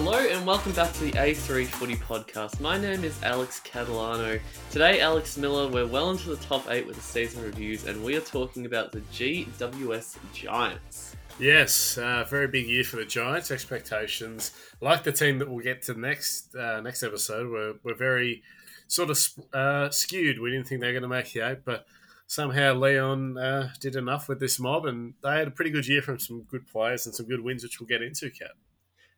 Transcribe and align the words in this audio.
hello 0.00 0.28
and 0.30 0.46
welcome 0.46 0.70
back 0.74 0.92
to 0.92 1.00
the 1.00 1.10
A3 1.10 1.66
Footy 1.66 1.96
Podcast. 1.96 2.60
My 2.60 2.78
name 2.78 3.02
is 3.02 3.20
Alex 3.24 3.60
Catalano. 3.64 4.40
Today, 4.70 5.00
Alex 5.00 5.36
Miller, 5.36 5.66
we're 5.66 5.88
well 5.88 6.12
into 6.12 6.28
the 6.28 6.36
top 6.36 6.70
eight 6.70 6.86
with 6.86 6.94
the 6.94 7.02
season 7.02 7.42
reviews, 7.42 7.84
and 7.84 8.04
we 8.04 8.14
are 8.14 8.20
talking 8.20 8.64
about 8.64 8.92
the 8.92 9.00
GWS 9.00 10.16
Giants. 10.32 11.16
Yes, 11.40 11.98
uh, 11.98 12.24
very 12.30 12.46
big 12.46 12.68
year 12.68 12.84
for 12.84 12.94
the 12.94 13.04
Giants. 13.04 13.50
Expectations, 13.50 14.52
like 14.80 15.02
the 15.02 15.10
team 15.10 15.40
that 15.40 15.50
we'll 15.50 15.64
get 15.64 15.82
to 15.82 15.94
next 15.98 16.54
uh, 16.54 16.80
next 16.80 17.02
episode, 17.02 17.48
were, 17.48 17.74
were 17.82 17.94
very 17.94 18.44
sort 18.86 19.10
of 19.10 19.18
uh, 19.52 19.90
skewed. 19.90 20.38
We 20.38 20.52
didn't 20.52 20.68
think 20.68 20.80
they 20.80 20.86
were 20.86 20.92
going 20.92 21.02
to 21.02 21.08
make 21.08 21.32
the 21.32 21.40
eight, 21.40 21.64
but 21.64 21.86
somehow 22.28 22.74
Leon 22.74 23.36
uh, 23.36 23.70
did 23.80 23.96
enough 23.96 24.28
with 24.28 24.38
this 24.38 24.60
mob, 24.60 24.86
and 24.86 25.14
they 25.24 25.38
had 25.38 25.48
a 25.48 25.50
pretty 25.50 25.72
good 25.72 25.88
year 25.88 26.02
from 26.02 26.20
some 26.20 26.42
good 26.42 26.68
players 26.68 27.04
and 27.04 27.16
some 27.16 27.26
good 27.26 27.40
wins, 27.40 27.64
which 27.64 27.80
we'll 27.80 27.88
get 27.88 28.00
into, 28.00 28.30
Cat. 28.30 28.52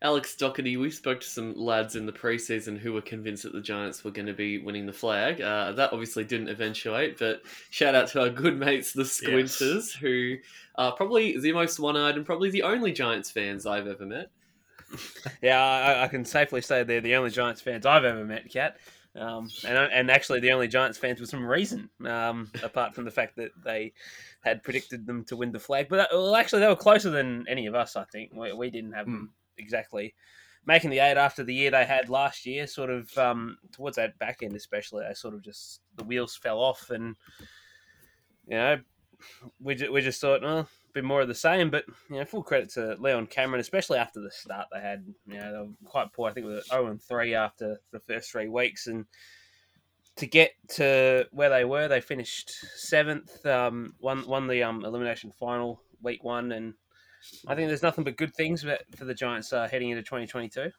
Alex 0.02 0.34
Doherty, 0.34 0.78
we 0.78 0.90
spoke 0.90 1.20
to 1.20 1.28
some 1.28 1.54
lads 1.54 1.94
in 1.94 2.06
the 2.06 2.12
preseason 2.12 2.78
who 2.78 2.94
were 2.94 3.02
convinced 3.02 3.42
that 3.42 3.52
the 3.52 3.60
Giants 3.60 4.02
were 4.02 4.10
going 4.10 4.26
to 4.26 4.32
be 4.32 4.58
winning 4.58 4.86
the 4.86 4.92
flag. 4.94 5.42
Uh, 5.42 5.72
that 5.72 5.92
obviously 5.92 6.24
didn't 6.24 6.48
eventuate, 6.48 7.18
but 7.18 7.42
shout 7.68 7.94
out 7.94 8.08
to 8.08 8.22
our 8.22 8.30
good 8.30 8.58
mates, 8.58 8.94
the 8.94 9.04
Squinters, 9.04 9.60
yes. 9.60 9.92
who 9.92 10.36
are 10.76 10.92
probably 10.92 11.38
the 11.38 11.52
most 11.52 11.78
one 11.78 11.98
eyed 11.98 12.16
and 12.16 12.24
probably 12.24 12.50
the 12.50 12.62
only 12.62 12.92
Giants 12.92 13.30
fans 13.30 13.66
I've 13.66 13.86
ever 13.86 14.06
met. 14.06 14.30
yeah, 15.42 15.62
I, 15.62 16.04
I, 16.04 16.08
can 16.08 16.24
safely 16.24 16.62
say 16.62 16.82
they're 16.82 17.02
the 17.02 17.14
only 17.14 17.30
Giants 17.30 17.60
fans 17.60 17.84
I've 17.84 18.04
ever 18.04 18.24
met, 18.24 18.50
Cat. 18.50 18.78
Um, 19.14 19.50
and, 19.66 19.76
and 19.76 20.10
actually, 20.10 20.40
the 20.40 20.52
only 20.52 20.66
Giants 20.66 20.96
fans 20.96 21.20
with 21.20 21.28
some 21.28 21.44
reason, 21.44 21.90
um, 22.06 22.50
apart 22.62 22.94
from 22.94 23.04
the 23.04 23.10
fact 23.10 23.36
that 23.36 23.50
they 23.62 23.92
had 24.42 24.62
predicted 24.62 25.06
them 25.06 25.24
to 25.24 25.36
win 25.36 25.52
the 25.52 25.58
flag. 25.58 25.88
But 25.90 25.96
that, 25.96 26.08
well, 26.12 26.34
actually, 26.34 26.60
they 26.60 26.68
were 26.68 26.76
closer 26.76 27.10
than 27.10 27.44
any 27.48 27.66
of 27.66 27.74
us. 27.74 27.96
I 27.96 28.04
think 28.04 28.32
we, 28.34 28.52
we 28.54 28.70
didn't 28.70 28.92
have 28.92 29.06
them 29.06 29.32
exactly 29.60 30.14
making 30.66 30.90
the 30.90 30.98
eight 30.98 31.16
after 31.16 31.42
the 31.42 31.54
year 31.54 31.70
they 31.70 31.84
had 31.84 32.08
last 32.08 32.46
year. 32.46 32.66
Sort 32.66 32.90
of 32.90 33.16
um, 33.18 33.58
towards 33.72 33.96
that 33.96 34.18
back 34.18 34.42
end, 34.42 34.54
especially, 34.54 35.04
they 35.06 35.14
sort 35.14 35.34
of 35.34 35.42
just 35.42 35.80
the 35.96 36.04
wheels 36.04 36.36
fell 36.36 36.58
off, 36.58 36.90
and 36.90 37.16
you 38.46 38.56
know, 38.56 38.78
we 39.60 39.74
just, 39.74 39.92
we 39.92 40.00
just 40.00 40.20
thought, 40.20 40.42
well, 40.42 40.58
a 40.60 40.68
bit 40.92 41.04
more 41.04 41.22
of 41.22 41.28
the 41.28 41.34
same. 41.34 41.70
But 41.70 41.84
you 42.08 42.16
know, 42.16 42.24
full 42.24 42.42
credit 42.42 42.70
to 42.70 42.96
Leon 42.98 43.26
Cameron, 43.28 43.60
especially 43.60 43.98
after 43.98 44.20
the 44.20 44.30
start 44.30 44.68
they 44.72 44.80
had. 44.80 45.04
You 45.26 45.38
know, 45.38 45.52
they 45.52 45.58
were 45.58 45.74
quite 45.84 46.12
poor. 46.12 46.28
I 46.28 46.32
think 46.32 46.46
we 46.46 46.54
were 46.54 46.62
zero 46.62 46.86
and 46.86 47.02
three 47.02 47.34
after 47.34 47.80
the 47.92 48.00
first 48.00 48.30
three 48.30 48.48
weeks, 48.48 48.86
and 48.86 49.06
to 50.16 50.26
get 50.26 50.52
to 50.68 51.26
where 51.32 51.50
they 51.50 51.64
were, 51.64 51.88
they 51.88 52.00
finished 52.00 52.52
seventh. 52.76 53.44
Um, 53.46 53.94
won 54.00 54.26
won 54.26 54.46
the 54.46 54.62
um, 54.62 54.84
elimination 54.84 55.32
final 55.32 55.80
week 56.02 56.24
one, 56.24 56.52
and 56.52 56.74
I 57.46 57.54
think 57.54 57.68
there's 57.68 57.82
nothing 57.82 58.04
but 58.04 58.16
good 58.16 58.34
things 58.34 58.62
for 58.96 59.04
the 59.04 59.14
Giants 59.14 59.52
uh, 59.52 59.68
heading 59.68 59.90
into 59.90 60.02
2022. 60.02 60.70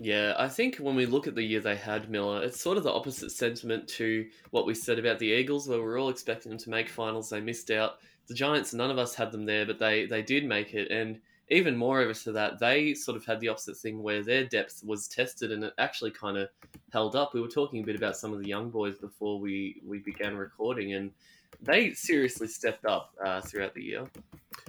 Yeah, 0.00 0.34
I 0.36 0.48
think 0.48 0.76
when 0.76 0.96
we 0.96 1.06
look 1.06 1.26
at 1.26 1.34
the 1.34 1.42
year 1.42 1.60
they 1.60 1.76
had, 1.76 2.10
Miller, 2.10 2.42
it's 2.42 2.60
sort 2.60 2.76
of 2.76 2.84
the 2.84 2.92
opposite 2.92 3.30
sentiment 3.30 3.88
to 3.90 4.28
what 4.50 4.66
we 4.66 4.74
said 4.74 4.98
about 4.98 5.18
the 5.18 5.28
Eagles, 5.28 5.68
where 5.68 5.78
we 5.78 5.84
are 5.84 5.98
all 5.98 6.08
expecting 6.08 6.50
them 6.50 6.58
to 6.58 6.70
make 6.70 6.88
finals. 6.88 7.30
They 7.30 7.40
missed 7.40 7.70
out. 7.70 7.98
The 8.26 8.34
Giants, 8.34 8.74
none 8.74 8.90
of 8.90 8.98
us 8.98 9.14
had 9.14 9.30
them 9.30 9.44
there, 9.44 9.66
but 9.66 9.78
they, 9.78 10.06
they 10.06 10.22
did 10.22 10.44
make 10.44 10.74
it. 10.74 10.90
And 10.90 11.20
even 11.48 11.76
more 11.76 12.00
over 12.00 12.14
to 12.14 12.32
that, 12.32 12.58
they 12.58 12.94
sort 12.94 13.16
of 13.16 13.24
had 13.24 13.38
the 13.38 13.48
opposite 13.48 13.76
thing 13.76 14.02
where 14.02 14.22
their 14.22 14.44
depth 14.44 14.82
was 14.84 15.06
tested 15.06 15.52
and 15.52 15.62
it 15.62 15.74
actually 15.78 16.10
kind 16.10 16.38
of 16.38 16.48
held 16.92 17.14
up. 17.14 17.34
We 17.34 17.40
were 17.40 17.48
talking 17.48 17.82
a 17.82 17.86
bit 17.86 17.96
about 17.96 18.16
some 18.16 18.32
of 18.32 18.40
the 18.40 18.48
young 18.48 18.70
boys 18.70 18.96
before 18.96 19.38
we, 19.38 19.80
we 19.84 19.98
began 19.98 20.36
recording, 20.36 20.94
and 20.94 21.10
they 21.60 21.92
seriously 21.92 22.48
stepped 22.48 22.84
up 22.84 23.14
uh, 23.24 23.40
throughout 23.40 23.74
the 23.74 23.82
year. 23.82 24.06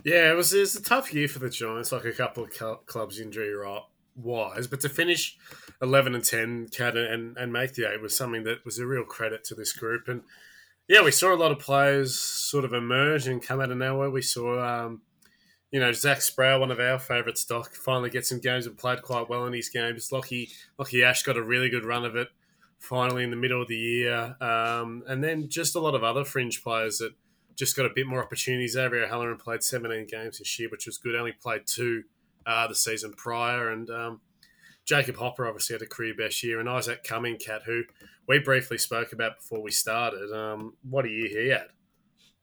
Yeah, 0.04 0.32
it 0.32 0.36
was, 0.36 0.54
it 0.54 0.60
was 0.60 0.76
a 0.76 0.84
tough 0.84 1.14
year 1.14 1.28
for 1.28 1.40
the 1.40 1.50
Giants, 1.50 1.92
like 1.92 2.06
a 2.06 2.12
couple 2.12 2.44
of 2.44 2.86
clubs 2.86 3.20
injury 3.20 3.56
wise, 4.16 4.68
but 4.68 4.82
to 4.82 4.90
finish 4.90 5.38
11 5.82 6.16
and 6.16 6.24
10, 6.24 6.70
Cat, 6.70 6.96
and, 6.96 7.38
and 7.38 7.52
make 7.52 7.74
the 7.74 7.92
eight 7.92 8.02
was 8.02 8.16
something 8.16 8.44
that 8.44 8.64
was 8.66 8.80
a 8.80 8.86
real 8.86 9.04
credit 9.04 9.44
to 9.46 9.56
this 9.56 9.74
group. 9.74 10.08
And 10.08 10.22
yeah, 10.88 11.04
we 11.04 11.12
saw 11.12 11.34
a 11.34 11.36
lot 11.36 11.52
of 11.52 11.60
players 11.60 12.18
sort 12.18 12.66
of 12.66 12.74
emerge 12.74 13.28
and 13.28 13.42
come 13.42 13.60
out 13.60 13.72
of 13.72 13.78
nowhere. 13.78 14.10
We 14.10 14.22
saw, 14.22 14.86
um, 14.86 15.02
you 15.72 15.80
know, 15.80 15.92
Zach 15.92 16.20
Sproule, 16.20 16.60
one 16.60 16.72
of 16.72 16.80
our 16.80 17.00
favourite 17.00 17.38
stock, 17.38 17.74
finally 17.74 18.10
get 18.10 18.26
some 18.26 18.40
games 18.40 18.68
and 18.68 18.78
played 18.78 19.02
quite 19.02 19.30
well 19.30 19.46
in 19.46 19.54
his 19.54 19.70
games. 19.70 20.10
Lachie, 20.12 20.54
Lachie 20.80 21.04
Ash 21.04 21.24
got 21.24 21.38
a 21.38 21.44
really 21.44 21.70
good 21.70 21.86
run 21.86 22.06
of 22.06 22.16
it 22.16 22.30
finally 22.80 23.24
in 23.24 23.32
the 23.32 23.36
middle 23.36 23.62
of 23.62 23.68
the 23.68 23.76
year. 23.76 24.36
Um, 24.42 25.04
and 25.08 25.24
then 25.24 25.50
just 25.50 25.76
a 25.76 25.80
lot 25.80 25.96
of 25.96 26.04
other 26.04 26.24
fringe 26.24 26.64
players 26.64 27.00
that 27.00 27.14
just 27.56 27.76
got 27.76 27.86
a 27.86 27.92
bit 27.94 28.08
more 28.08 28.24
opportunities. 28.24 28.74
Xavier 28.74 29.08
Halloran 29.08 29.38
played 29.38 29.64
17 29.64 30.08
games 30.08 30.40
this 30.40 30.60
year, 30.60 30.70
which 30.70 30.86
was 30.86 30.98
good. 30.98 31.16
Only 31.16 31.32
played 31.32 31.66
two 31.66 32.04
uh, 32.46 32.68
the 32.68 32.76
season 32.76 33.14
prior. 33.14 33.70
And 33.70 33.90
um, 33.90 34.22
Jacob 34.86 35.16
Hopper 35.18 35.48
obviously 35.48 35.76
had 35.76 35.82
a 35.82 35.88
career 35.88 36.14
best 36.18 36.44
year. 36.44 36.60
And 36.60 36.70
Isaac 36.70 37.04
Cumming, 37.04 37.38
Cat, 37.38 37.64
who 37.66 37.84
we 38.28 38.40
briefly 38.40 38.78
spoke 38.78 39.14
about 39.14 39.38
before 39.38 39.62
we 39.62 39.72
started. 39.72 40.32
Um, 40.32 40.74
what 40.88 41.06
a 41.06 41.10
year 41.10 41.28
he 41.30 41.50
had. 41.50 41.68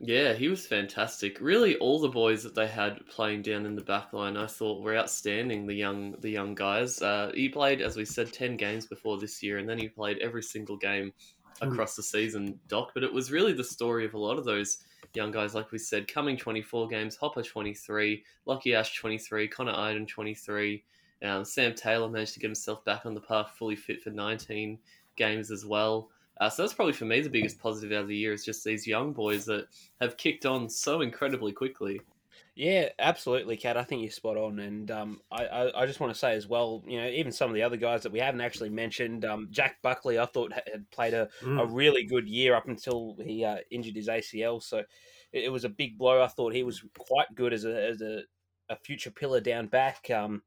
Yeah, 0.05 0.33
he 0.33 0.49
was 0.49 0.67
fantastic. 0.67 1.41
Really, 1.41 1.77
all 1.77 2.01
the 2.01 2.09
boys 2.09 2.43
that 2.43 2.57
they 2.57 2.67
had 2.67 3.07
playing 3.07 3.43
down 3.43 3.65
in 3.65 3.77
the 3.77 3.85
back 3.85 4.13
line, 4.13 4.37
I 4.37 4.49
thought 4.49 4.83
were 4.83 4.97
outstanding. 4.97 5.65
The 5.65 5.75
young, 5.75 6.17
the 6.19 6.29
young 6.29 6.57
guys. 6.57 7.01
Uh, 7.01 7.31
he 7.33 7.49
played, 7.49 7.81
as 7.81 7.97
we 7.97 8.05
said, 8.05 8.33
ten 8.33 8.57
games 8.57 8.85
before 8.85 9.19
this 9.19 9.45
year, 9.45 9.59
and 9.59 9.69
then 9.69 9.79
he 9.79 9.89
played 9.89 10.19
every 10.19 10.43
single 10.43 10.77
game 10.77 11.13
hmm. 11.61 11.69
across 11.69 11.95
the 11.95 12.03
season, 12.03 12.59
Doc. 12.67 12.91
But 12.95 13.05
it 13.05 13.13
was 13.13 13.31
really 13.31 13.53
the 13.53 13.63
story 13.63 14.05
of 14.05 14.15
a 14.15 14.19
lot 14.19 14.39
of 14.39 14.45
those 14.45 14.79
young 15.15 15.31
guys, 15.31 15.55
like 15.55 15.71
we 15.71 15.79
said, 15.79 16.13
coming 16.13 16.37
24 16.37 16.89
games, 16.89 17.15
Hopper 17.15 17.43
23, 17.43 18.25
Lachie 18.49 18.75
Ash 18.75 18.99
23, 18.99 19.47
Connor 19.47 19.73
Idun 19.73 20.07
23. 20.07 20.83
Um, 21.23 21.45
Sam 21.45 21.75
Taylor 21.75 22.09
managed 22.09 22.35
to 22.35 22.41
get 22.41 22.49
himself 22.49 22.85
back 22.85 23.07
on 23.07 23.15
the 23.15 23.21
path, 23.21 23.53
fully 23.57 23.77
fit 23.77 24.03
for 24.03 24.11
19 24.11 24.81
games 25.15 25.53
as 25.53 25.65
well. 25.65 26.11
Uh, 26.43 26.51
so 26.51 26.63
that's 26.63 26.75
probably 26.75 26.93
for 26.93 27.05
me 27.05 27.21
the 27.21 27.31
biggest 27.31 27.61
positive 27.61 27.93
out 27.97 28.03
of 28.03 28.09
the 28.09 28.17
year 28.17 28.33
is 28.33 28.45
just 28.45 28.65
these 28.65 28.85
young 28.85 29.13
boys 29.13 29.45
that 29.45 29.69
have 30.01 30.17
kicked 30.17 30.45
on 30.45 30.69
so 30.69 31.01
incredibly 31.01 31.53
quickly. 31.53 32.01
Yeah, 32.57 32.89
absolutely, 32.99 33.57
Cat. 33.57 33.77
I 33.77 33.85
think 33.85 34.03
you're 34.03 34.11
spot 34.11 34.37
on, 34.37 34.59
and 34.59 34.91
um, 34.91 35.21
I, 35.31 35.45
I, 35.45 35.83
I, 35.83 35.87
just 35.87 36.01
want 36.01 36.13
to 36.13 36.19
say 36.19 36.35
as 36.35 36.49
well, 36.49 36.83
you 36.85 37.01
know, 37.01 37.07
even 37.07 37.31
some 37.31 37.49
of 37.49 37.55
the 37.55 37.63
other 37.63 37.77
guys 37.77 38.03
that 38.03 38.11
we 38.11 38.19
haven't 38.19 38.41
actually 38.41 38.71
mentioned, 38.71 39.25
um, 39.25 39.47
Jack 39.53 39.81
Buckley, 39.83 40.19
I 40.19 40.27
thought 40.27 40.53
had 40.53 40.91
played 40.91 41.15
a, 41.15 41.29
mm. 41.43 41.63
a 41.63 41.65
really 41.65 42.05
good 42.05 42.29
year 42.29 42.57
up 42.57 42.67
until 42.67 43.17
he 43.25 43.45
uh, 43.45 43.59
injured 43.71 43.95
his 43.95 44.09
ACL, 44.09 44.61
so 44.61 44.79
it, 45.33 45.45
it, 45.45 45.49
was 45.49 45.65
a 45.65 45.69
big 45.69 45.97
blow. 45.97 46.23
I 46.23 46.27
thought 46.27 46.55
he 46.55 46.65
was 46.65 46.83
quite 46.99 47.33
good 47.37 47.53
as 47.53 47.65
a 47.65 47.89
as 47.89 48.03
a, 48.03 48.23
a 48.69 48.75
future 48.75 49.13
pillar 49.13 49.41
down 49.41 49.69
back, 49.69 50.11
um, 50.11 50.43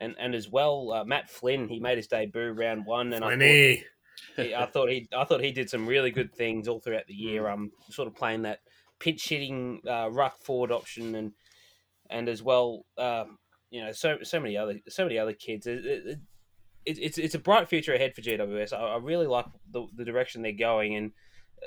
and 0.00 0.16
and 0.18 0.34
as 0.34 0.48
well, 0.48 0.90
uh, 0.92 1.04
Matt 1.04 1.30
Flynn, 1.30 1.68
he 1.68 1.78
made 1.78 1.98
his 1.98 2.08
debut 2.08 2.50
round 2.50 2.84
one, 2.84 3.12
and 3.12 3.24
Flinny. 3.24 3.72
I 3.72 3.76
thought 3.76 3.86
I 4.38 4.66
thought 4.66 4.90
he 4.90 5.08
I 5.16 5.24
thought 5.24 5.42
he 5.42 5.52
did 5.52 5.70
some 5.70 5.86
really 5.86 6.10
good 6.10 6.34
things 6.34 6.68
all 6.68 6.80
throughout 6.80 7.06
the 7.06 7.14
year. 7.14 7.44
Mm. 7.44 7.52
Um, 7.52 7.72
sort 7.90 8.08
of 8.08 8.14
playing 8.14 8.42
that 8.42 8.60
pitch 8.98 9.28
hitting 9.28 9.80
uh, 9.88 10.10
ruck 10.10 10.38
forward 10.38 10.70
option 10.70 11.14
and 11.14 11.32
and 12.10 12.28
as 12.28 12.42
well, 12.42 12.84
um, 12.98 13.38
you 13.70 13.82
know, 13.82 13.92
so 13.92 14.18
so 14.22 14.40
many 14.40 14.56
other 14.56 14.78
so 14.88 15.04
many 15.04 15.18
other 15.18 15.32
kids. 15.32 15.66
It, 15.66 15.84
it, 15.84 16.18
it, 16.86 16.98
it's 16.98 17.18
it's 17.18 17.34
a 17.34 17.38
bright 17.38 17.68
future 17.68 17.94
ahead 17.94 18.14
for 18.14 18.22
GWS. 18.22 18.72
I, 18.72 18.94
I 18.94 18.96
really 18.98 19.26
like 19.26 19.46
the, 19.70 19.86
the 19.96 20.04
direction 20.04 20.42
they're 20.42 20.52
going 20.52 20.96
and. 20.96 21.12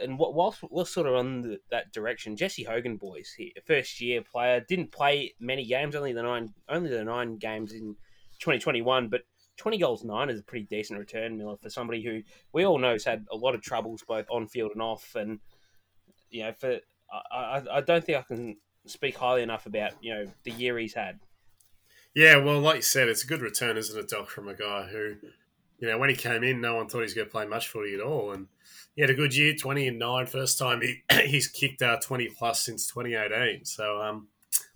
And 0.01 0.17
whilst 0.17 0.63
we're 0.71 0.85
sort 0.85 1.05
of 1.05 1.13
on 1.13 1.41
the, 1.41 1.59
that 1.69 1.93
direction, 1.93 2.35
Jesse 2.35 2.63
Hogan 2.63 2.97
boys, 2.97 3.31
he, 3.37 3.53
first 3.67 4.01
year 4.01 4.23
player, 4.23 4.59
didn't 4.67 4.91
play 4.91 5.35
many 5.39 5.67
games, 5.67 5.93
only 5.93 6.13
the 6.13 6.23
nine, 6.23 6.51
only 6.67 6.89
the 6.89 7.03
nine 7.03 7.37
games 7.37 7.73
in 7.73 7.95
2021, 8.39 9.09
but 9.09 9.21
20 9.57 9.77
goals, 9.77 10.03
nine 10.03 10.29
is 10.29 10.39
a 10.39 10.43
pretty 10.43 10.65
decent 10.65 10.99
return, 10.99 11.37
Miller, 11.37 11.57
for 11.57 11.69
somebody 11.69 12.01
who 12.01 12.21
we 12.53 12.65
all 12.65 12.79
know 12.79 12.94
has 12.94 13.05
had 13.05 13.25
a 13.31 13.35
lot 13.35 13.55
of 13.55 13.61
troubles 13.61 14.03
both 14.07 14.25
on 14.29 14.47
field 14.47 14.71
and 14.73 14.81
off. 14.81 15.15
And, 15.15 15.39
you 16.29 16.44
know, 16.44 16.53
for 16.53 16.79
I, 17.31 17.61
I, 17.71 17.81
don't 17.81 18.03
think 18.03 18.17
I 18.17 18.21
can 18.23 18.57
speak 18.88 19.15
highly 19.15 19.44
enough 19.44 19.65
about, 19.65 19.91
you 20.01 20.13
know, 20.13 20.25
the 20.44 20.51
year 20.51 20.77
he's 20.77 20.94
had. 20.94 21.19
Yeah, 22.15 22.38
well, 22.38 22.59
like 22.59 22.77
you 22.77 22.81
said, 22.81 23.07
it's 23.07 23.23
a 23.23 23.27
good 23.27 23.41
return, 23.41 23.77
isn't 23.77 24.00
it, 24.00 24.09
Doc, 24.09 24.29
from 24.29 24.47
a 24.47 24.53
guy 24.53 24.88
who, 24.91 25.15
you 25.79 25.88
know, 25.88 25.97
when 25.97 26.09
he 26.09 26.15
came 26.15 26.44
in, 26.44 26.61
no 26.61 26.75
one 26.75 26.88
thought 26.88 26.99
he 26.99 27.03
was 27.03 27.13
going 27.13 27.27
to 27.27 27.31
play 27.31 27.45
much 27.45 27.67
footy 27.67 27.94
at 27.94 28.01
all. 28.01 28.31
And 28.31 28.47
he 28.95 29.01
had 29.01 29.09
a 29.09 29.15
good 29.15 29.35
year, 29.35 29.56
20 29.56 29.88
and 29.88 29.99
9. 29.99 30.25
First 30.27 30.59
time 30.59 30.81
he, 30.81 31.03
he's 31.25 31.47
kicked 31.47 31.81
uh, 31.81 31.97
20 31.99 32.29
plus 32.29 32.61
since 32.61 32.88
2018. 32.88 33.65
So, 33.65 34.01
um, 34.01 34.27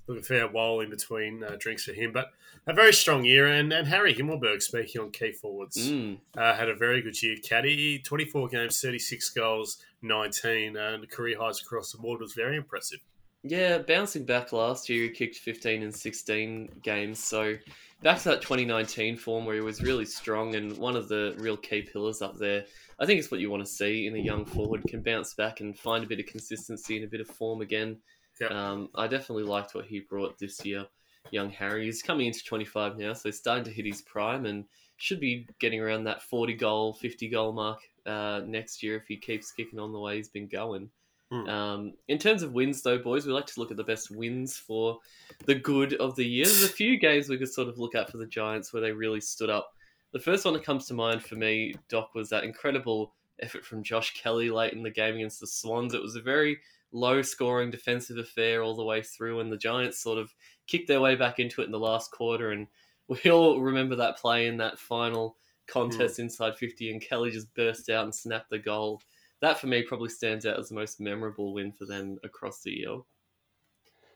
looking 0.07 0.23
for 0.23 0.39
a 0.39 0.47
while 0.47 0.79
in 0.79 0.89
between 0.89 1.43
uh, 1.43 1.55
drinks 1.59 1.83
for 1.83 1.93
him. 1.93 2.11
But 2.11 2.31
a 2.65 2.73
very 2.73 2.93
strong 2.93 3.23
year. 3.23 3.47
And, 3.47 3.71
and 3.71 3.87
Harry 3.87 4.13
Himmelberg, 4.13 4.61
speaking 4.61 5.01
on 5.01 5.11
key 5.11 5.31
forwards, 5.31 5.77
mm. 5.77 6.17
uh, 6.37 6.53
had 6.53 6.69
a 6.69 6.75
very 6.75 7.01
good 7.01 7.21
year. 7.21 7.37
Caddy, 7.43 7.99
24 7.99 8.49
games, 8.49 8.81
36 8.81 9.29
goals, 9.31 9.83
19, 10.01 10.75
and 10.75 11.09
career 11.09 11.37
highs 11.39 11.61
across 11.61 11.91
the 11.91 11.97
board 11.97 12.21
was 12.21 12.33
very 12.33 12.57
impressive. 12.57 12.99
Yeah, 13.43 13.77
bouncing 13.77 14.25
back 14.25 14.51
last 14.51 14.89
year, 14.89 15.03
he 15.03 15.09
kicked 15.09 15.37
15 15.37 15.83
and 15.83 15.95
16 15.95 16.69
games. 16.81 17.19
So 17.19 17.55
back 18.01 18.17
to 18.19 18.29
that 18.29 18.41
2019 18.41 19.17
form 19.17 19.45
where 19.45 19.55
he 19.55 19.61
was 19.61 19.81
really 19.81 20.05
strong 20.05 20.55
and 20.55 20.77
one 20.77 20.95
of 20.95 21.07
the 21.07 21.35
real 21.37 21.55
key 21.57 21.83
pillars 21.83 22.21
up 22.21 22.37
there. 22.37 22.65
I 22.99 23.05
think 23.05 23.19
it's 23.19 23.29
what 23.29 23.39
you 23.39 23.51
want 23.51 23.63
to 23.63 23.71
see 23.71 24.07
in 24.07 24.15
a 24.15 24.19
young 24.19 24.43
forward, 24.43 24.83
can 24.87 25.01
bounce 25.01 25.35
back 25.35 25.61
and 25.61 25.77
find 25.77 26.03
a 26.03 26.07
bit 26.07 26.19
of 26.19 26.25
consistency 26.25 26.95
and 26.95 27.05
a 27.05 27.09
bit 27.09 27.21
of 27.21 27.27
form 27.27 27.61
again. 27.61 27.97
Yep. 28.39 28.51
Um, 28.51 28.89
I 28.95 29.07
definitely 29.07 29.43
liked 29.43 29.75
what 29.75 29.85
he 29.85 29.99
brought 29.99 30.37
this 30.37 30.65
year. 30.65 30.85
young 31.31 31.49
Harry. 31.49 31.85
He's 31.85 32.01
coming 32.01 32.27
into 32.27 32.43
25 32.43 32.97
now, 32.97 33.13
so 33.13 33.29
he's 33.29 33.37
starting 33.37 33.65
to 33.65 33.71
hit 33.71 33.85
his 33.85 34.01
prime 34.01 34.45
and 34.45 34.65
should 34.97 35.19
be 35.19 35.47
getting 35.59 35.81
around 35.81 36.05
that 36.05 36.21
40 36.23 36.53
goal, 36.53 36.93
50 36.93 37.29
goal 37.29 37.51
mark 37.51 37.79
uh, 38.05 38.41
next 38.45 38.81
year 38.81 38.95
if 38.95 39.07
he 39.07 39.17
keeps 39.17 39.51
kicking 39.51 39.79
on 39.79 39.91
the 39.91 39.99
way 39.99 40.17
he's 40.17 40.29
been 40.29 40.47
going. 40.47 40.89
Hmm. 41.31 41.49
Um, 41.49 41.93
in 42.07 42.17
terms 42.17 42.41
of 42.41 42.53
wins, 42.53 42.81
though, 42.81 42.97
boys, 42.97 43.25
we 43.25 43.33
like 43.33 43.47
to 43.47 43.59
look 43.59 43.71
at 43.71 43.77
the 43.77 43.83
best 43.83 44.09
wins 44.09 44.55
for 44.55 44.99
the 45.45 45.55
good 45.55 45.93
of 45.95 46.15
the 46.15 46.25
year. 46.25 46.45
There's 46.45 46.63
a 46.63 46.69
few 46.69 46.97
games 46.99 47.27
we 47.27 47.37
could 47.37 47.51
sort 47.51 47.67
of 47.67 47.77
look 47.77 47.95
at 47.95 48.09
for 48.09 48.17
the 48.17 48.25
Giants 48.25 48.71
where 48.71 48.81
they 48.81 48.91
really 48.91 49.21
stood 49.21 49.49
up. 49.49 49.73
The 50.13 50.19
first 50.19 50.45
one 50.45 50.53
that 50.53 50.63
comes 50.63 50.87
to 50.87 50.93
mind 50.93 51.21
for 51.21 51.35
me, 51.35 51.75
Doc, 51.89 52.15
was 52.15 52.29
that 52.29 52.45
incredible 52.45 53.13
effort 53.41 53.65
from 53.65 53.83
Josh 53.83 54.13
Kelly 54.19 54.49
late 54.49 54.73
in 54.73 54.83
the 54.83 54.89
game 54.89 55.15
against 55.15 55.41
the 55.41 55.47
Swans. 55.47 55.93
It 55.93 56.01
was 56.01 56.15
a 56.15 56.21
very 56.21 56.59
low 56.91 57.21
scoring 57.21 57.71
defensive 57.71 58.17
affair 58.17 58.63
all 58.63 58.75
the 58.75 58.83
way 58.83 59.01
through, 59.01 59.39
and 59.39 59.51
the 59.51 59.57
Giants 59.57 59.99
sort 59.99 60.17
of 60.17 60.33
kicked 60.67 60.87
their 60.87 61.01
way 61.01 61.15
back 61.15 61.39
into 61.39 61.61
it 61.61 61.65
in 61.65 61.71
the 61.71 61.79
last 61.79 62.11
quarter. 62.11 62.51
And 62.51 62.67
we 63.07 63.31
all 63.31 63.61
remember 63.61 63.95
that 63.95 64.17
play 64.17 64.47
in 64.47 64.57
that 64.57 64.79
final 64.79 65.37
contest 65.67 66.19
inside 66.19 66.57
50, 66.57 66.91
and 66.91 67.01
Kelly 67.01 67.31
just 67.31 67.53
burst 67.53 67.89
out 67.89 68.05
and 68.05 68.15
snapped 68.15 68.49
the 68.49 68.59
goal. 68.59 69.01
That 69.41 69.59
for 69.59 69.67
me 69.67 69.83
probably 69.83 70.09
stands 70.09 70.45
out 70.45 70.59
as 70.59 70.69
the 70.69 70.75
most 70.75 70.99
memorable 70.99 71.53
win 71.53 71.71
for 71.71 71.85
them 71.85 72.17
across 72.23 72.61
the 72.61 72.71
year. 72.71 72.97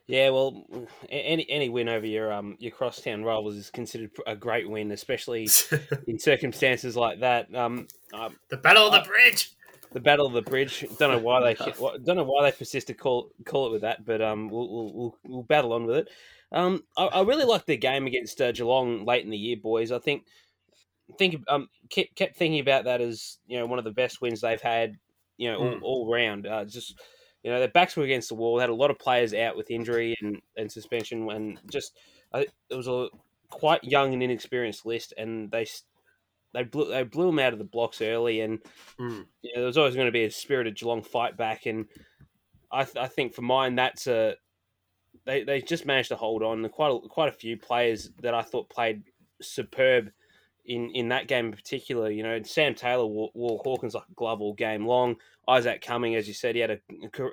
Yeah, 0.07 0.29
well, 0.31 0.65
any 1.09 1.49
any 1.49 1.69
win 1.69 1.87
over 1.87 2.05
your 2.05 2.33
um 2.33 2.57
your 2.59 2.71
crosstown 2.71 3.23
rivals 3.23 3.55
is 3.55 3.69
considered 3.69 4.11
a 4.27 4.35
great 4.35 4.69
win, 4.69 4.91
especially 4.91 5.47
in 6.07 6.19
circumstances 6.19 6.97
like 6.97 7.19
that. 7.21 7.53
Um, 7.55 7.87
um, 8.13 8.35
the 8.49 8.57
Battle 8.57 8.87
of 8.87 8.93
the 8.93 9.09
Bridge. 9.09 9.51
The 9.93 9.99
Battle 9.99 10.25
of 10.25 10.33
the 10.33 10.41
Bridge. 10.41 10.85
Don't 10.97 11.11
know 11.11 11.19
why 11.19 11.41
they 11.41 11.71
don't 12.03 12.15
know 12.15 12.23
why 12.23 12.43
they 12.43 12.55
persist 12.55 12.87
to 12.87 12.93
call 12.93 13.31
call 13.45 13.67
it 13.67 13.71
with 13.71 13.81
that, 13.81 14.05
but 14.05 14.21
um, 14.21 14.49
we'll 14.49 14.93
we'll, 14.93 15.17
we'll, 15.23 15.43
battle 15.43 15.73
on 15.73 15.85
with 15.85 15.97
it. 15.97 16.09
Um, 16.51 16.83
I, 16.97 17.05
I 17.05 17.21
really 17.21 17.45
liked 17.45 17.67
their 17.67 17.77
game 17.77 18.07
against 18.07 18.41
uh, 18.41 18.51
Geelong 18.51 19.05
late 19.05 19.23
in 19.23 19.31
the 19.31 19.37
year, 19.37 19.57
boys. 19.57 19.91
I 19.91 19.99
think 19.99 20.23
think 21.17 21.43
um 21.49 21.67
kept, 21.89 22.15
kept 22.15 22.37
thinking 22.37 22.61
about 22.61 22.85
that 22.85 23.01
as 23.01 23.37
you 23.45 23.59
know 23.59 23.65
one 23.65 23.79
of 23.79 23.85
the 23.85 23.91
best 23.91 24.21
wins 24.21 24.41
they've 24.41 24.61
had, 24.61 24.97
you 25.37 25.51
know, 25.51 25.57
all, 25.57 25.71
Mm. 25.75 25.81
all 25.81 26.11
round. 26.11 26.47
Uh, 26.47 26.65
just 26.65 26.99
you 27.43 27.51
know, 27.51 27.59
their 27.59 27.67
backs 27.67 27.95
were 27.95 28.03
against 28.03 28.29
the 28.29 28.35
wall. 28.35 28.55
They 28.55 28.61
had 28.61 28.69
a 28.69 28.75
lot 28.75 28.91
of 28.91 28.99
players 28.99 29.33
out 29.33 29.57
with 29.57 29.71
injury 29.71 30.15
and, 30.21 30.41
and 30.57 30.71
suspension, 30.71 31.29
and 31.31 31.59
just 31.69 31.97
I, 32.33 32.45
it 32.69 32.75
was 32.75 32.87
a 32.87 33.07
quite 33.49 33.83
young 33.83 34.13
and 34.13 34.23
inexperienced 34.23 34.85
list, 34.85 35.13
and 35.17 35.51
they 35.51 35.65
they 36.53 36.63
blew 36.63 36.89
they 36.89 37.03
blew 37.03 37.27
them 37.27 37.39
out 37.39 37.53
of 37.53 37.59
the 37.59 37.65
blocks 37.65 38.01
early, 38.01 38.41
and 38.41 38.59
Mm. 38.99 39.25
you 39.41 39.55
know, 39.55 39.63
there's 39.63 39.77
always 39.77 39.95
going 39.95 40.07
to 40.07 40.11
be 40.11 40.25
a 40.25 40.31
spirited 40.31 40.75
Geelong 40.75 41.03
fight 41.03 41.37
back, 41.37 41.65
and 41.65 41.85
I, 42.71 42.83
th- 42.83 42.97
I 42.97 43.07
think 43.07 43.33
for 43.33 43.41
mine 43.41 43.75
that's 43.75 44.07
a 44.07 44.35
they, 45.25 45.43
they 45.43 45.61
just 45.61 45.85
managed 45.85 46.09
to 46.09 46.15
hold 46.15 46.41
on. 46.43 46.67
Quite 46.69 46.91
a, 46.91 46.99
quite 47.07 47.29
a 47.29 47.33
few 47.33 47.57
players 47.57 48.11
that 48.21 48.33
I 48.33 48.41
thought 48.41 48.69
played 48.69 49.03
superb 49.41 50.11
in, 50.65 50.89
in 50.91 51.09
that 51.09 51.27
game 51.27 51.47
in 51.47 51.51
particular. 51.51 52.09
You 52.09 52.23
know, 52.23 52.41
Sam 52.43 52.73
Taylor 52.73 53.05
wore, 53.05 53.29
wore 53.33 53.59
Hawkins 53.63 53.93
like 53.93 54.05
a 54.09 54.13
glove 54.13 54.41
all 54.41 54.53
game 54.53 54.85
long. 54.85 55.17
Isaac 55.47 55.81
Cumming, 55.81 56.15
as 56.15 56.27
you 56.27 56.33
said, 56.33 56.55
he 56.55 56.61
had 56.61 56.71
a, 56.71 56.79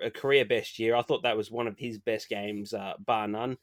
a 0.03 0.11
career 0.11 0.45
best 0.45 0.79
year. 0.79 0.97
I 0.97 1.03
thought 1.03 1.23
that 1.23 1.37
was 1.37 1.51
one 1.51 1.67
of 1.67 1.79
his 1.79 1.99
best 1.99 2.29
games, 2.29 2.75
uh, 2.75 2.95
bar 2.99 3.29
none. 3.29 3.57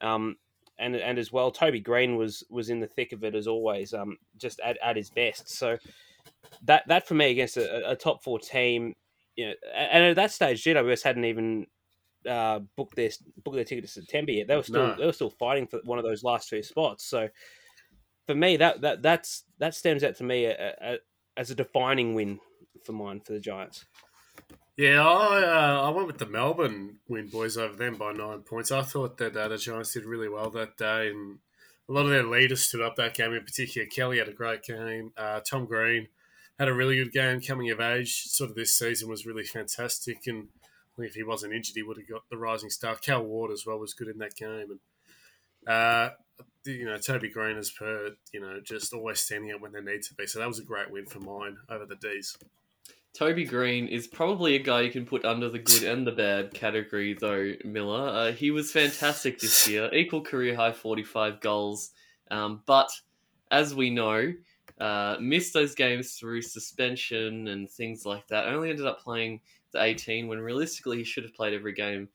Um, 0.00 0.36
and 0.78 0.96
and 0.96 1.18
as 1.18 1.32
well, 1.32 1.50
Toby 1.50 1.80
Green 1.80 2.16
was 2.16 2.44
was 2.50 2.70
in 2.70 2.80
the 2.80 2.86
thick 2.86 3.12
of 3.12 3.24
it 3.24 3.34
as 3.34 3.46
always, 3.46 3.94
um, 3.94 4.16
just 4.36 4.60
at, 4.60 4.78
at 4.82 4.96
his 4.96 5.10
best. 5.10 5.48
So 5.50 5.78
that 6.64 6.84
that 6.88 7.06
for 7.06 7.14
me 7.14 7.30
against 7.30 7.56
a, 7.56 7.90
a 7.90 7.96
top 7.96 8.22
four 8.22 8.38
team, 8.38 8.94
you 9.36 9.48
know, 9.48 9.54
and 9.74 10.04
at 10.04 10.16
that 10.16 10.32
stage, 10.32 10.62
GWS 10.64 11.02
hadn't 11.02 11.24
even 11.24 11.66
uh, 12.28 12.60
booked 12.76 12.96
their 12.96 13.10
booked 13.44 13.56
their 13.56 13.64
ticket 13.64 13.84
to 13.84 13.90
September 13.90 14.32
yet. 14.32 14.48
They 14.48 14.56
were 14.56 14.62
still 14.62 14.88
No. 14.88 14.96
they 14.96 15.06
were 15.06 15.12
still 15.12 15.30
fighting 15.30 15.66
for 15.66 15.80
one 15.84 15.98
of 15.98 16.04
those 16.04 16.22
last 16.24 16.48
two 16.48 16.62
spots. 16.62 17.04
So 17.04 17.28
for 18.26 18.34
me, 18.34 18.56
that 18.56 18.80
that 18.82 19.02
that's 19.02 19.44
that 19.58 19.74
stems 19.74 20.04
out 20.04 20.16
to 20.16 20.24
me 20.24 20.46
a, 20.46 20.74
a, 20.80 20.98
as 21.36 21.50
a 21.50 21.54
defining 21.54 22.14
win 22.14 22.38
for 22.84 22.92
mine 22.92 23.20
for 23.20 23.32
the 23.32 23.40
Giants. 23.40 23.84
Yeah, 24.78 25.04
I 25.04 25.42
uh, 25.42 25.88
I 25.88 25.90
went 25.90 26.06
with 26.06 26.18
the 26.18 26.26
Melbourne 26.26 27.00
win 27.08 27.26
boys 27.26 27.56
over 27.56 27.74
them 27.74 27.96
by 27.96 28.12
nine 28.12 28.42
points. 28.42 28.70
I 28.70 28.82
thought 28.82 29.18
that 29.18 29.36
uh, 29.36 29.48
the 29.48 29.58
Giants 29.58 29.92
did 29.92 30.04
really 30.04 30.28
well 30.28 30.50
that 30.50 30.76
day, 30.76 31.08
and 31.08 31.40
a 31.88 31.92
lot 31.92 32.04
of 32.04 32.10
their 32.10 32.22
leaders 32.22 32.62
stood 32.62 32.82
up 32.82 32.94
that 32.94 33.14
game. 33.14 33.32
In 33.32 33.42
particular, 33.42 33.88
Kelly 33.88 34.18
had 34.18 34.28
a 34.28 34.32
great 34.32 34.62
game. 34.62 35.10
Uh, 35.16 35.40
Tom 35.40 35.66
Green 35.66 36.06
had 36.60 36.68
a 36.68 36.72
really 36.72 36.94
good 36.94 37.10
game 37.10 37.40
coming 37.40 37.72
of 37.72 37.80
age. 37.80 38.26
Sort 38.28 38.50
of 38.50 38.56
this 38.56 38.72
season 38.72 39.08
was 39.08 39.26
really 39.26 39.42
fantastic, 39.42 40.28
and 40.28 40.46
if 40.96 41.14
he 41.14 41.24
wasn't 41.24 41.54
injured, 41.54 41.74
he 41.74 41.82
would 41.82 41.96
have 41.96 42.08
got 42.08 42.22
the 42.30 42.38
rising 42.38 42.70
star. 42.70 42.94
Cal 42.94 43.24
Ward 43.24 43.50
as 43.50 43.66
well 43.66 43.80
was 43.80 43.94
good 43.94 44.06
in 44.06 44.18
that 44.18 44.36
game, 44.36 44.78
and 45.66 45.74
uh, 45.74 46.10
you 46.64 46.84
know 46.84 46.98
Toby 46.98 47.30
Green 47.30 47.56
as 47.56 47.72
per 47.72 48.12
you 48.32 48.40
know 48.40 48.60
just 48.62 48.94
always 48.94 49.18
standing 49.18 49.50
up 49.50 49.60
when 49.60 49.72
they 49.72 49.80
need 49.80 50.04
to 50.04 50.14
be. 50.14 50.28
So 50.28 50.38
that 50.38 50.46
was 50.46 50.60
a 50.60 50.64
great 50.64 50.92
win 50.92 51.06
for 51.06 51.18
mine 51.18 51.56
over 51.68 51.84
the 51.84 51.96
D's. 51.96 52.38
Toby 53.14 53.44
Green 53.44 53.88
is 53.88 54.06
probably 54.06 54.54
a 54.54 54.60
guy 54.60 54.82
you 54.82 54.92
can 54.92 55.04
put 55.04 55.24
under 55.24 55.48
the 55.48 55.58
good 55.58 55.82
and 55.82 56.06
the 56.06 56.12
bad 56.12 56.54
category, 56.54 57.16
though, 57.18 57.52
Miller. 57.64 58.08
Uh, 58.08 58.32
he 58.32 58.50
was 58.50 58.70
fantastic 58.70 59.40
this 59.40 59.66
year, 59.68 59.92
equal 59.92 60.22
career 60.22 60.54
high 60.54 60.72
45 60.72 61.40
goals. 61.40 61.90
Um, 62.30 62.62
but 62.66 62.90
as 63.50 63.74
we 63.74 63.90
know, 63.90 64.32
uh, 64.80 65.16
missed 65.20 65.52
those 65.52 65.74
games 65.74 66.12
through 66.12 66.42
suspension 66.42 67.48
and 67.48 67.68
things 67.68 68.06
like 68.06 68.28
that. 68.28 68.46
Only 68.46 68.70
ended 68.70 68.86
up 68.86 69.00
playing 69.00 69.40
the 69.72 69.82
18 69.82 70.28
when 70.28 70.38
realistically 70.38 70.98
he 70.98 71.04
should 71.04 71.24
have 71.24 71.34
played 71.34 71.54
every 71.54 71.72
game 71.72 72.08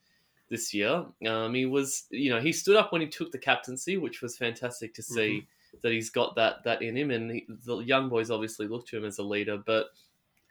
this 0.48 0.72
year. 0.72 1.04
Um, 1.26 1.54
he 1.54 1.66
was, 1.66 2.04
you 2.10 2.30
know, 2.30 2.40
he 2.40 2.52
stood 2.52 2.76
up 2.76 2.92
when 2.92 3.00
he 3.00 3.08
took 3.08 3.30
the 3.30 3.38
captaincy, 3.38 3.96
which 3.96 4.22
was 4.22 4.36
fantastic 4.36 4.94
to 4.94 5.02
see 5.02 5.46
that 5.82 5.92
he's 5.92 6.10
got 6.10 6.36
that 6.36 6.64
that 6.64 6.82
in 6.82 6.96
him. 6.96 7.10
And 7.10 7.30
he, 7.30 7.46
the 7.66 7.78
young 7.78 8.08
boys 8.08 8.30
obviously 8.30 8.66
look 8.66 8.86
to 8.88 8.96
him 8.96 9.04
as 9.04 9.18
a 9.18 9.22
leader, 9.22 9.58
but 9.58 9.88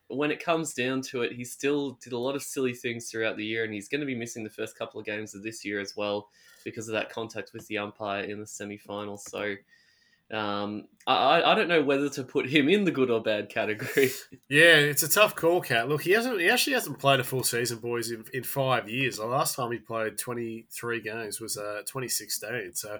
when 0.07 0.31
it 0.31 0.44
comes 0.44 0.73
down 0.73 1.01
to 1.01 1.21
it, 1.21 1.33
he 1.33 1.44
still 1.44 1.97
did 2.03 2.13
a 2.13 2.17
lot 2.17 2.35
of 2.35 2.44
silly 2.44 2.73
things 2.73 3.09
throughout 3.09 3.38
the 3.38 3.45
year, 3.45 3.63
and 3.63 3.73
he's 3.73 3.88
going 3.88 4.01
to 4.01 4.07
be 4.07 4.15
missing 4.15 4.44
the 4.44 4.50
first 4.50 4.77
couple 4.77 5.00
of 5.00 5.05
games 5.05 5.33
of 5.33 5.44
this 5.44 5.63
year 5.63 5.79
as 5.79 5.95
well 5.95 6.29
because 6.63 6.88
of 6.88 6.94
that 6.94 7.09
contact 7.09 7.51
with 7.53 7.67
the 7.67 7.77
umpire 7.77 8.23
in 8.23 8.39
the 8.39 8.47
semi 8.47 8.77
final. 8.77 9.17
So 9.17 9.55
um, 10.31 10.88
I, 11.05 11.44
I 11.44 11.55
don't 11.55 11.67
know 11.67 11.83
whether 11.83 12.09
to 12.09 12.23
put 12.23 12.50
him 12.50 12.69
in 12.69 12.85
the 12.85 12.91
good 12.91 13.11
or 13.11 13.21
bad 13.21 13.50
category. 13.50 14.11
Yeah, 14.50 14.75
it's 14.75 15.01
a 15.01 15.10
tough 15.10 15.36
call, 15.36 15.62
Cat. 15.62 15.89
Look, 15.89 16.03
he 16.03 16.12
hasn't. 16.12 16.39
He 16.39 16.48
actually 16.48 16.74
hasn't 16.74 17.00
played 17.00 17.19
a 17.19 17.24
full 17.24 17.43
season, 17.43 17.79
boys, 17.79 18.12
in, 18.12 18.24
in 18.33 18.43
five 18.43 18.88
years. 18.88 19.17
The 19.17 19.25
last 19.25 19.55
time 19.55 19.72
he 19.72 19.79
played 19.79 20.17
twenty 20.19 20.67
three 20.69 21.01
games 21.01 21.41
was 21.41 21.57
uh, 21.57 21.81
twenty 21.88 22.07
sixteen. 22.07 22.75
So 22.75 23.00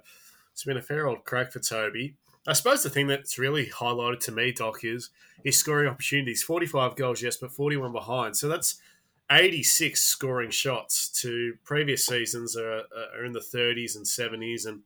it's 0.52 0.64
been 0.64 0.78
a 0.78 0.82
fair 0.82 1.08
old 1.08 1.26
crack 1.26 1.52
for 1.52 1.60
Toby. 1.60 2.16
I 2.46 2.54
suppose 2.54 2.84
the 2.84 2.90
thing 2.90 3.08
that's 3.08 3.40
really 3.40 3.68
highlighted 3.68 4.20
to 4.22 4.32
me, 4.32 4.52
Doc, 4.52 4.84
is 4.84 5.10
his 5.44 5.58
scoring 5.58 5.88
opportunities. 5.88 6.44
Forty 6.44 6.66
five 6.66 6.96
goals, 6.96 7.22
yes, 7.22 7.38
but 7.38 7.52
forty 7.52 7.78
one 7.78 7.94
behind. 7.94 8.36
So 8.36 8.50
that's 8.50 8.82
eighty 9.32 9.64
six 9.64 10.02
scoring 10.02 10.52
shots. 10.52 11.08
To 11.22 11.54
previous 11.64 12.06
seasons 12.06 12.58
are, 12.58 12.84
are 13.16 13.26
in 13.26 13.32
the 13.32 13.42
thirties 13.42 13.96
and 13.96 14.06
seventies, 14.06 14.66
and 14.66 14.82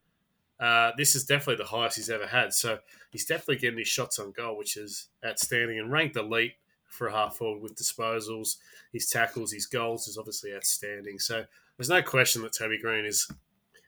uh, 0.59 0.91
this 0.97 1.15
is 1.15 1.25
definitely 1.25 1.63
the 1.63 1.69
highest 1.69 1.97
he's 1.97 2.09
ever 2.09 2.27
had. 2.27 2.53
So 2.53 2.79
he's 3.11 3.25
definitely 3.25 3.57
getting 3.57 3.79
his 3.79 3.87
shots 3.87 4.19
on 4.19 4.31
goal, 4.33 4.57
which 4.57 4.77
is 4.77 5.07
outstanding 5.25 5.79
and 5.79 5.91
ranked 5.91 6.15
elite 6.15 6.53
for 6.87 7.07
a 7.07 7.11
half 7.11 7.35
forward 7.35 7.61
with 7.61 7.75
disposals. 7.75 8.57
His 8.93 9.07
tackles, 9.07 9.51
his 9.51 9.65
goals 9.65 10.07
is 10.07 10.17
obviously 10.17 10.53
outstanding. 10.53 11.19
So 11.19 11.43
there's 11.75 11.89
no 11.89 12.01
question 12.01 12.43
that 12.43 12.53
Toby 12.53 12.79
Green 12.79 13.05
is 13.05 13.27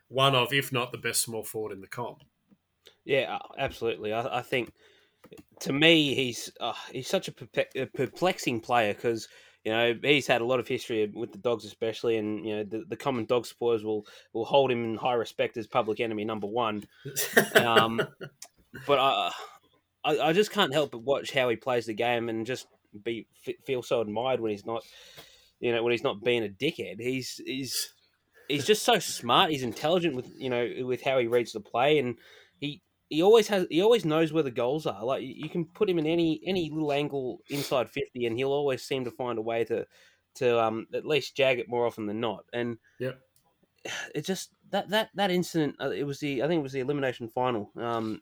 one 0.09 0.35
of, 0.35 0.53
if 0.53 0.71
not 0.71 0.91
the 0.91 0.97
best 0.97 1.21
small 1.21 1.43
forward 1.43 1.71
in 1.71 1.81
the 1.81 1.87
comp. 1.87 2.23
Yeah, 3.09 3.39
absolutely. 3.57 4.13
I, 4.13 4.37
I 4.37 4.41
think 4.43 4.71
to 5.61 5.73
me 5.73 6.13
he's 6.13 6.51
uh, 6.61 6.73
he's 6.91 7.07
such 7.07 7.27
a, 7.27 7.87
perplexing 7.87 8.59
player 8.59 8.93
because 8.93 9.27
you 9.65 9.71
know 9.71 9.95
he's 10.03 10.27
had 10.27 10.41
a 10.41 10.45
lot 10.45 10.59
of 10.59 10.67
history 10.67 11.11
with 11.11 11.31
the 11.31 11.39
dogs, 11.39 11.65
especially, 11.65 12.17
and 12.17 12.45
you 12.45 12.57
know 12.57 12.63
the, 12.63 12.85
the 12.87 12.95
common 12.95 13.25
dog 13.25 13.47
supporters 13.47 13.83
will 13.83 14.05
will 14.33 14.45
hold 14.45 14.69
him 14.71 14.83
in 14.83 14.95
high 14.95 15.15
respect 15.15 15.57
as 15.57 15.65
public 15.65 15.99
enemy 15.99 16.23
number 16.23 16.45
one. 16.45 16.83
Um, 17.55 17.99
but 18.85 18.99
I, 18.99 19.31
I 20.03 20.19
I 20.19 20.33
just 20.33 20.51
can't 20.51 20.71
help 20.71 20.91
but 20.91 21.01
watch 21.01 21.33
how 21.33 21.49
he 21.49 21.55
plays 21.55 21.87
the 21.87 21.95
game 21.95 22.29
and 22.29 22.45
just 22.45 22.67
be 23.03 23.25
feel 23.65 23.81
so 23.81 24.01
admired 24.01 24.39
when 24.39 24.51
he's 24.51 24.67
not, 24.67 24.83
you 25.59 25.73
know, 25.73 25.81
when 25.81 25.93
he's 25.93 26.03
not 26.03 26.23
being 26.23 26.45
a 26.45 26.47
dickhead. 26.47 26.99
He's 26.99 27.41
he's 27.43 27.91
he's 28.47 28.67
just 28.67 28.83
so 28.83 28.99
smart. 28.99 29.49
He's 29.49 29.63
intelligent 29.63 30.15
with 30.15 30.31
you 30.37 30.51
know 30.51 30.69
with 30.81 31.01
how 31.01 31.17
he 31.17 31.25
reads 31.25 31.53
the 31.53 31.59
play, 31.59 31.97
and 31.97 32.15
he 32.59 32.83
he 33.09 33.21
always 33.21 33.47
has 33.47 33.67
he 33.69 33.81
always 33.81 34.05
knows 34.05 34.31
where 34.31 34.43
the 34.43 34.51
goals 34.51 34.85
are. 34.85 35.03
Like 35.03 35.23
you 35.23 35.49
can 35.49 35.65
put 35.65 35.89
him 35.89 35.99
in 35.99 36.05
any 36.05 36.41
any 36.45 36.69
little 36.69 36.91
angle 36.91 37.39
inside 37.49 37.89
fifty, 37.89 38.25
and 38.25 38.37
he'll 38.37 38.51
always 38.51 38.83
seem 38.83 39.03
to 39.05 39.11
find 39.11 39.37
a 39.37 39.41
way 39.41 39.63
to 39.65 39.85
to 40.35 40.59
um 40.63 40.87
at 40.93 41.05
least 41.05 41.35
jag 41.35 41.59
it 41.59 41.69
more 41.69 41.85
often 41.85 42.05
than 42.05 42.19
not. 42.19 42.45
And 42.53 42.77
Yep. 42.99 43.19
it 44.15 44.25
just 44.25 44.51
that 44.69 44.89
that 44.89 45.09
that 45.15 45.31
incident. 45.31 45.75
uh, 45.81 45.89
It 45.89 46.03
was 46.05 46.19
the 46.19 46.43
I 46.43 46.47
think 46.47 46.59
it 46.59 46.63
was 46.63 46.73
the 46.73 46.81
elimination 46.81 47.27
final. 47.27 47.71
Um, 47.75 48.21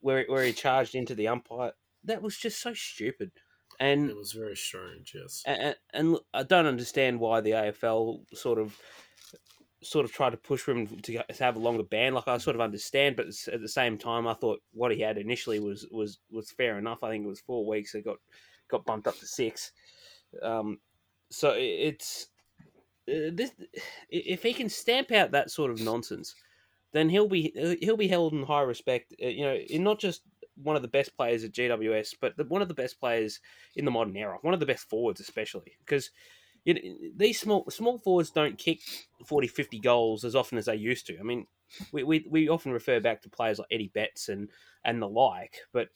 where 0.00 0.24
where 0.28 0.44
he 0.44 0.52
charged 0.52 0.94
into 0.94 1.14
the 1.14 1.28
umpire. 1.28 1.72
That 2.04 2.22
was 2.22 2.36
just 2.36 2.60
so 2.60 2.74
stupid. 2.74 3.32
And 3.78 4.10
it 4.10 4.16
was 4.16 4.32
very 4.32 4.56
strange, 4.56 5.14
yes. 5.14 5.42
and, 5.46 5.76
and 5.92 6.18
I 6.32 6.44
don't 6.44 6.66
understand 6.66 7.20
why 7.20 7.42
the 7.42 7.50
AFL 7.50 8.24
sort 8.32 8.58
of 8.58 8.80
sort 9.90 10.04
of 10.04 10.12
tried 10.12 10.30
to 10.30 10.36
push 10.36 10.60
for 10.60 10.72
him 10.72 10.86
to, 10.86 11.24
have 11.38 11.56
a 11.56 11.60
longer 11.60 11.82
ban. 11.82 12.14
Like 12.14 12.28
I 12.28 12.38
sort 12.38 12.56
of 12.56 12.62
understand, 12.62 13.16
but 13.16 13.26
at 13.52 13.60
the 13.60 13.68
same 13.68 13.98
time, 13.98 14.26
I 14.26 14.34
thought 14.34 14.60
what 14.72 14.92
he 14.92 15.00
had 15.00 15.18
initially 15.18 15.60
was 15.60 15.86
was 15.90 16.18
was 16.30 16.50
fair 16.50 16.78
enough. 16.78 17.02
I 17.02 17.10
think 17.10 17.24
it 17.24 17.28
was 17.28 17.40
four 17.40 17.66
weeks. 17.66 17.94
It 17.94 18.04
got 18.04 18.18
got 18.68 18.84
bumped 18.84 19.06
up 19.06 19.18
to 19.18 19.26
six. 19.26 19.72
Um, 20.42 20.78
so 21.30 21.54
it's 21.56 22.28
uh, 23.08 23.30
this. 23.32 23.52
If 24.10 24.42
he 24.42 24.52
can 24.52 24.68
stamp 24.68 25.12
out 25.12 25.32
that 25.32 25.50
sort 25.50 25.70
of 25.70 25.80
nonsense, 25.80 26.34
then 26.92 27.08
he'll 27.08 27.28
be 27.28 27.52
he'll 27.80 27.96
be 27.96 28.08
held 28.08 28.32
in 28.32 28.42
high 28.42 28.62
respect. 28.62 29.14
Uh, 29.22 29.28
you 29.28 29.44
know, 29.44 29.54
in 29.54 29.84
not 29.84 29.98
just 29.98 30.22
one 30.62 30.76
of 30.76 30.82
the 30.82 30.88
best 30.88 31.16
players 31.16 31.44
at 31.44 31.52
GWS, 31.52 32.14
but 32.20 32.34
one 32.48 32.62
of 32.62 32.68
the 32.68 32.74
best 32.74 32.98
players 32.98 33.40
in 33.76 33.84
the 33.84 33.90
modern 33.90 34.16
era. 34.16 34.38
One 34.40 34.54
of 34.54 34.60
the 34.60 34.66
best 34.66 34.88
forwards, 34.88 35.20
especially 35.20 35.76
because 35.80 36.10
you 36.66 36.74
know, 36.74 36.80
these 37.16 37.40
small 37.40 37.64
small 37.70 37.96
forwards 37.96 38.30
don't 38.30 38.58
kick 38.58 38.80
40, 39.24 39.46
50 39.46 39.78
goals 39.78 40.24
as 40.24 40.34
often 40.34 40.58
as 40.58 40.66
they 40.66 40.74
used 40.74 41.06
to. 41.06 41.18
I 41.18 41.22
mean, 41.22 41.46
we, 41.92 42.02
we, 42.02 42.26
we 42.28 42.48
often 42.48 42.72
refer 42.72 43.00
back 43.00 43.22
to 43.22 43.30
players 43.30 43.58
like 43.58 43.68
Eddie 43.70 43.92
Betts 43.94 44.28
and, 44.28 44.50
and 44.84 45.00
the 45.00 45.08
like, 45.08 45.58
but 45.72 45.88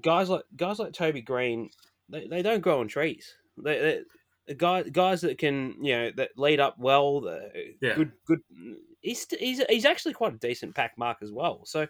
guys 0.00 0.30
like 0.30 0.44
guys 0.56 0.78
like 0.78 0.92
Toby 0.92 1.20
Green, 1.20 1.68
they, 2.08 2.28
they 2.28 2.42
don't 2.42 2.62
grow 2.62 2.80
on 2.80 2.88
trees. 2.88 3.34
They, 3.62 4.04
they 4.46 4.54
guys 4.54 4.88
guys 4.92 5.20
that 5.22 5.36
can 5.36 5.74
you 5.82 5.96
know 5.96 6.10
that 6.16 6.30
lead 6.36 6.60
up 6.60 6.78
well, 6.78 7.22
yeah. 7.82 7.96
good 7.96 8.12
good. 8.24 8.40
He's, 9.00 9.26
he's 9.38 9.62
he's 9.68 9.84
actually 9.84 10.14
quite 10.14 10.34
a 10.34 10.38
decent 10.38 10.76
pack 10.76 10.96
mark 10.96 11.18
as 11.22 11.32
well. 11.32 11.62
So 11.64 11.88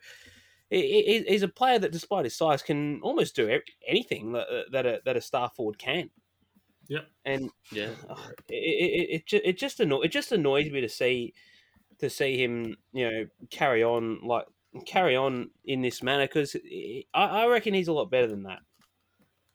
he's 0.70 1.42
a 1.42 1.48
player 1.48 1.78
that, 1.78 1.92
despite 1.92 2.24
his 2.24 2.36
size, 2.36 2.62
can 2.62 3.00
almost 3.02 3.36
do 3.36 3.60
anything 3.86 4.32
that 4.32 4.46
that 4.72 4.86
a, 4.86 5.00
that 5.04 5.16
a 5.16 5.20
star 5.20 5.50
forward 5.54 5.78
can. 5.78 6.08
Yep. 6.88 7.08
And 7.26 7.50
yeah, 7.70 7.90
it 8.48 8.54
it, 8.54 9.08
it, 9.10 9.26
just, 9.26 9.44
it 9.44 9.58
just 9.58 9.80
anno- 9.80 10.00
it 10.00 10.08
just 10.08 10.32
annoys 10.32 10.70
me 10.70 10.80
to 10.80 10.88
see 10.88 11.34
to 11.98 12.08
see 12.08 12.42
him 12.42 12.76
you 12.92 13.10
know 13.10 13.26
carry 13.50 13.82
on 13.82 14.20
like 14.24 14.46
carry 14.86 15.16
on 15.16 15.50
in 15.64 15.82
this 15.82 16.02
manner 16.02 16.26
because 16.26 16.56
I, 16.56 17.04
I 17.14 17.46
reckon 17.46 17.74
he's 17.74 17.88
a 17.88 17.92
lot 17.92 18.10
better 18.10 18.26
than 18.26 18.44
that. 18.44 18.60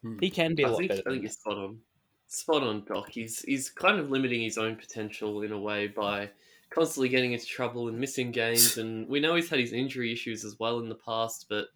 Hmm. 0.01 0.17
He 0.19 0.29
can 0.29 0.53
be 0.55 0.63
a 0.63 0.67
I 0.67 0.69
lot 0.69 0.77
think, 0.77 0.89
better. 0.89 1.03
I 1.07 1.11
think 1.11 1.23
you're 1.23 1.31
spot 1.31 1.57
on. 1.57 1.79
Spot 2.27 2.63
on, 2.63 2.83
Doc. 2.85 3.09
He's 3.09 3.41
he's 3.41 3.69
kind 3.69 3.99
of 3.99 4.11
limiting 4.11 4.41
his 4.41 4.57
own 4.57 4.75
potential 4.75 5.41
in 5.41 5.51
a 5.51 5.59
way 5.59 5.87
by 5.87 6.29
constantly 6.69 7.09
getting 7.09 7.33
into 7.33 7.45
trouble 7.45 7.87
and 7.87 7.97
missing 7.97 8.31
games. 8.31 8.77
And 8.77 9.07
we 9.07 9.19
know 9.19 9.35
he's 9.35 9.49
had 9.49 9.59
his 9.59 9.73
injury 9.73 10.11
issues 10.11 10.43
as 10.43 10.57
well 10.59 10.79
in 10.79 10.89
the 10.89 10.95
past, 10.95 11.45
but 11.49 11.67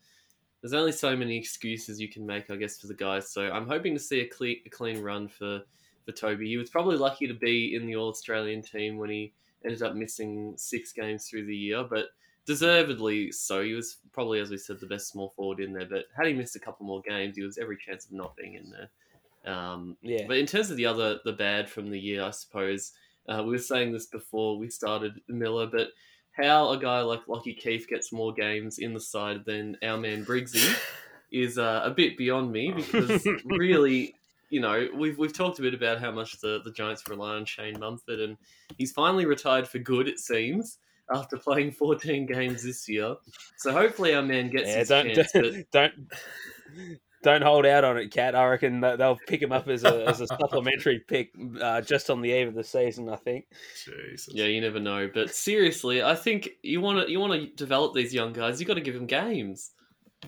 there's 0.61 0.73
only 0.73 0.91
so 0.91 1.15
many 1.15 1.37
excuses 1.37 1.99
you 2.01 2.09
can 2.09 2.25
make, 2.25 2.49
I 2.49 2.55
guess, 2.55 2.79
for 2.79 2.87
the 2.87 2.93
guys. 2.93 3.29
So 3.29 3.49
I'm 3.51 3.67
hoping 3.67 3.93
to 3.93 3.99
see 3.99 4.21
a 4.21 4.27
clean, 4.27 4.57
a 4.65 4.69
clean 4.69 5.01
run 5.01 5.27
for, 5.27 5.61
for 6.05 6.11
Toby. 6.11 6.47
He 6.47 6.57
was 6.57 6.69
probably 6.69 6.97
lucky 6.97 7.27
to 7.27 7.33
be 7.33 7.75
in 7.75 7.85
the 7.85 7.95
All 7.95 8.09
Australian 8.09 8.61
team 8.61 8.97
when 8.97 9.09
he 9.09 9.33
ended 9.63 9.83
up 9.83 9.95
missing 9.95 10.53
six 10.57 10.93
games 10.93 11.27
through 11.27 11.45
the 11.45 11.55
year, 11.55 11.83
but 11.83 12.07
deservedly 12.45 13.31
so. 13.31 13.61
He 13.61 13.73
was 13.73 13.97
probably, 14.13 14.39
as 14.39 14.49
we 14.49 14.57
said, 14.57 14.79
the 14.79 14.87
best 14.87 15.09
small 15.09 15.33
forward 15.35 15.59
in 15.59 15.73
there. 15.73 15.85
But 15.85 16.05
had 16.15 16.27
he 16.27 16.33
missed 16.33 16.55
a 16.55 16.59
couple 16.59 16.85
more 16.85 17.01
games, 17.01 17.35
he 17.35 17.43
was 17.43 17.57
every 17.57 17.77
chance 17.77 18.05
of 18.05 18.13
not 18.13 18.35
being 18.35 18.55
in 18.55 18.71
there. 18.71 19.53
Um, 19.53 19.95
yeah. 20.01 20.25
But 20.27 20.37
in 20.37 20.45
terms 20.45 20.71
of 20.71 20.77
the 20.77 20.85
other, 20.85 21.19
the 21.23 21.33
bad 21.33 21.69
from 21.69 21.89
the 21.89 21.99
year, 21.99 22.23
I 22.23 22.31
suppose 22.31 22.93
uh, 23.29 23.43
we 23.43 23.51
were 23.51 23.59
saying 23.59 23.91
this 23.91 24.07
before 24.07 24.57
we 24.57 24.69
started 24.69 25.21
Miller, 25.27 25.67
but 25.67 25.89
how 26.37 26.69
a 26.69 26.77
guy 26.77 27.01
like 27.01 27.25
Lachie 27.25 27.57
Keeffe 27.57 27.87
gets 27.87 28.11
more 28.11 28.33
games 28.33 28.79
in 28.79 28.93
the 28.93 28.99
side 28.99 29.45
than 29.45 29.77
our 29.83 29.97
man 29.97 30.25
Briggsy 30.25 30.77
is 31.31 31.57
uh, 31.57 31.81
a 31.83 31.91
bit 31.91 32.17
beyond 32.17 32.51
me 32.51 32.71
because 32.71 33.27
really, 33.45 34.15
you 34.49 34.61
know, 34.61 34.87
we've 34.95 35.17
we've 35.17 35.33
talked 35.33 35.59
a 35.59 35.61
bit 35.61 35.73
about 35.73 35.99
how 35.99 36.11
much 36.11 36.39
the, 36.39 36.61
the 36.63 36.71
Giants 36.71 37.07
rely 37.09 37.35
on 37.35 37.45
Shane 37.45 37.79
Mumford, 37.79 38.19
and 38.19 38.37
he's 38.77 38.91
finally 38.91 39.25
retired 39.25 39.67
for 39.67 39.79
good, 39.79 40.07
it 40.07 40.19
seems, 40.19 40.77
after 41.13 41.37
playing 41.37 41.71
14 41.71 42.25
games 42.25 42.63
this 42.63 42.87
year. 42.87 43.15
So 43.57 43.71
hopefully 43.71 44.13
our 44.13 44.21
man 44.21 44.49
gets 44.49 44.69
yeah, 44.69 44.77
his 44.79 44.89
don't, 44.89 45.13
chance. 45.15 45.31
Don't, 45.33 45.69
but... 45.71 45.71
don't 45.71 46.99
don't 47.27 47.41
hold 47.41 47.65
out 47.65 47.83
on 47.83 47.97
it, 47.97 48.09
Cat. 48.09 48.35
I 48.35 48.47
reckon 48.47 48.79
they'll 48.79 49.19
pick 49.27 49.41
him 49.41 49.51
up 49.51 49.67
as 49.67 49.83
a, 49.83 50.07
as 50.07 50.21
a 50.21 50.27
supplementary 50.39 50.99
pick 50.99 51.31
uh, 51.61 51.81
just 51.81 52.09
on 52.09 52.21
the 52.21 52.31
eve 52.31 52.47
of 52.47 52.53
the 52.53 52.63
season. 52.63 53.09
I 53.09 53.17
think. 53.17 53.47
Jesus. 53.85 54.33
Yeah, 54.33 54.45
you 54.45 54.61
never 54.61 54.79
know. 54.79 55.09
But 55.13 55.35
seriously, 55.35 56.01
I 56.01 56.15
think 56.15 56.49
you 56.63 56.79
want 56.79 57.05
to 57.05 57.11
you 57.11 57.19
want 57.19 57.33
to 57.33 57.47
develop 57.55 57.93
these 57.93 58.13
young 58.13 58.31
guys. 58.31 58.61
You 58.61 58.65
got 58.65 58.75
to 58.75 58.81
give 58.81 58.95
them 58.95 59.07
games. 59.07 59.71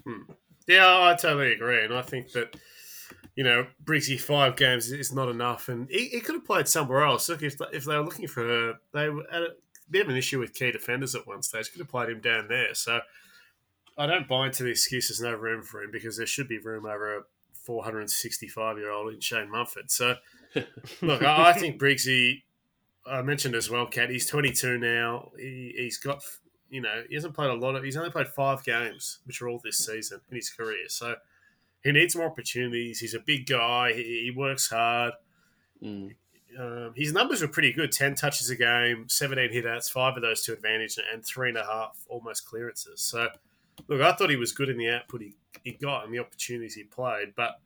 Hmm. 0.05 0.31
Yeah, 0.67 0.85
I 0.85 1.15
totally 1.15 1.53
agree, 1.53 1.85
and 1.85 1.93
I 1.93 2.01
think 2.01 2.33
that 2.33 2.57
you 3.35 3.45
know 3.45 3.65
Briggsy 3.83 4.19
five 4.19 4.57
games 4.57 4.91
is 4.91 5.13
not 5.13 5.29
enough, 5.29 5.69
and 5.69 5.87
he, 5.89 6.09
he 6.09 6.19
could 6.19 6.35
have 6.35 6.45
played 6.45 6.67
somewhere 6.67 7.03
else. 7.03 7.29
Look, 7.29 7.43
if 7.43 7.55
if 7.71 7.85
they 7.85 7.95
were 7.95 8.03
looking 8.03 8.27
for 8.27 8.73
they 8.93 9.03
had 9.03 9.41
a 9.41 9.47
bit 9.89 10.03
of 10.03 10.09
an 10.09 10.17
issue 10.17 10.39
with 10.39 10.53
key 10.53 10.73
defenders 10.73 11.15
at 11.15 11.25
one 11.25 11.43
stage, 11.43 11.71
could 11.71 11.79
have 11.79 11.87
played 11.87 12.09
him 12.09 12.19
down 12.19 12.49
there. 12.49 12.73
So 12.73 12.99
I 13.99 14.05
don't 14.05 14.29
buy 14.29 14.47
into 14.47 14.63
the 14.63 14.69
excuses. 14.69 15.19
No 15.19 15.33
room 15.33 15.61
for 15.61 15.83
him 15.83 15.91
because 15.91 16.15
there 16.15 16.25
should 16.25 16.47
be 16.47 16.57
room 16.57 16.85
over 16.85 17.17
a 17.17 17.21
465 17.53 18.77
year 18.77 18.89
old 18.89 19.13
in 19.13 19.19
Shane 19.19 19.51
Mumford. 19.51 19.91
So, 19.91 20.15
look, 21.01 21.21
I, 21.21 21.49
I 21.49 21.53
think 21.53 21.79
Briggsy. 21.79 22.43
I 23.05 23.21
mentioned 23.21 23.55
as 23.55 23.69
well, 23.69 23.87
Cat. 23.87 24.09
He's 24.09 24.25
22 24.25 24.77
now. 24.77 25.31
He, 25.37 25.73
he's 25.75 25.97
got, 25.97 26.21
you 26.69 26.79
know, 26.79 27.03
he 27.09 27.15
hasn't 27.15 27.33
played 27.33 27.49
a 27.49 27.55
lot 27.55 27.75
of. 27.75 27.83
He's 27.83 27.97
only 27.97 28.09
played 28.09 28.27
five 28.27 28.63
games, 28.63 29.19
which 29.25 29.41
are 29.41 29.49
all 29.49 29.59
this 29.63 29.77
season 29.77 30.21
in 30.29 30.35
his 30.35 30.49
career. 30.49 30.87
So 30.87 31.15
he 31.83 31.91
needs 31.91 32.15
more 32.15 32.27
opportunities. 32.27 32.99
He's 32.99 33.15
a 33.15 33.19
big 33.19 33.47
guy. 33.47 33.93
He, 33.93 34.03
he 34.03 34.33
works 34.35 34.69
hard. 34.69 35.13
Mm. 35.83 36.13
Um, 36.57 36.93
his 36.95 37.13
numbers 37.13 37.41
were 37.41 37.47
pretty 37.47 37.73
good 37.73 37.91
10 37.91 38.15
touches 38.15 38.49
a 38.49 38.55
game, 38.55 39.05
17 39.07 39.51
hit 39.51 39.67
outs, 39.67 39.89
five 39.89 40.15
of 40.15 40.21
those 40.21 40.41
to 40.43 40.53
advantage, 40.53 40.97
and 41.11 41.23
three 41.23 41.49
and 41.49 41.57
a 41.57 41.65
half 41.65 42.05
almost 42.09 42.47
clearances. 42.47 43.01
So 43.01 43.27
look, 43.87 44.01
I 44.01 44.11
thought 44.13 44.29
he 44.29 44.35
was 44.35 44.51
good 44.51 44.69
in 44.69 44.77
the 44.77 44.89
output 44.89 45.21
he, 45.21 45.35
he 45.63 45.71
got 45.73 46.05
and 46.05 46.13
the 46.13 46.19
opportunities 46.19 46.75
he 46.75 46.83
played. 46.83 47.33
But 47.35 47.59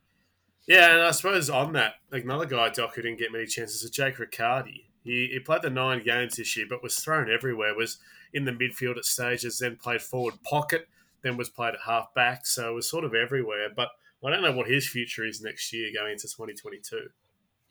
yeah, 0.68 0.94
and 0.94 1.02
I 1.02 1.12
suppose 1.12 1.50
on 1.50 1.74
that, 1.74 1.96
like 2.12 2.24
another 2.24 2.46
guy, 2.46 2.70
Doc, 2.70 2.96
who 2.96 3.02
didn't 3.02 3.20
get 3.20 3.32
many 3.32 3.46
chances 3.46 3.84
is 3.84 3.90
Jake 3.90 4.20
Riccardi. 4.20 4.86
He, 5.04 5.30
he 5.34 5.40
played 5.40 5.62
the 5.62 5.70
nine 5.70 6.04
games 6.04 6.38
this 6.38 6.56
year, 6.56 6.66
but 6.70 6.82
was 6.82 6.96
thrown 6.96 7.30
everywhere. 7.30 7.76
Was 7.76 7.98
in 8.34 8.46
the 8.46 8.52
midfield 8.52 8.98
at 8.98 9.06
stages, 9.06 9.60
then 9.60 9.76
played 9.76 10.02
forward 10.02 10.36
pocket, 10.44 10.88
then 11.22 11.36
was 11.36 11.50
played 11.50 11.74
at 11.74 11.82
half 11.86 12.14
back. 12.14 12.46
So 12.46 12.72
it 12.72 12.76
was 12.76 12.90
sort 12.90 13.04
of 13.04 13.14
everywhere. 13.14 13.68
But 13.76 13.90
I 14.26 14.30
don't 14.30 14.42
know 14.42 14.54
what 14.54 14.70
his 14.70 14.88
future 14.88 15.26
is 15.26 15.42
next 15.42 15.74
year 15.74 15.90
going 15.94 16.14
into 16.14 16.28
2022. 16.28 17.10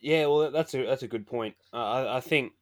Yeah, 0.01 0.27
well, 0.27 0.51
that's 0.51 0.75
a 0.75 0.85
that's 0.85 1.05
a 1.05 1.09
good 1.09 1.27
point. 1.27 1.55
Uh, 1.73 1.77
I, 1.77 2.17
I 2.17 2.21
think 2.21 2.53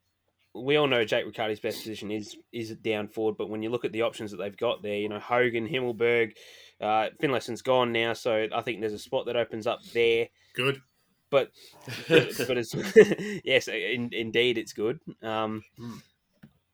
we 0.54 0.76
all 0.76 0.86
know 0.86 1.04
Jake 1.04 1.26
Riccardi's 1.26 1.60
best 1.60 1.78
position 1.78 2.10
is 2.10 2.36
is 2.52 2.70
down 2.76 3.08
forward, 3.08 3.36
but 3.38 3.48
when 3.48 3.62
you 3.62 3.70
look 3.70 3.84
at 3.84 3.92
the 3.92 4.02
options 4.02 4.30
that 4.30 4.38
they've 4.38 4.56
got 4.56 4.82
there, 4.82 4.96
you 4.96 5.08
know 5.08 5.20
Hogan, 5.20 5.68
Himmelberg, 5.68 6.32
uh, 6.80 7.08
Finlayson's 7.22 7.62
gone 7.62 7.92
now, 7.92 8.12
so 8.12 8.48
I 8.52 8.60
think 8.62 8.80
there's 8.80 8.92
a 8.92 8.98
spot 8.98 9.26
that 9.26 9.36
opens 9.36 9.66
up 9.66 9.80
there. 9.94 10.28
Good, 10.54 10.82
but 11.30 11.50
but 12.08 12.58
it's 12.58 12.74
yes, 13.44 13.68
in, 13.68 14.10
indeed, 14.12 14.58
it's 14.58 14.72
good. 14.72 15.00
Um, 15.22 15.62
hmm. 15.76 15.96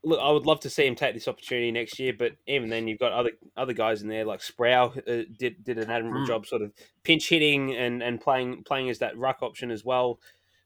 Look, 0.05 0.21
I 0.21 0.31
would 0.31 0.47
love 0.47 0.61
to 0.61 0.71
see 0.71 0.87
him 0.87 0.95
take 0.95 1.15
this 1.15 1.27
opportunity 1.27 1.73
next 1.73 1.99
year, 1.99 2.15
but 2.17 2.33
even 2.47 2.69
then, 2.69 2.87
you've 2.87 3.01
got 3.01 3.13
other 3.13 3.33
other 3.57 3.73
guys 3.73 4.03
in 4.03 4.09
there 4.09 4.25
like 4.25 4.41
Sproule 4.41 4.97
uh, 4.97 5.25
did 5.37 5.65
did 5.65 5.79
an 5.79 5.91
admirable 5.91 6.21
mm. 6.21 6.27
job, 6.27 6.47
sort 6.47 6.63
of 6.63 6.73
pinch 7.03 7.29
hitting 7.29 7.75
and, 7.75 8.03
and 8.03 8.21
playing 8.21 8.63
playing 8.65 8.89
as 8.89 9.01
that 9.01 9.19
ruck 9.19 9.39
option 9.43 9.71
as 9.71 9.85
well, 9.85 10.21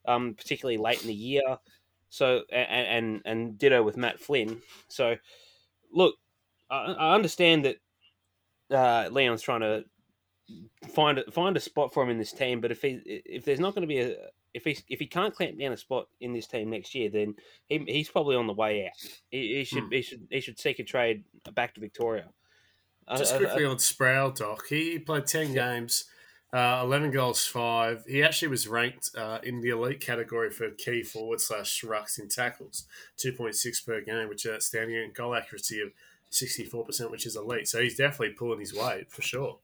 um, 0.06 0.34
particularly 0.34 0.76
late 0.76 1.00
in 1.00 1.08
the 1.08 1.14
year. 1.14 1.58
So 2.10 2.42
and 2.52 2.86
and, 2.86 3.22
and 3.24 3.58
ditto 3.58 3.82
with 3.82 3.96
Matt 3.96 4.20
Flynn. 4.20 4.60
So 4.88 5.16
look, 5.92 6.16
I, 6.68 6.92
I 6.92 7.14
understand 7.14 7.64
that 7.64 7.76
uh, 8.70 9.08
Leon's 9.10 9.42
trying 9.42 9.60
to 9.60 9.84
find 10.92 11.18
a, 11.18 11.30
find 11.30 11.56
a 11.56 11.60
spot 11.60 11.94
for 11.94 12.02
him 12.02 12.10
in 12.10 12.18
this 12.18 12.32
team, 12.32 12.60
but 12.60 12.70
if 12.70 12.82
he 12.82 13.00
if 13.04 13.44
there's 13.44 13.60
not 13.60 13.74
going 13.74 13.82
to 13.82 13.88
be 13.88 14.00
a 14.00 14.16
if 14.52 14.64
he 14.64 14.76
if 14.88 14.98
he 14.98 15.06
can't 15.06 15.34
clamp 15.34 15.58
down 15.58 15.72
a 15.72 15.76
spot 15.76 16.08
in 16.20 16.32
this 16.32 16.46
team 16.46 16.70
next 16.70 16.94
year, 16.94 17.08
then 17.10 17.34
he, 17.68 17.78
he's 17.86 18.10
probably 18.10 18.36
on 18.36 18.46
the 18.46 18.52
way 18.52 18.86
out. 18.86 18.92
He, 19.30 19.56
he 19.56 19.64
should 19.64 19.84
hmm. 19.84 19.92
he 19.92 20.02
should 20.02 20.26
he 20.30 20.40
should 20.40 20.58
seek 20.58 20.78
a 20.78 20.84
trade 20.84 21.24
back 21.54 21.74
to 21.74 21.80
Victoria. 21.80 22.28
Just 23.16 23.36
quickly 23.36 23.64
on 23.64 23.76
Sproule, 23.76 24.36
Doc. 24.36 24.66
He 24.68 24.98
played 24.98 25.26
ten 25.26 25.52
games 25.52 26.04
uh, 26.52 26.80
11 26.82 27.12
goals, 27.12 27.46
five. 27.46 28.04
He 28.06 28.22
actually 28.22 28.48
was 28.48 28.66
ranked 28.66 29.10
uh, 29.16 29.38
in 29.42 29.60
the 29.60 29.70
elite 29.70 30.00
category 30.00 30.50
for 30.50 30.70
key 30.70 31.02
forward 31.02 31.40
slash 31.40 31.82
rucks 31.82 32.18
in 32.18 32.28
tackles, 32.28 32.86
2.6 33.18 33.86
per 33.86 34.00
game, 34.00 34.28
which 34.28 34.44
is 34.44 34.52
outstanding, 34.52 34.96
and 34.96 35.14
goal 35.14 35.34
accuracy 35.34 35.80
of 35.80 35.92
64%, 36.32 37.10
which 37.10 37.26
is 37.26 37.36
elite. 37.36 37.68
So 37.68 37.80
he's 37.80 37.96
definitely 37.96 38.34
pulling 38.34 38.60
his 38.60 38.74
weight 38.74 39.10
for 39.10 39.22
sure. 39.22 39.58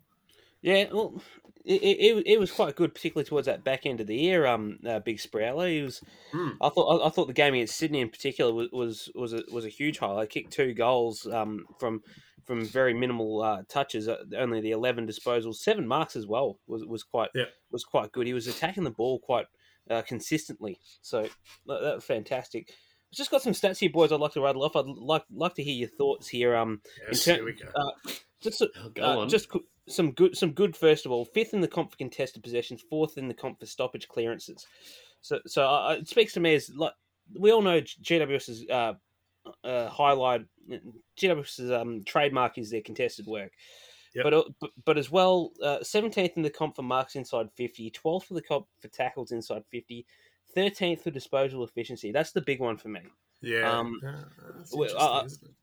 Yeah, 0.62 0.86
well, 0.92 1.20
it, 1.64 1.82
it, 1.82 2.26
it 2.26 2.40
was 2.40 2.52
quite 2.52 2.76
good, 2.76 2.94
particularly 2.94 3.28
towards 3.28 3.46
that 3.46 3.64
back 3.64 3.86
end 3.86 4.00
of 4.00 4.06
the 4.06 4.16
year. 4.16 4.46
Um, 4.46 4.78
uh, 4.86 5.00
Big 5.00 5.18
Sprouler, 5.18 5.68
he 5.68 5.82
was. 5.82 6.00
Hmm. 6.30 6.50
I 6.60 6.68
thought 6.68 7.00
I, 7.00 7.06
I, 7.06 7.10
thought 7.10 7.26
the 7.26 7.32
game 7.32 7.54
against 7.54 7.76
Sydney 7.76 8.00
in 8.00 8.08
particular 8.08 8.52
was 8.52 8.68
was 8.72 9.10
was 9.14 9.32
a, 9.32 9.42
was 9.52 9.64
a 9.64 9.68
huge 9.68 9.98
highlight. 9.98 10.30
Kicked 10.30 10.52
two 10.52 10.74
goals 10.74 11.26
um, 11.26 11.66
from 11.78 12.02
from 12.46 12.64
very 12.64 12.94
minimal 12.94 13.42
uh, 13.42 13.62
touches, 13.68 14.08
uh, 14.08 14.16
only 14.36 14.60
the 14.60 14.70
eleven 14.70 15.06
disposals, 15.06 15.56
seven 15.56 15.86
marks 15.86 16.16
as 16.16 16.26
well 16.26 16.58
was 16.66 16.84
was 16.84 17.02
quite 17.02 17.30
yeah. 17.34 17.44
was 17.70 17.84
quite 17.84 18.12
good. 18.12 18.26
He 18.26 18.34
was 18.34 18.46
attacking 18.46 18.84
the 18.84 18.90
ball 18.90 19.18
quite 19.18 19.46
uh, 19.90 20.02
consistently, 20.02 20.78
so 21.02 21.22
that, 21.66 21.80
that, 21.82 21.94
was 21.96 22.04
fantastic. 22.04 22.68
I've 22.68 23.16
just 23.16 23.30
got 23.30 23.42
some 23.42 23.52
stats 23.52 23.78
here, 23.78 23.90
boys. 23.90 24.12
I'd 24.12 24.20
like 24.20 24.32
to 24.32 24.40
rattle 24.40 24.64
off. 24.64 24.76
I'd 24.76 24.86
like 24.86 25.24
like 25.32 25.54
to 25.54 25.62
hear 25.62 25.74
your 25.74 25.88
thoughts 25.88 26.28
here. 26.28 26.56
Um, 26.56 26.80
Yes, 27.08 27.24
ter- 27.24 27.34
here 27.34 27.44
we 27.44 27.52
go. 27.52 27.68
uh, 27.74 28.10
just 28.40 28.62
Oh, 28.62 28.88
go 28.90 29.22
uh, 29.22 29.26
just 29.26 29.48
some 29.88 30.12
good, 30.12 30.36
some 30.36 30.52
good. 30.52 30.76
First 30.76 31.06
of 31.06 31.12
all, 31.12 31.24
fifth 31.24 31.54
in 31.54 31.60
the 31.60 31.68
comp 31.68 31.90
for 31.90 31.96
contested 31.96 32.42
possessions, 32.42 32.82
fourth 32.88 33.18
in 33.18 33.28
the 33.28 33.34
comp 33.34 33.60
for 33.60 33.66
stoppage 33.66 34.08
clearances. 34.08 34.66
So, 35.20 35.40
so 35.46 35.66
uh, 35.66 35.96
it 35.98 36.08
speaks 36.08 36.32
to 36.34 36.40
me 36.40 36.54
as 36.54 36.70
like 36.74 36.92
we 37.38 37.50
all 37.50 37.62
know 37.62 37.80
GWS's 37.80 38.68
uh, 38.70 38.94
uh, 39.64 39.88
highlight, 39.88 40.46
GWS's 41.18 41.70
um, 41.70 42.02
trademark 42.04 42.58
is 42.58 42.70
their 42.70 42.82
contested 42.82 43.26
work. 43.26 43.52
Yep. 44.14 44.24
But, 44.24 44.34
uh, 44.34 44.42
but 44.60 44.70
but 44.84 44.98
as 44.98 45.10
well, 45.10 45.52
uh, 45.62 45.82
seventeenth 45.82 46.32
in 46.36 46.42
the 46.42 46.50
comp 46.50 46.76
for 46.76 46.82
marks 46.82 47.16
inside 47.16 47.48
fifty, 47.54 47.90
twelfth 47.90 48.28
for 48.28 48.34
the 48.34 48.42
comp 48.42 48.66
for 48.80 48.88
tackles 48.88 49.30
inside 49.30 49.62
fifty, 49.70 50.06
thirteenth 50.54 51.02
for 51.02 51.10
disposal 51.10 51.62
efficiency. 51.64 52.12
That's 52.12 52.32
the 52.32 52.40
big 52.40 52.60
one 52.60 52.78
for 52.78 52.88
me. 52.88 53.00
yeah, 53.42 53.70
um, 53.70 54.00
uh, 54.02 54.08
interesting, 54.72 54.98
uh, 54.98 55.22
isn't 55.26 55.42
it? 55.42 55.54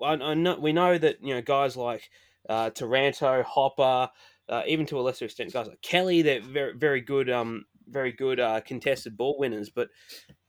I, 0.00 0.12
I 0.12 0.34
know 0.34 0.56
we 0.56 0.72
know 0.72 0.96
that 0.98 1.16
you 1.20 1.34
know 1.34 1.42
guys 1.42 1.76
like 1.76 2.08
uh, 2.48 2.70
Taranto, 2.70 3.42
Hopper, 3.42 4.08
uh, 4.48 4.62
even 4.66 4.86
to 4.86 5.00
a 5.00 5.02
lesser 5.02 5.24
extent, 5.24 5.52
guys 5.52 5.66
like 5.66 5.82
Kelly, 5.82 6.22
they're 6.22 6.40
very 6.40 6.74
very 6.76 7.00
good, 7.00 7.28
um, 7.28 7.64
very 7.88 8.12
good 8.12 8.38
uh, 8.38 8.60
contested 8.60 9.16
ball 9.16 9.36
winners. 9.38 9.70
But 9.70 9.88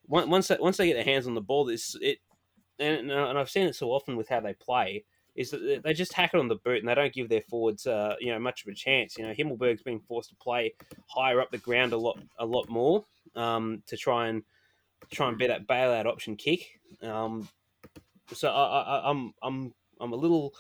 once 0.05 0.47
they, 0.47 0.57
once 0.59 0.77
they 0.77 0.87
get 0.87 0.93
their 0.93 1.03
hands 1.03 1.27
on 1.27 1.33
the 1.33 1.41
ball, 1.41 1.65
this 1.65 1.95
it 2.01 2.19
and, 2.79 3.11
and 3.11 3.37
I've 3.37 3.49
seen 3.49 3.67
it 3.67 3.75
so 3.75 3.89
often 3.89 4.15
with 4.15 4.29
how 4.29 4.39
they 4.39 4.53
play 4.53 5.03
is 5.35 5.51
that 5.51 5.81
they 5.83 5.93
just 5.93 6.13
hack 6.13 6.31
it 6.33 6.39
on 6.39 6.47
the 6.47 6.55
boot 6.55 6.79
and 6.79 6.87
they 6.87 6.95
don't 6.95 7.13
give 7.13 7.29
their 7.29 7.41
forwards 7.41 7.85
uh, 7.85 8.15
you 8.19 8.31
know 8.31 8.39
much 8.39 8.63
of 8.63 8.71
a 8.71 8.75
chance. 8.75 9.17
You 9.17 9.25
know 9.25 9.33
Himmelberg's 9.33 9.83
being 9.83 9.99
forced 9.99 10.29
to 10.29 10.35
play 10.35 10.73
higher 11.07 11.39
up 11.39 11.51
the 11.51 11.59
ground 11.59 11.93
a 11.93 11.97
lot 11.97 12.19
a 12.39 12.45
lot 12.45 12.67
more 12.69 13.05
um, 13.35 13.83
to 13.87 13.95
try 13.95 14.27
and 14.27 14.43
try 15.11 15.29
and 15.29 15.37
beat 15.37 15.47
that 15.47 15.67
bailout 15.67 16.05
option 16.05 16.35
kick. 16.35 16.79
Um, 17.01 17.47
so 18.33 18.49
I, 18.49 18.81
I, 18.81 19.09
I'm 19.09 19.33
I'm 19.41 19.73
I'm 20.01 20.13
a 20.13 20.15
little. 20.17 20.53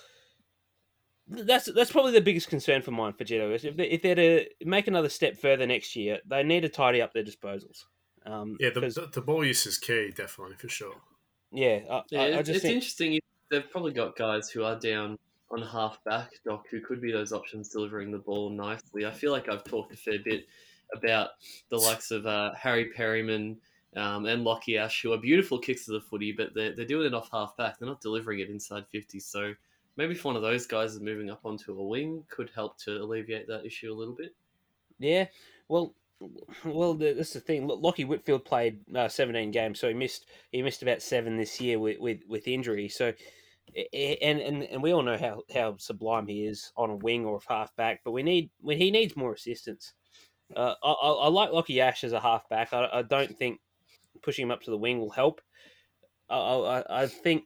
That's 1.27 1.65
that's 1.73 1.91
probably 1.91 2.13
the 2.13 2.21
biggest 2.21 2.47
concern 2.47 2.81
for 2.81 2.91
mine 2.91 3.13
for 3.13 3.25
GWS. 3.25 3.65
If 3.65 3.77
they 3.77 3.89
if 3.89 4.01
they're 4.01 4.15
to 4.15 4.45
make 4.63 4.87
another 4.87 5.09
step 5.09 5.37
further 5.37 5.65
next 5.65 5.95
year, 5.95 6.19
they 6.25 6.43
need 6.43 6.61
to 6.61 6.69
tidy 6.69 7.01
up 7.01 7.13
their 7.13 7.23
disposals. 7.23 7.83
Um, 8.25 8.57
Yeah, 8.59 8.69
the, 8.69 8.81
the, 8.81 9.09
the 9.13 9.21
ball 9.21 9.43
use 9.43 9.65
is 9.65 9.77
key, 9.77 10.11
definitely 10.15 10.55
for 10.55 10.69
sure. 10.69 10.95
Yeah. 11.51 11.79
I, 11.89 12.01
Yeah, 12.09 12.21
I, 12.21 12.23
I 12.23 12.27
it's, 12.27 12.47
just 12.47 12.49
it's 12.49 12.61
think, 12.61 12.75
interesting. 12.75 13.19
They've 13.49 13.69
probably 13.69 13.93
got 13.93 14.15
guys 14.17 14.49
who 14.49 14.63
are 14.63 14.77
down 14.77 15.17
on 15.51 15.61
half 15.61 16.03
back, 16.03 16.31
Doc, 16.45 16.65
who 16.69 16.81
could 16.81 17.01
be 17.01 17.11
those 17.11 17.31
options 17.31 17.69
delivering 17.69 18.11
the 18.11 18.17
ball 18.17 18.49
nicely. 18.49 19.05
I 19.05 19.11
feel 19.11 19.31
like 19.31 19.47
I've 19.49 19.63
talked 19.63 19.93
a 19.93 19.97
fair 19.97 20.19
bit 20.23 20.45
about 20.93 21.29
the 21.69 21.77
likes 21.77 22.11
of 22.11 22.25
uh, 22.25 22.53
Harry 22.55 22.85
Perryman 22.85 23.57
um, 23.95 24.25
and 24.25 24.45
Lachie 24.45 24.77
Ash, 24.77 25.01
who 25.01 25.13
are 25.13 25.17
beautiful 25.17 25.57
kicks 25.57 25.87
of 25.87 25.93
the 25.93 26.01
footy, 26.01 26.31
but 26.31 26.53
they're, 26.53 26.75
they're 26.75 26.85
doing 26.85 27.07
it 27.07 27.13
off 27.13 27.29
half 27.31 27.55
back. 27.57 27.79
They're 27.79 27.87
not 27.87 28.01
delivering 28.01 28.39
it 28.39 28.49
inside 28.49 28.85
50. 28.91 29.19
So 29.19 29.53
maybe 29.95 30.13
if 30.13 30.25
one 30.25 30.35
of 30.35 30.41
those 30.41 30.67
guys 30.67 30.93
is 30.93 31.01
moving 31.01 31.29
up 31.29 31.41
onto 31.45 31.79
a 31.79 31.83
wing, 31.85 32.23
could 32.29 32.51
help 32.53 32.77
to 32.79 32.97
alleviate 32.97 33.47
that 33.47 33.65
issue 33.65 33.91
a 33.91 33.95
little 33.95 34.15
bit. 34.15 34.35
yeah. 34.99 35.25
Well, 35.69 35.93
well, 36.65 36.93
that's 36.93 37.33
the 37.33 37.39
thing. 37.39 37.67
Lachie 37.67 38.07
Whitfield 38.07 38.45
played 38.45 38.79
uh, 38.95 39.07
17 39.07 39.51
games, 39.51 39.79
so 39.79 39.87
he 39.87 39.93
missed 39.93 40.25
he 40.51 40.61
missed 40.61 40.81
about 40.81 41.01
seven 41.01 41.37
this 41.37 41.59
year 41.61 41.79
with 41.79 41.99
with, 41.99 42.19
with 42.27 42.47
injury. 42.47 42.89
So. 42.89 43.13
And, 43.93 44.39
and 44.39 44.63
and 44.63 44.81
we 44.81 44.93
all 44.93 45.03
know 45.03 45.17
how, 45.17 45.41
how 45.53 45.75
sublime 45.75 46.25
he 46.25 46.45
is 46.45 46.71
on 46.77 46.89
a 46.89 46.95
wing 46.95 47.25
or 47.25 47.35
a 47.37 47.53
half 47.53 47.75
back, 47.75 47.99
but 48.05 48.11
we 48.11 48.23
need 48.23 48.49
when 48.61 48.77
he 48.77 48.91
needs 48.91 49.17
more 49.17 49.33
assistance. 49.33 49.91
Uh, 50.55 50.73
I, 50.81 50.89
I, 50.89 51.11
I 51.11 51.27
like 51.27 51.49
Lachie 51.51 51.81
Ash 51.81 52.05
as 52.05 52.13
a 52.13 52.19
half 52.21 52.47
back. 52.47 52.71
I, 52.71 52.87
I 52.93 53.01
don't 53.01 53.37
think 53.37 53.59
pushing 54.21 54.43
him 54.43 54.51
up 54.51 54.61
to 54.63 54.71
the 54.71 54.77
wing 54.77 54.99
will 54.99 55.09
help. 55.09 55.41
I, 56.29 56.37
I, 56.37 57.01
I 57.03 57.07
think 57.07 57.43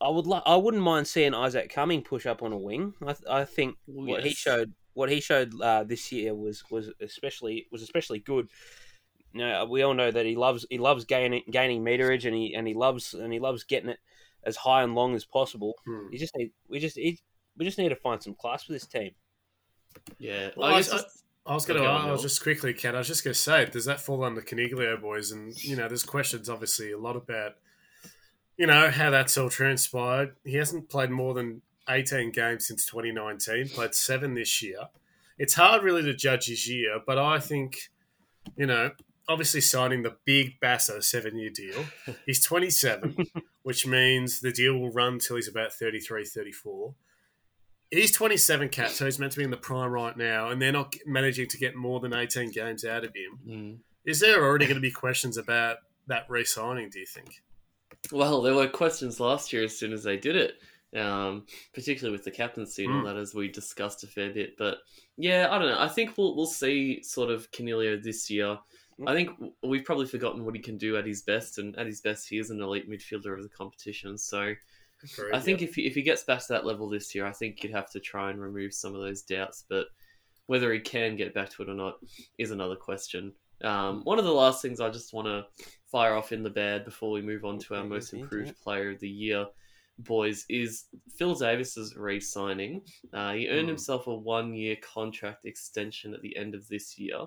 I 0.00 0.08
would 0.08 0.26
like 0.26 0.42
I 0.46 0.56
wouldn't 0.56 0.82
mind 0.82 1.06
seeing 1.08 1.34
Isaac 1.34 1.70
Cumming 1.72 2.02
push 2.02 2.26
up 2.26 2.42
on 2.42 2.52
a 2.52 2.58
wing. 2.58 2.94
I, 3.06 3.14
I 3.30 3.44
think 3.44 3.76
what 3.86 4.24
he 4.24 4.30
showed 4.30 4.72
what 4.96 5.10
he 5.10 5.20
showed 5.20 5.60
uh, 5.60 5.84
this 5.84 6.10
year 6.10 6.34
was 6.34 6.64
was 6.70 6.90
especially 7.00 7.66
was 7.70 7.82
especially 7.82 8.18
good. 8.18 8.48
You 9.32 9.40
know, 9.40 9.66
we 9.66 9.82
all 9.82 9.92
know 9.94 10.10
that 10.10 10.24
he 10.24 10.34
loves 10.34 10.64
he 10.70 10.78
loves 10.78 11.04
gaining 11.04 11.42
gaining 11.50 11.84
meterage 11.84 12.24
and 12.24 12.34
he 12.34 12.54
and 12.54 12.66
he 12.66 12.72
loves 12.74 13.12
and 13.14 13.30
he 13.32 13.38
loves 13.38 13.62
getting 13.64 13.90
it 13.90 13.98
as 14.44 14.56
high 14.56 14.82
and 14.82 14.94
long 14.94 15.14
as 15.14 15.24
possible. 15.26 15.74
Hmm. 15.84 16.06
You 16.10 16.18
just 16.18 16.34
need 16.36 16.52
we 16.68 16.78
just 16.78 16.96
he, 16.96 17.18
we 17.58 17.64
just 17.66 17.76
need 17.78 17.90
to 17.90 17.96
find 17.96 18.22
some 18.22 18.34
class 18.34 18.64
for 18.64 18.72
this 18.72 18.86
team. 18.86 19.10
Yeah. 20.18 20.50
Well, 20.56 20.68
I 20.70 20.72
I- 20.72 20.76
guess 20.78 20.92
I- 20.92 20.96
just- 20.96 21.22
I 21.48 21.54
was 21.54 21.64
going 21.64 21.80
to. 21.80 21.86
I 21.88 22.10
was 22.10 22.22
just 22.22 22.42
quickly, 22.42 22.74
Kat. 22.74 22.96
I 22.96 22.98
was 22.98 23.06
just 23.06 23.22
going 23.22 23.32
to 23.32 23.38
say, 23.40 23.66
does 23.66 23.84
that 23.84 24.00
fall 24.00 24.24
under 24.24 24.40
Coniglio 24.42 25.00
boys? 25.00 25.30
And 25.30 25.54
you 25.62 25.76
know, 25.76 25.86
there's 25.86 26.02
questions 26.02 26.48
obviously 26.48 26.90
a 26.90 26.98
lot 26.98 27.14
about, 27.14 27.52
you 28.56 28.66
know, 28.66 28.90
how 28.90 29.10
that's 29.10 29.38
all 29.38 29.48
transpired. 29.48 30.34
He 30.44 30.56
hasn't 30.56 30.88
played 30.88 31.10
more 31.10 31.34
than 31.34 31.62
18 31.88 32.30
games 32.32 32.66
since 32.66 32.86
2019. 32.86 33.68
Played 33.70 33.94
seven 33.94 34.34
this 34.34 34.62
year. 34.62 34.88
It's 35.38 35.54
hard 35.54 35.82
really 35.82 36.02
to 36.02 36.14
judge 36.14 36.46
his 36.46 36.68
year, 36.68 37.00
but 37.06 37.18
I 37.18 37.38
think, 37.38 37.90
you 38.56 38.66
know, 38.66 38.92
obviously 39.28 39.60
signing 39.60 40.02
the 40.02 40.16
big 40.24 40.58
Bassa 40.60 41.02
seven 41.02 41.36
year 41.36 41.50
deal. 41.50 41.84
He's 42.26 42.42
27, 42.44 43.26
which 43.62 43.86
means 43.86 44.40
the 44.40 44.52
deal 44.52 44.78
will 44.78 44.90
run 44.92 45.18
till 45.18 45.36
he's 45.36 45.48
about 45.48 45.72
33, 45.72 46.24
34 46.24 46.94
he's 47.90 48.10
27 48.10 48.68
cat 48.68 48.90
so 48.90 49.04
he's 49.04 49.20
meant 49.20 49.30
to 49.30 49.38
be 49.38 49.44
in 49.44 49.50
the 49.52 49.56
prime 49.56 49.92
right 49.92 50.16
now 50.16 50.48
and 50.48 50.60
they're 50.60 50.72
not 50.72 50.92
managing 51.06 51.46
to 51.46 51.56
get 51.56 51.76
more 51.76 52.00
than 52.00 52.12
18 52.12 52.50
games 52.50 52.84
out 52.84 53.04
of 53.04 53.14
him 53.14 53.38
Mm. 53.48 53.76
is 54.04 54.18
there 54.18 54.42
already 54.44 54.64
going 54.66 54.74
to 54.74 54.80
be 54.80 54.90
questions 54.90 55.36
about 55.36 55.76
that 56.08 56.24
re-signing 56.28 56.90
do 56.90 56.98
you 56.98 57.06
think 57.06 57.42
Well, 58.10 58.42
there 58.42 58.54
were 58.56 58.66
questions 58.66 59.20
last 59.20 59.52
year 59.52 59.62
as 59.62 59.78
soon 59.78 59.92
as 59.92 60.02
they 60.02 60.16
did 60.16 60.34
it, 60.34 60.54
um, 60.94 61.46
particularly 61.74 62.16
with 62.16 62.24
the 62.24 62.30
captaincy 62.30 62.84
and 62.84 62.94
all 62.94 63.00
Mm. 63.02 63.04
that, 63.06 63.16
as 63.16 63.34
we 63.34 63.48
discussed 63.48 64.04
a 64.04 64.06
fair 64.06 64.30
bit. 64.30 64.56
But 64.56 64.78
yeah, 65.16 65.48
I 65.50 65.58
don't 65.58 65.68
know. 65.68 65.80
I 65.80 65.88
think 65.88 66.16
we'll 66.16 66.36
we'll 66.36 66.46
see 66.46 67.02
sort 67.02 67.30
of 67.30 67.50
Coniglio 67.50 68.02
this 68.02 68.30
year. 68.30 68.58
I 69.06 69.12
think 69.12 69.30
we've 69.62 69.84
probably 69.84 70.06
forgotten 70.06 70.44
what 70.46 70.54
he 70.54 70.60
can 70.62 70.78
do 70.78 70.96
at 70.96 71.04
his 71.06 71.20
best, 71.22 71.58
and 71.58 71.76
at 71.78 71.86
his 71.86 72.00
best, 72.00 72.28
he 72.28 72.38
is 72.38 72.48
an 72.50 72.62
elite 72.62 72.88
midfielder 72.88 73.36
of 73.36 73.42
the 73.42 73.48
competition. 73.50 74.16
So 74.16 74.54
I 75.34 75.38
think 75.40 75.60
if 75.60 75.74
he, 75.74 75.86
if 75.86 75.94
he 75.94 76.00
gets 76.00 76.22
back 76.24 76.40
to 76.40 76.46
that 76.54 76.64
level 76.64 76.88
this 76.88 77.14
year, 77.14 77.26
I 77.26 77.32
think 77.32 77.62
you'd 77.62 77.74
have 77.74 77.90
to 77.90 78.00
try 78.00 78.30
and 78.30 78.40
remove 78.40 78.72
some 78.72 78.94
of 78.94 79.02
those 79.02 79.20
doubts. 79.20 79.64
But 79.68 79.88
whether 80.46 80.72
he 80.72 80.80
can 80.80 81.14
get 81.16 81.34
back 81.34 81.50
to 81.50 81.62
it 81.62 81.68
or 81.68 81.74
not 81.74 81.98
is 82.38 82.52
another 82.52 82.76
question. 82.76 83.34
Um, 83.62 84.02
one 84.04 84.18
of 84.18 84.24
the 84.24 84.32
last 84.32 84.62
things 84.62 84.80
I 84.80 84.88
just 84.88 85.12
want 85.12 85.26
to 85.26 85.44
fire 85.90 86.14
off 86.14 86.32
in 86.32 86.42
the 86.42 86.48
bad 86.50 86.84
before 86.86 87.10
we 87.10 87.20
move 87.20 87.44
on 87.44 87.58
to 87.58 87.74
our 87.74 87.84
most 87.84 88.14
improved 88.14 88.58
player 88.62 88.90
of 88.92 89.00
the 89.00 89.08
year, 89.10 89.46
boys, 89.98 90.44
is 90.48 90.84
Phil 91.16 91.34
Davis's 91.34 91.96
re-signing. 91.96 92.82
Uh, 93.12 93.32
he 93.32 93.48
earned 93.48 93.62
Hmm. 93.62 93.68
himself 93.68 94.06
a 94.06 94.14
one-year 94.14 94.76
contract 94.76 95.44
extension 95.44 96.14
at 96.14 96.22
the 96.22 96.36
end 96.36 96.54
of 96.54 96.68
this 96.68 96.98
year. 96.98 97.26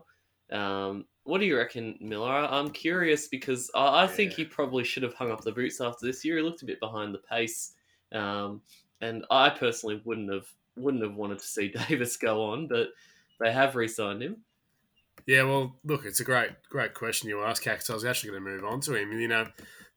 Um, 0.52 1.06
what 1.24 1.40
do 1.40 1.46
you 1.46 1.58
reckon, 1.58 1.98
Miller? 2.02 2.30
I- 2.32 2.58
I'm 2.60 2.72
curious 2.72 3.28
because 3.28 3.70
I, 3.76 4.04
I 4.04 4.08
think 4.08 4.32
Yeah. 4.32 4.38
he 4.38 4.46
probably 4.46 4.84
should 4.84 5.04
have 5.04 5.14
hung 5.14 5.32
up 5.32 5.42
the 5.42 5.52
boots 5.52 5.80
after 5.82 6.06
this 6.06 6.24
year. 6.26 6.38
He 6.38 6.44
looked 6.44 6.62
a 6.64 6.66
bit 6.66 6.80
behind 6.80 7.14
the 7.14 7.20
pace, 7.20 7.76
um, 8.12 8.62
and 9.02 9.26
I 9.30 9.50
personally 9.52 10.02
wouldn't 10.06 10.32
have 10.32 10.48
wouldn't 10.76 11.04
have 11.04 11.16
wanted 11.16 11.40
to 11.40 11.46
see 11.46 11.68
Davis 11.90 12.16
go 12.18 12.42
on, 12.42 12.68
but 12.68 12.90
they 13.40 13.52
have 13.52 13.76
re-signed 13.76 14.22
him. 14.24 14.38
yeah 15.28 15.44
well 15.44 15.76
look 15.84 16.06
it's 16.06 16.22
a 16.22 16.24
great 16.24 16.52
great 16.70 16.94
question 16.94 17.28
you 17.30 17.42
asked 17.44 17.62
Kat, 17.62 17.78
'cause 17.80 17.90
i 17.90 17.94
was 17.94 18.06
actually 18.06 18.32
going 18.32 18.42
to 18.44 18.50
move 18.50 18.64
on 18.64 18.80
to 18.82 18.94
him 18.96 19.12
you 19.12 19.28
know 19.28 19.46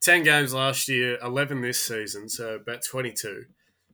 10 0.03 0.25
games 0.25 0.53
last 0.53 0.88
year 0.88 1.19
11 1.23 1.61
this 1.61 1.83
season 1.83 2.29
so 2.29 2.57
about 2.57 2.85
22 2.85 3.45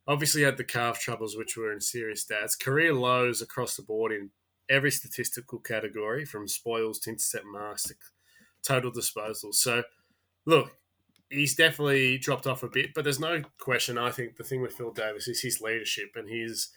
obviously 0.07 0.43
had 0.43 0.57
the 0.57 0.65
calf 0.65 0.99
troubles 0.99 1.37
which 1.37 1.57
were 1.57 1.71
in 1.71 1.81
serious 1.81 2.25
stats. 2.25 2.59
Career 2.59 2.95
lows 2.95 3.43
across 3.43 3.77
the 3.77 3.83
board 3.83 4.11
in 4.11 4.31
every 4.71 4.91
statistical 4.91 5.59
category 5.59 6.25
from 6.25 6.49
spoils 6.49 6.99
to 6.99 7.11
intercept 7.11 7.45
marks 7.45 7.85
to 7.85 7.95
total 8.63 8.91
disposals. 8.91 9.57
So 9.57 9.83
look 10.47 10.71
he's 11.31 11.55
definitely 11.55 12.17
dropped 12.17 12.47
off 12.47 12.63
a 12.63 12.69
bit 12.69 12.95
but 12.95 13.05
there's 13.05 13.21
no 13.21 13.43
question 13.59 13.99
i 13.99 14.11
think 14.11 14.37
the 14.37 14.43
thing 14.43 14.63
with 14.63 14.73
phil 14.73 14.91
davis 14.91 15.29
is 15.29 15.43
his 15.43 15.61
leadership 15.61 16.09
and 16.15 16.27
his 16.27 16.71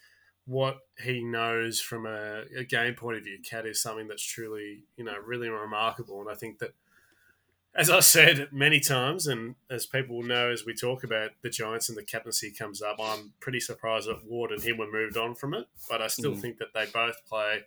what 0.46 0.80
he 1.02 1.24
knows 1.24 1.80
from 1.80 2.06
a, 2.06 2.44
a 2.58 2.64
game 2.64 2.96
point 2.96 3.16
of 3.16 3.24
view. 3.24 3.38
Cat 3.48 3.66
is 3.66 3.82
something 3.82 4.08
that's 4.08 4.24
truly 4.24 4.84
you 4.98 5.06
know 5.06 5.16
really 5.26 5.50
remarkable 5.50 6.20
and 6.20 6.30
i 6.30 6.34
think 6.34 6.60
that 6.60 6.72
as 7.74 7.90
I 7.90 8.02
said 8.02 8.50
many 8.52 8.80
times, 8.80 9.28
and 9.28 9.56
as 9.70 9.86
people 9.86 10.18
will 10.18 10.24
know 10.26 10.50
as 10.52 10.66
we 10.66 10.74
talk 10.74 11.04
about 11.04 11.32
the 11.42 11.50
Giants 11.50 11.88
and 11.90 11.98
the 11.98 12.04
captaincy 12.04 12.52
comes 12.52 12.82
up, 12.82 12.98
I'm 13.00 13.34
pretty 13.40 13.60
surprised 13.62 14.08
that 14.10 14.26
Ward 14.26 14.52
and 14.52 14.62
him 14.62 14.78
were 14.78 14.92
moved 14.92 15.16
on 15.18 15.36
from 15.36 15.54
it. 15.54 15.68
But 15.90 16.02
I 16.02 16.08
still 16.08 16.34
Mm. 16.34 16.42
think 16.42 16.58
that 16.58 16.74
they 16.74 16.86
both 16.88 17.26
play 17.26 17.64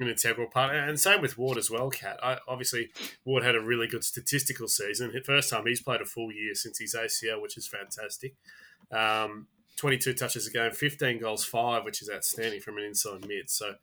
an 0.00 0.08
integral 0.08 0.48
part. 0.48 0.74
And 0.74 0.98
same 0.98 1.20
with 1.20 1.36
Ward 1.38 1.58
as 1.58 1.70
well, 1.70 1.90
Cat. 1.90 2.18
I, 2.22 2.38
obviously, 2.48 2.90
Ward 3.24 3.44
had 3.44 3.54
a 3.54 3.60
really 3.60 3.86
good 3.86 4.02
statistical 4.02 4.66
season. 4.66 5.12
First 5.24 5.50
time 5.50 5.66
he's 5.66 5.82
played 5.82 6.00
a 6.00 6.06
full 6.06 6.32
year 6.32 6.54
since 6.54 6.78
his 6.78 6.94
ACL, 6.94 7.40
which 7.40 7.56
is 7.56 7.68
fantastic. 7.68 8.34
Um, 8.90 9.46
22 9.76 10.14
touches 10.14 10.46
a 10.46 10.50
game, 10.50 10.72
15 10.72 11.18
goals, 11.18 11.44
5, 11.44 11.84
which 11.84 12.00
is 12.00 12.08
outstanding 12.10 12.60
from 12.60 12.78
an 12.78 12.84
inside 12.84 13.26
mid. 13.26 13.50
So 13.50 13.76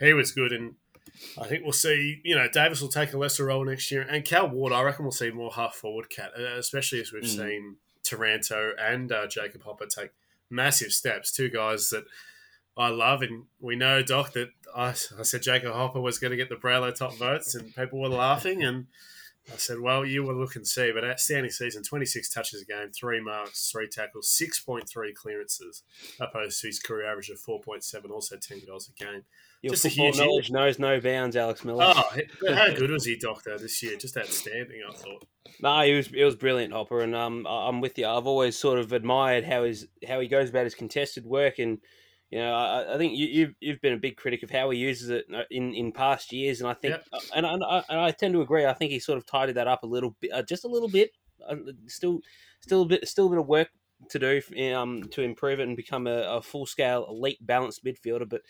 he 0.00 0.12
was 0.12 0.32
good. 0.32 0.52
And 0.52 0.76
I 1.40 1.46
think 1.46 1.62
we'll 1.62 1.72
see. 1.72 2.20
You 2.24 2.36
know, 2.36 2.48
Davis 2.48 2.80
will 2.80 2.88
take 2.88 3.12
a 3.12 3.18
lesser 3.18 3.44
role 3.46 3.64
next 3.64 3.90
year, 3.90 4.02
and 4.02 4.24
Cal 4.24 4.48
Ward. 4.48 4.72
I 4.72 4.82
reckon 4.82 5.04
we'll 5.04 5.12
see 5.12 5.30
more 5.30 5.52
half 5.52 5.74
forward 5.74 6.10
cat, 6.10 6.32
uh, 6.38 6.42
especially 6.58 7.00
as 7.00 7.12
we've 7.12 7.22
Mm. 7.24 7.36
seen 7.36 7.76
Taranto 8.02 8.72
and 8.78 9.10
uh, 9.12 9.26
Jacob 9.26 9.62
Hopper 9.62 9.86
take 9.86 10.10
massive 10.50 10.92
steps. 10.92 11.32
Two 11.32 11.48
guys 11.48 11.90
that 11.90 12.04
I 12.76 12.88
love, 12.88 13.22
and 13.22 13.44
we 13.60 13.76
know 13.76 14.02
Doc 14.02 14.32
that 14.32 14.50
I, 14.74 14.88
I 14.88 15.22
said 15.22 15.42
Jacob 15.42 15.72
Hopper 15.72 16.00
was 16.00 16.18
going 16.18 16.32
to 16.32 16.36
get 16.36 16.48
the 16.48 16.56
Brownlow 16.56 16.90
top 16.92 17.14
votes, 17.14 17.54
and 17.54 17.74
people 17.74 18.00
were 18.00 18.08
laughing, 18.08 18.62
and 18.64 18.86
I 19.52 19.56
said, 19.56 19.78
well, 19.80 20.04
you 20.04 20.22
will 20.24 20.34
look 20.34 20.56
and 20.56 20.66
see. 20.66 20.90
But 20.92 21.04
outstanding 21.04 21.50
season, 21.52 21.82
26 21.82 22.28
touches 22.30 22.62
a 22.62 22.64
game, 22.64 22.90
three 22.90 23.20
marks, 23.20 23.70
three 23.70 23.86
tackles, 23.88 24.26
6.3 24.28 25.14
clearances, 25.14 25.82
opposed 26.18 26.60
to 26.62 26.66
his 26.68 26.80
career 26.80 27.06
average 27.10 27.28
of 27.30 27.38
4.7, 27.38 28.10
also 28.10 28.36
10 28.36 28.62
goals 28.66 28.88
a 28.88 29.04
game. 29.04 29.24
Your 29.64 29.72
Just 29.72 29.86
a 29.86 29.88
huge 29.88 30.18
knowledge 30.18 30.50
knows 30.50 30.78
no 30.78 31.00
bounds, 31.00 31.36
Alex 31.36 31.64
Miller. 31.64 31.84
Oh, 31.86 32.10
how 32.54 32.74
good 32.74 32.90
was 32.90 33.06
he, 33.06 33.16
Doctor, 33.16 33.56
this 33.56 33.82
year? 33.82 33.96
Just 33.96 34.14
outstanding, 34.14 34.82
I 34.86 34.92
thought. 34.92 35.24
No, 35.62 35.80
he 35.80 35.94
was 35.94 36.08
it 36.12 36.22
was 36.22 36.36
brilliant, 36.36 36.74
Hopper, 36.74 37.00
and 37.00 37.14
um, 37.14 37.46
I'm 37.46 37.80
with 37.80 37.96
you. 37.96 38.06
I've 38.06 38.26
always 38.26 38.58
sort 38.58 38.78
of 38.78 38.92
admired 38.92 39.44
how 39.44 39.64
his 39.64 39.86
how 40.06 40.20
he 40.20 40.28
goes 40.28 40.50
about 40.50 40.64
his 40.64 40.74
contested 40.74 41.24
work, 41.24 41.58
and 41.58 41.78
you 42.30 42.40
know, 42.40 42.52
I, 42.52 42.94
I 42.94 42.98
think 42.98 43.16
you, 43.16 43.26
you've 43.26 43.54
you've 43.60 43.80
been 43.80 43.94
a 43.94 43.98
big 43.98 44.16
critic 44.16 44.42
of 44.42 44.50
how 44.50 44.68
he 44.68 44.78
uses 44.78 45.08
it 45.08 45.24
uh, 45.34 45.44
in, 45.50 45.72
in 45.72 45.92
past 45.92 46.30
years, 46.30 46.60
and 46.60 46.68
I 46.68 46.74
think, 46.74 46.96
Yep. 47.12 47.22
and, 47.34 47.46
I, 47.46 47.54
and 47.54 47.64
I- 47.64 47.84
and 47.88 48.00
I 48.00 48.10
tend 48.10 48.34
to 48.34 48.42
agree. 48.42 48.66
I 48.66 48.74
think 48.74 48.90
he 48.92 48.98
sort 48.98 49.16
of 49.16 49.24
tidied 49.24 49.54
that 49.56 49.66
up 49.66 49.82
a 49.82 49.86
little 49.86 50.14
bit, 50.20 50.30
uh, 50.30 50.42
just 50.42 50.64
a 50.64 50.68
little 50.68 50.90
bit. 50.90 51.10
Uh, 51.48 51.56
still, 51.86 52.20
still 52.60 52.82
a 52.82 52.86
bit, 52.86 53.08
still 53.08 53.28
a 53.28 53.30
bit 53.30 53.38
of 53.38 53.46
work 53.46 53.68
to 54.10 54.18
do 54.18 54.42
um, 54.74 55.04
to 55.12 55.22
improve 55.22 55.60
it 55.60 55.68
and 55.68 55.76
become 55.76 56.06
a, 56.06 56.22
a 56.36 56.42
full 56.42 56.66
scale 56.66 57.06
elite 57.08 57.38
balanced 57.40 57.82
midfielder. 57.84 58.28
But 58.28 58.42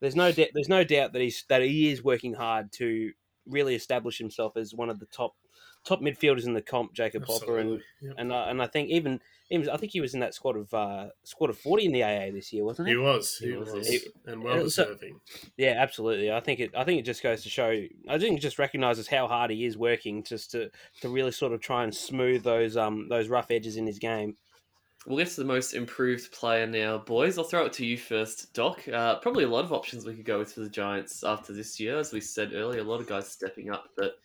there's 0.00 0.16
no 0.16 0.32
doubt, 0.32 0.48
there's 0.54 0.68
no 0.68 0.84
doubt 0.84 1.12
that 1.12 1.22
he's 1.22 1.44
that 1.48 1.62
he 1.62 1.90
is 1.90 2.02
working 2.02 2.34
hard 2.34 2.72
to 2.72 3.12
really 3.46 3.74
establish 3.74 4.18
himself 4.18 4.56
as 4.56 4.74
one 4.74 4.90
of 4.90 4.98
the 5.00 5.06
top 5.06 5.34
top 5.84 6.00
midfielders 6.00 6.44
in 6.46 6.52
the 6.54 6.60
comp. 6.62 6.92
Jacob 6.92 7.24
Hopper 7.24 7.58
and 7.58 7.80
Yep. 8.02 8.14
and 8.18 8.32
uh, 8.32 8.46
and 8.48 8.60
I 8.62 8.66
think 8.66 8.90
even, 8.90 9.20
even 9.50 9.68
I 9.70 9.76
think 9.76 9.92
he 9.92 10.00
was 10.00 10.12
in 10.14 10.20
that 10.20 10.34
squad 10.34 10.56
of 10.56 10.72
uh, 10.74 11.06
squad 11.24 11.50
of 11.50 11.58
forty 11.58 11.84
in 11.86 11.92
the 11.92 12.02
AA 12.04 12.30
this 12.30 12.52
year, 12.52 12.64
wasn't 12.64 12.88
he? 12.88 12.94
He 12.94 12.98
was, 12.98 13.38
he, 13.38 13.46
He 13.50 13.56
was, 13.56 13.72
was, 13.72 13.88
he- 13.88 14.00
and 14.26 14.42
well 14.42 14.58
it 14.58 14.62
was 14.64 14.78
a- 14.78 14.84
deserving. 14.84 15.20
Yeah, 15.56 15.74
absolutely. 15.78 16.30
I 16.30 16.40
think 16.40 16.60
it. 16.60 16.72
I 16.76 16.84
think 16.84 17.00
it 17.00 17.04
just 17.06 17.22
goes 17.22 17.42
to 17.44 17.48
show. 17.48 17.70
I 18.08 18.18
think 18.18 18.38
it 18.38 18.42
just 18.42 18.58
recognizes 18.58 19.08
how 19.08 19.26
hard 19.28 19.50
he 19.50 19.64
is 19.64 19.76
working 19.78 20.22
just 20.24 20.50
to 20.52 20.70
to 21.00 21.08
really 21.08 21.32
sort 21.32 21.52
of 21.52 21.60
try 21.60 21.84
and 21.84 21.94
smooth 21.94 22.42
those 22.42 22.76
um 22.76 23.08
those 23.08 23.28
rough 23.28 23.50
edges 23.50 23.76
in 23.76 23.86
his 23.86 23.98
game. 23.98 24.36
We'll 25.06 25.18
get 25.18 25.28
to 25.28 25.36
the 25.36 25.46
most 25.46 25.74
improved 25.74 26.32
player 26.32 26.66
now, 26.66 26.98
boys. 26.98 27.38
I'll 27.38 27.44
throw 27.44 27.64
it 27.64 27.72
to 27.74 27.86
you 27.86 27.96
first, 27.96 28.52
Doc. 28.52 28.86
Uh, 28.88 29.16
probably 29.20 29.44
a 29.44 29.48
lot 29.48 29.64
of 29.64 29.72
options 29.72 30.04
we 30.04 30.14
could 30.14 30.24
go 30.24 30.38
with 30.38 30.52
for 30.52 30.60
the 30.60 30.68
Giants 30.68 31.22
after 31.24 31.52
this 31.52 31.78
year. 31.78 31.98
As 31.98 32.12
we 32.12 32.20
said 32.20 32.52
earlier, 32.52 32.80
a 32.80 32.84
lot 32.84 33.00
of 33.00 33.06
guys 33.06 33.28
stepping 33.28 33.70
up. 33.70 33.90
But 33.96 34.18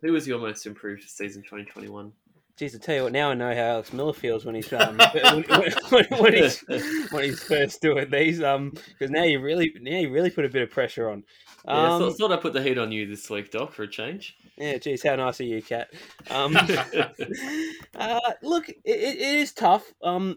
who 0.00 0.12
was 0.12 0.26
your 0.26 0.38
most 0.38 0.66
improved 0.66 1.08
season 1.08 1.42
2021? 1.42 2.12
Jeez, 2.58 2.74
I 2.74 2.78
tell 2.78 2.94
you 2.94 3.02
what. 3.04 3.12
Now 3.12 3.30
I 3.30 3.34
know 3.34 3.52
how 3.52 3.62
Alex 3.62 3.92
Miller 3.92 4.12
feels 4.12 4.44
when 4.44 4.54
he's 4.54 4.72
um 4.72 4.96
when, 5.12 5.42
when, 5.90 6.04
when 6.20 6.32
he's 6.34 6.64
when 7.10 7.24
he's 7.24 7.42
first 7.42 7.82
doing 7.82 8.08
these 8.10 8.42
um 8.44 8.70
because 8.70 9.10
now 9.10 9.24
you 9.24 9.40
really 9.40 9.74
now 9.80 9.98
you 9.98 10.12
really 10.12 10.30
put 10.30 10.44
a 10.44 10.48
bit 10.48 10.62
of 10.62 10.70
pressure 10.70 11.10
on. 11.10 11.24
Yeah, 11.66 11.94
Um, 11.96 12.14
thought 12.14 12.32
I'd 12.32 12.40
put 12.40 12.52
the 12.52 12.62
heat 12.62 12.76
on 12.78 12.92
you 12.92 13.06
this 13.06 13.28
week, 13.30 13.50
Doc, 13.50 13.72
for 13.72 13.84
a 13.84 13.88
change. 13.88 14.36
Yeah, 14.58 14.76
geez, 14.78 15.02
how 15.02 15.16
nice 15.16 15.40
of 15.40 15.46
you, 15.46 15.62
Cat. 15.62 15.88
Um, 16.30 16.56
uh, 17.96 18.20
look, 18.42 18.68
it, 18.68 18.78
it 18.84 19.18
is 19.38 19.52
tough. 19.52 19.92
Um, 20.02 20.36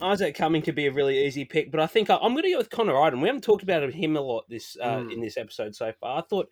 Isaac 0.00 0.34
Cumming 0.34 0.62
could 0.62 0.74
be 0.74 0.86
a 0.86 0.92
really 0.92 1.26
easy 1.26 1.44
pick, 1.44 1.70
but 1.70 1.80
I 1.80 1.86
think 1.86 2.08
I, 2.08 2.16
I'm 2.16 2.32
going 2.32 2.44
to 2.44 2.50
go 2.52 2.58
with 2.58 2.70
Connor 2.70 2.96
Idun. 3.02 3.20
We 3.20 3.28
haven't 3.28 3.44
talked 3.44 3.62
about 3.62 3.88
him 3.90 4.16
a 4.16 4.20
lot 4.20 4.44
this 4.48 4.76
uh, 4.80 4.98
Mm. 4.98 5.12
in 5.14 5.20
this 5.20 5.36
episode 5.36 5.74
so 5.74 5.92
far. 5.92 6.18
I 6.18 6.22
thought 6.22 6.48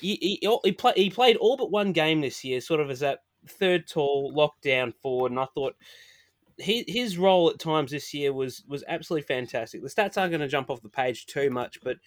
he 0.00 0.16
he, 0.42 0.48
he, 0.64 0.72
play, 0.72 0.92
he 0.96 1.10
played 1.10 1.36
all 1.36 1.56
but 1.56 1.70
one 1.70 1.92
game 1.92 2.20
this 2.20 2.42
year, 2.44 2.60
sort 2.60 2.80
of 2.80 2.90
as 2.90 3.00
that 3.00 3.20
third 3.46 3.86
tall 3.86 4.32
lockdown 4.34 4.94
forward, 4.94 5.32
and 5.32 5.40
I 5.40 5.46
thought. 5.54 5.76
He, 6.60 6.84
his 6.88 7.16
role 7.18 7.48
at 7.50 7.60
times 7.60 7.92
this 7.92 8.12
year 8.12 8.32
was 8.32 8.64
was 8.66 8.82
absolutely 8.88 9.28
fantastic. 9.32 9.80
The 9.80 9.88
stats 9.88 10.18
aren't 10.18 10.32
going 10.32 10.40
to 10.40 10.48
jump 10.48 10.70
off 10.70 10.82
the 10.82 10.88
page 10.88 11.26
too 11.26 11.50
much, 11.50 11.78
but 11.84 11.98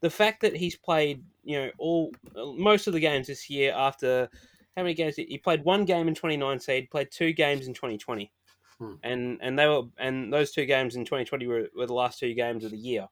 the 0.00 0.10
fact 0.10 0.40
that 0.42 0.56
he's 0.56 0.76
played, 0.76 1.24
you 1.44 1.58
know, 1.58 1.70
all 1.78 2.12
most 2.56 2.86
of 2.86 2.92
the 2.92 3.00
games 3.00 3.26
this 3.26 3.50
year 3.50 3.72
after 3.76 4.28
how 4.76 4.82
many 4.82 4.94
games 4.94 5.16
he 5.16 5.38
played? 5.38 5.64
One 5.64 5.84
game 5.84 6.06
in 6.06 6.14
2019, 6.14 6.88
played 6.90 7.10
two 7.10 7.32
games 7.32 7.66
in 7.66 7.74
2020, 7.74 8.30
Hmm. 8.78 8.94
and 9.02 9.38
and 9.42 9.58
they 9.58 9.66
were 9.66 9.82
and 9.98 10.32
those 10.32 10.52
two 10.52 10.64
games 10.64 10.94
in 10.94 11.04
2020 11.04 11.46
were, 11.48 11.68
were 11.76 11.86
the 11.86 11.94
last 11.94 12.20
two 12.20 12.32
games 12.34 12.64
of 12.64 12.70
the 12.70 12.78
year. 12.78 13.08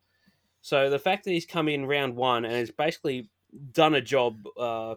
So 0.61 0.91
the 0.91 0.99
fact 0.99 1.25
that 1.25 1.33
he's 1.33 1.47
come 1.47 1.69
in 1.69 1.87
round 1.87 2.15
one 2.15 2.45
and 2.45 2.55
has 2.55 2.71
basically 2.71 3.31
done 3.73 3.95
a 3.95 4.01
job. 4.01 4.47
Uh, 4.59 4.95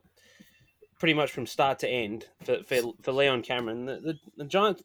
Pretty 1.00 1.14
much 1.14 1.32
from 1.32 1.46
start 1.46 1.80
to 1.80 1.88
end 1.88 2.26
for, 2.44 2.62
for, 2.66 2.92
for 3.02 3.14
Leon 3.14 3.42
Cameron, 3.42 3.86
the, 3.86 4.02
the, 4.02 4.20
the 4.36 4.44
Giants 4.44 4.82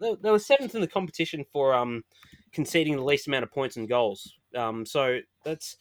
they, 0.00 0.14
they 0.22 0.30
were 0.30 0.38
seventh 0.38 0.76
in 0.76 0.80
the 0.80 0.86
competition 0.86 1.44
for 1.52 1.74
um, 1.74 2.04
conceding 2.52 2.94
the 2.94 3.02
least 3.02 3.26
amount 3.26 3.42
of 3.42 3.50
points 3.50 3.76
and 3.76 3.88
goals. 3.88 4.32
Um, 4.54 4.86
so 4.86 5.18
that's 5.44 5.76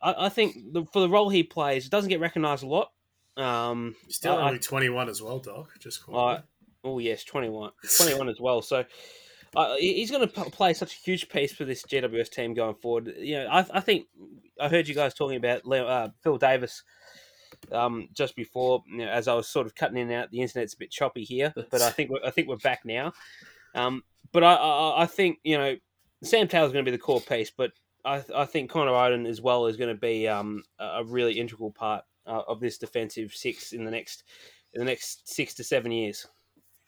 I, 0.00 0.26
I 0.26 0.28
think 0.28 0.72
the, 0.72 0.84
for 0.92 1.00
the 1.00 1.08
role 1.08 1.28
he 1.28 1.42
plays, 1.42 1.86
it 1.86 1.90
doesn't 1.90 2.08
get 2.08 2.20
recognised 2.20 2.62
a 2.62 2.66
lot. 2.66 2.92
Um, 3.36 3.94
Still 4.08 4.36
I- 4.36 4.48
only 4.48 4.58
21 4.58 5.08
as 5.08 5.22
well, 5.22 5.38
Doc. 5.38 5.70
Just 5.78 6.02
I- 6.12 6.42
oh 6.84 6.98
yes, 6.98 7.24
21. 7.24 7.70
21 7.98 8.28
as 8.28 8.40
well. 8.40 8.62
So 8.62 8.84
uh, 9.56 9.76
he's 9.76 10.10
going 10.10 10.28
to 10.28 10.50
play 10.50 10.74
such 10.74 10.94
a 10.94 10.98
huge 10.98 11.28
piece 11.28 11.52
for 11.52 11.64
this 11.64 11.82
GWS 11.82 12.30
team 12.30 12.54
going 12.54 12.74
forward. 12.74 13.12
You 13.18 13.38
know, 13.38 13.46
I, 13.46 13.64
I 13.74 13.80
think 13.80 14.06
I 14.60 14.68
heard 14.68 14.88
you 14.88 14.94
guys 14.94 15.14
talking 15.14 15.36
about 15.36 15.66
Leo, 15.66 15.86
uh, 15.86 16.08
Phil 16.22 16.36
Davis 16.38 16.82
um, 17.72 18.08
just 18.12 18.36
before, 18.36 18.82
you 18.90 18.98
know, 18.98 19.08
as 19.08 19.28
I 19.28 19.34
was 19.34 19.48
sort 19.48 19.66
of 19.66 19.74
cutting 19.74 19.96
in 19.96 20.10
and 20.10 20.22
out. 20.22 20.30
The 20.30 20.40
internet's 20.40 20.74
a 20.74 20.78
bit 20.78 20.90
choppy 20.90 21.24
here, 21.24 21.52
but 21.70 21.82
I 21.82 21.90
think 21.90 22.10
we're, 22.10 22.20
I 22.24 22.30
think 22.30 22.48
we're 22.48 22.56
back 22.56 22.80
now. 22.84 23.12
Um, 23.74 24.02
but 24.32 24.44
I, 24.44 24.54
I, 24.54 25.02
I 25.02 25.06
think 25.06 25.38
you 25.44 25.56
know 25.56 25.76
Sam 26.22 26.48
Taylor's 26.48 26.72
going 26.72 26.84
to 26.84 26.90
be 26.90 26.96
the 26.96 27.02
core 27.02 27.20
piece, 27.20 27.50
but 27.50 27.72
I, 28.08 28.24
I 28.34 28.44
think 28.46 28.70
Connor 28.70 28.94
Idun 28.94 29.26
as 29.26 29.40
well 29.40 29.66
is 29.66 29.76
going 29.76 29.94
to 29.94 30.00
be 30.00 30.26
um, 30.26 30.62
a 30.78 30.84
a 30.84 31.04
really 31.04 31.38
integral 31.38 31.70
part 31.70 32.04
uh, 32.26 32.42
of 32.48 32.60
this 32.60 32.78
defensive 32.78 33.32
six 33.34 33.72
in 33.72 33.84
the 33.84 33.90
next 33.90 34.24
in 34.74 34.80
the 34.80 34.84
next 34.84 35.28
six 35.28 35.54
to 35.54 35.64
seven 35.64 35.92
years. 35.92 36.26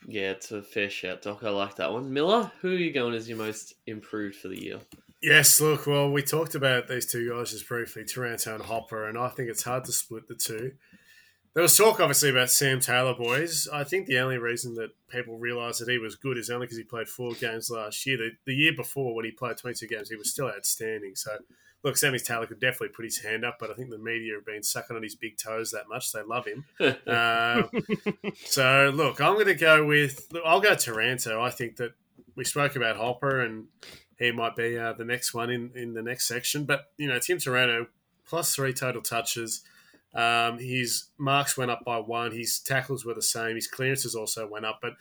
Yeah, 0.06 0.30
it's 0.30 0.50
a 0.50 0.62
fair 0.62 0.88
shout, 0.88 1.22
Doc. 1.22 1.44
I 1.44 1.50
like 1.50 1.76
that 1.76 1.92
one. 1.92 2.12
Miller, 2.12 2.50
who 2.60 2.70
are 2.70 2.78
you 2.78 2.92
going 2.92 3.14
as 3.14 3.28
your 3.28 3.36
most 3.36 3.74
improved 3.86 4.36
for 4.36 4.48
the 4.48 4.62
year? 4.62 4.80
Yes, 5.22 5.60
look, 5.60 5.86
well, 5.86 6.10
we 6.10 6.22
talked 6.22 6.54
about 6.54 6.88
these 6.88 7.04
two 7.04 7.28
guys 7.28 7.50
just 7.50 7.68
briefly, 7.68 8.04
Taranto 8.04 8.54
and 8.54 8.64
Hopper, 8.64 9.06
and 9.06 9.18
I 9.18 9.28
think 9.28 9.50
it's 9.50 9.62
hard 9.62 9.84
to 9.84 9.92
split 9.92 10.26
the 10.26 10.34
two. 10.34 10.72
There 11.52 11.62
was 11.62 11.76
talk, 11.76 11.98
obviously, 11.98 12.30
about 12.30 12.50
Sam 12.50 12.78
Taylor, 12.78 13.14
boys. 13.14 13.66
I 13.72 13.82
think 13.82 14.06
the 14.06 14.18
only 14.18 14.38
reason 14.38 14.76
that 14.76 14.90
people 15.08 15.36
realise 15.36 15.78
that 15.78 15.88
he 15.88 15.98
was 15.98 16.14
good 16.14 16.38
is 16.38 16.48
only 16.48 16.66
because 16.66 16.78
he 16.78 16.84
played 16.84 17.08
four 17.08 17.32
games 17.32 17.70
last 17.70 18.06
year. 18.06 18.16
The, 18.18 18.30
the 18.44 18.54
year 18.54 18.72
before, 18.72 19.16
when 19.16 19.24
he 19.24 19.32
played 19.32 19.56
22 19.56 19.88
games, 19.88 20.10
he 20.10 20.16
was 20.16 20.30
still 20.30 20.46
outstanding. 20.46 21.16
So, 21.16 21.38
look, 21.82 21.96
Sammy 21.96 22.20
Taylor 22.20 22.46
could 22.46 22.60
definitely 22.60 22.94
put 22.94 23.04
his 23.04 23.18
hand 23.18 23.44
up, 23.44 23.56
but 23.58 23.68
I 23.68 23.74
think 23.74 23.90
the 23.90 23.98
media 23.98 24.34
have 24.34 24.46
been 24.46 24.62
sucking 24.62 24.94
on 24.94 25.02
his 25.02 25.16
big 25.16 25.38
toes 25.38 25.72
that 25.72 25.88
much. 25.88 26.12
They 26.12 26.22
love 26.22 26.46
him. 26.46 26.64
Uh, 27.10 27.64
so 28.44 28.92
look, 28.94 29.20
I'm 29.20 29.34
going 29.34 29.46
to 29.46 29.54
go 29.54 29.84
with. 29.84 30.32
I'll 30.44 30.60
go 30.60 30.76
Taranto. 30.76 31.40
I 31.42 31.50
think 31.50 31.76
that 31.76 31.92
we 32.36 32.44
spoke 32.44 32.76
about 32.76 32.96
Hopper, 32.96 33.40
and 33.40 33.66
he 34.18 34.30
might 34.30 34.54
be 34.54 34.78
uh, 34.78 34.92
the 34.92 35.04
next 35.04 35.34
one 35.34 35.50
in 35.50 35.72
in 35.74 35.94
the 35.94 36.02
next 36.02 36.28
section. 36.28 36.64
But 36.64 36.92
you 36.96 37.08
know, 37.08 37.18
Tim 37.18 37.38
Taranto 37.38 37.88
plus 38.28 38.54
three 38.54 38.72
total 38.72 39.02
touches. 39.02 39.62
Um, 40.14 40.58
his 40.58 41.04
marks 41.18 41.56
went 41.56 41.70
up 41.70 41.84
by 41.84 41.98
one. 41.98 42.32
His 42.32 42.58
tackles 42.58 43.04
were 43.04 43.14
the 43.14 43.22
same. 43.22 43.54
His 43.54 43.68
clearances 43.68 44.14
also 44.14 44.48
went 44.48 44.66
up. 44.66 44.80
But 44.82 44.94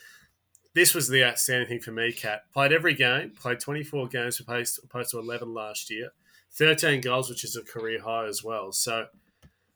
this 0.74 0.94
was 0.94 1.08
the 1.08 1.24
outstanding 1.24 1.68
thing 1.68 1.80
for 1.80 1.92
me. 1.92 2.12
Cat 2.12 2.44
played 2.54 2.72
every 2.72 2.94
game. 2.94 3.32
Played 3.32 3.60
24 3.60 4.08
games 4.08 4.40
opposed 4.40 4.80
opposed 4.84 5.12
to 5.12 5.20
11 5.20 5.54
last 5.54 5.90
year. 5.90 6.12
13 6.54 7.02
goals, 7.02 7.30
which 7.30 7.44
is 7.44 7.56
a 7.56 7.64
career 7.64 8.02
high 8.02 8.26
as 8.26 8.44
well. 8.44 8.72
So 8.72 9.08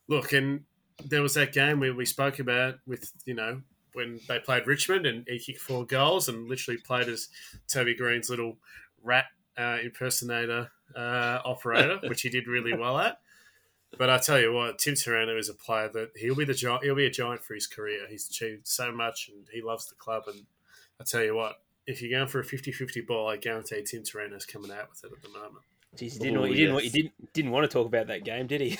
look, 0.07 0.33
and 0.33 0.61
there 1.05 1.21
was 1.21 1.33
that 1.33 1.53
game 1.53 1.79
where 1.79 1.93
we 1.93 2.05
spoke 2.05 2.39
about 2.39 2.75
with 2.85 3.11
you 3.25 3.33
know 3.33 3.61
when 3.93 4.19
they 4.27 4.39
played 4.39 4.67
Richmond 4.67 5.05
and 5.05 5.25
he 5.27 5.39
kicked 5.39 5.61
four 5.61 5.85
goals 5.85 6.27
and 6.27 6.47
literally 6.47 6.79
played 6.79 7.07
as 7.07 7.29
Toby 7.67 7.95
Green's 7.95 8.29
little 8.29 8.57
rat 9.03 9.25
uh, 9.57 9.77
impersonator 9.83 10.71
uh, 10.95 11.39
operator, 11.45 11.99
which 12.07 12.21
he 12.21 12.29
did 12.29 12.47
really 12.47 12.75
well 12.75 12.97
at. 12.97 13.19
But 13.97 14.09
I 14.09 14.17
tell 14.17 14.39
you 14.39 14.51
what, 14.53 14.79
Tim 14.79 14.95
Taranto 14.95 15.37
is 15.37 15.49
a 15.49 15.53
player 15.53 15.89
that 15.89 16.11
he'll 16.15 16.35
be 16.35 16.45
the 16.45 16.53
gi- 16.53 16.79
he'll 16.83 16.95
be 16.95 17.05
a 17.05 17.09
giant 17.11 17.43
for 17.43 17.53
his 17.53 17.67
career. 17.67 18.01
He's 18.09 18.27
achieved 18.29 18.67
so 18.67 18.91
much 18.91 19.29
and 19.33 19.45
he 19.51 19.61
loves 19.61 19.87
the 19.87 19.95
club. 19.95 20.23
And 20.27 20.45
I 20.99 21.03
tell 21.03 21.23
you 21.23 21.35
what, 21.35 21.55
if 21.85 22.01
you're 22.01 22.11
going 22.17 22.27
for 22.29 22.39
a 22.39 22.43
50-50 22.45 23.05
ball, 23.05 23.27
I 23.29 23.37
guarantee 23.37 23.83
Tim 23.83 24.03
Taranto's 24.03 24.45
coming 24.45 24.71
out 24.71 24.89
with 24.89 25.03
it 25.03 25.11
at 25.15 25.21
the 25.21 25.29
moment. 25.29 25.63
Jeez, 25.95 26.13
he 26.13 26.19
didn't. 26.19 26.37
Oh, 26.37 26.41
want- 26.41 26.51
he 26.53 26.57
didn't. 26.57 26.73
want- 26.73 26.85
yes. 26.85 26.93
He 26.93 27.01
didn't. 27.03 27.33
Didn't 27.33 27.51
want 27.51 27.69
to 27.69 27.73
talk 27.73 27.85
about 27.87 28.07
that 28.07 28.23
game, 28.23 28.47
did 28.47 28.61
he? 28.61 28.79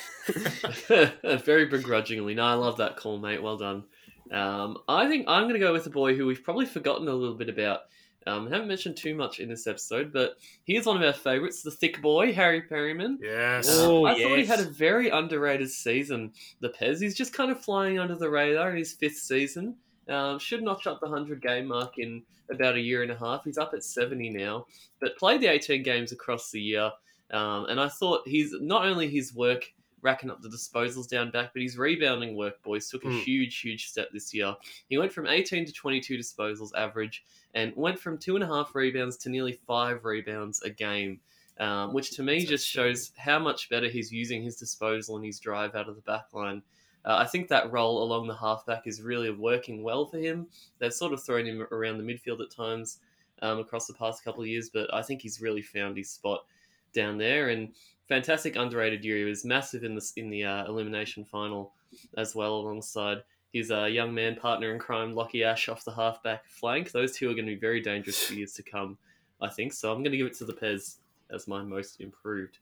Very 1.43 1.65
begrudgingly. 1.65 2.33
No, 2.35 2.43
I 2.45 2.53
love 2.53 2.77
that 2.77 2.97
call, 2.97 3.17
mate. 3.19 3.41
Well 3.41 3.57
done. 3.57 3.83
Um, 4.31 4.77
I 4.87 5.07
think 5.07 5.25
I'm 5.27 5.43
going 5.43 5.53
to 5.53 5.59
go 5.59 5.73
with 5.73 5.85
a 5.85 5.89
boy 5.91 6.15
who 6.15 6.25
we've 6.25 6.43
probably 6.43 6.65
forgotten 6.65 7.07
a 7.07 7.13
little 7.13 7.35
bit 7.35 7.49
about 7.49 7.81
Um, 8.25 8.49
haven't 8.49 8.67
mentioned 8.67 8.97
too 8.97 9.15
much 9.15 9.39
in 9.39 9.49
this 9.49 9.67
episode, 9.67 10.13
but 10.13 10.37
he's 10.63 10.85
one 10.85 10.95
of 10.95 11.03
our 11.03 11.13
favourites, 11.13 11.61
the 11.61 11.71
thick 11.71 12.01
boy, 12.01 12.33
Harry 12.33 12.61
Perryman. 12.61 13.19
Yes. 13.21 13.67
Oh, 13.69 14.05
I 14.05 14.21
thought 14.21 14.37
he 14.37 14.45
had 14.45 14.59
a 14.59 14.65
very 14.65 15.09
underrated 15.09 15.69
season, 15.69 16.31
the 16.61 16.69
Pez. 16.69 17.01
He's 17.01 17.15
just 17.15 17.33
kind 17.33 17.51
of 17.51 17.61
flying 17.61 17.99
under 17.99 18.15
the 18.15 18.29
radar 18.29 18.71
in 18.71 18.77
his 18.77 18.93
fifth 18.93 19.17
season. 19.17 19.75
Um, 20.09 20.39
should 20.39 20.63
notch 20.63 20.87
up 20.87 20.99
the 20.99 21.07
100 21.07 21.41
game 21.41 21.67
mark 21.67 21.97
in 21.97 22.23
about 22.51 22.75
a 22.75 22.79
year 22.79 23.03
and 23.03 23.11
a 23.11 23.17
half. 23.17 23.43
He's 23.43 23.57
up 23.57 23.73
at 23.73 23.83
70 23.83 24.29
now, 24.29 24.65
but 24.99 25.17
played 25.17 25.41
the 25.41 25.47
18 25.47 25.83
games 25.83 26.11
across 26.11 26.51
the 26.51 26.61
year. 26.61 26.91
Um, 27.31 27.65
and 27.65 27.79
I 27.79 27.87
thought 27.87 28.27
he's 28.27 28.53
not 28.59 28.85
only 28.85 29.09
his 29.09 29.33
work 29.33 29.65
racking 30.03 30.29
up 30.29 30.41
the 30.41 30.49
disposals 30.49 31.07
down 31.07 31.31
back, 31.31 31.51
but 31.53 31.61
his 31.61 31.77
rebounding 31.77 32.35
work, 32.35 32.61
boys, 32.61 32.89
took 32.89 33.03
a 33.05 33.07
Mm. 33.07 33.23
huge, 33.23 33.59
huge 33.59 33.87
step 33.87 34.09
this 34.11 34.33
year. 34.33 34.55
He 34.89 34.97
went 34.97 35.11
from 35.11 35.25
18 35.27 35.65
to 35.65 35.71
22 35.73 36.17
disposals 36.17 36.69
average 36.75 37.23
and 37.55 37.75
went 37.75 37.99
from 37.99 38.17
two 38.17 38.35
and 38.35 38.43
a 38.43 38.47
half 38.47 38.75
rebounds 38.75 39.17
to 39.17 39.29
nearly 39.29 39.53
five 39.53 40.05
rebounds 40.05 40.61
a 40.61 40.69
game. 40.69 41.19
Um, 41.59 41.93
which 41.93 42.09
to 42.15 42.23
me 42.23 42.39
That's 42.39 42.49
just 42.49 42.67
shows 42.67 43.11
how 43.15 43.37
much 43.37 43.69
better 43.69 43.87
he's 43.87 44.11
using 44.11 44.41
his 44.41 44.55
disposal 44.55 45.17
and 45.17 45.23
his 45.25 45.39
drive 45.39 45.75
out 45.75 45.87
of 45.87 45.95
the 45.95 46.01
back 46.01 46.33
line. 46.33 46.63
Uh, 47.05 47.17
I 47.17 47.25
think 47.25 47.47
that 47.49 47.71
role 47.71 48.01
along 48.01 48.25
the 48.27 48.35
halfback 48.35 48.87
is 48.87 49.03
really 49.03 49.29
working 49.29 49.83
well 49.83 50.07
for 50.07 50.17
him. 50.17 50.47
They've 50.79 50.91
sort 50.91 51.13
of 51.13 51.21
thrown 51.23 51.45
him 51.45 51.61
around 51.71 51.99
the 51.99 52.03
midfield 52.03 52.41
at 52.41 52.49
times 52.49 53.01
um, 53.43 53.59
across 53.59 53.85
the 53.85 53.93
past 53.93 54.23
couple 54.23 54.41
of 54.41 54.47
years, 54.47 54.69
but 54.71 54.91
I 54.93 55.03
think 55.03 55.21
he's 55.21 55.41
really 55.41 55.61
found 55.61 55.95
his 55.95 56.09
spot 56.09 56.43
down 56.91 57.19
there. 57.19 57.49
And 57.49 57.73
fantastic 58.07 58.55
underrated 58.55 59.03
year. 59.03 59.17
He 59.17 59.23
was 59.23 59.45
massive 59.45 59.83
in 59.83 59.95
the 59.95 60.11
in 60.17 60.29
the 60.29 60.43
uh, 60.43 60.65
elimination 60.65 61.25
final 61.25 61.73
as 62.17 62.35
well, 62.35 62.55
alongside 62.55 63.23
his 63.53 63.71
uh, 63.71 63.85
young 63.85 64.13
man 64.13 64.35
partner 64.35 64.73
in 64.73 64.79
crime, 64.79 65.13
Lachie 65.13 65.45
Ash, 65.45 65.69
off 65.69 65.85
the 65.85 65.93
halfback 65.93 66.47
flank. 66.47 66.91
Those 66.91 67.15
two 67.15 67.29
are 67.29 67.33
going 67.33 67.45
to 67.45 67.53
be 67.53 67.59
very 67.59 67.81
dangerous 67.81 68.25
for 68.25 68.33
years 68.33 68.53
to 68.53 68.63
come, 68.63 68.97
I 69.41 69.49
think. 69.49 69.73
So 69.73 69.91
I'm 69.91 69.99
going 69.99 70.11
to 70.11 70.17
give 70.17 70.27
it 70.27 70.35
to 70.37 70.45
the 70.45 70.53
Pez 70.53 70.95
as 71.29 71.47
my 71.47 71.61
most 71.61 72.01
improved. 72.01 72.57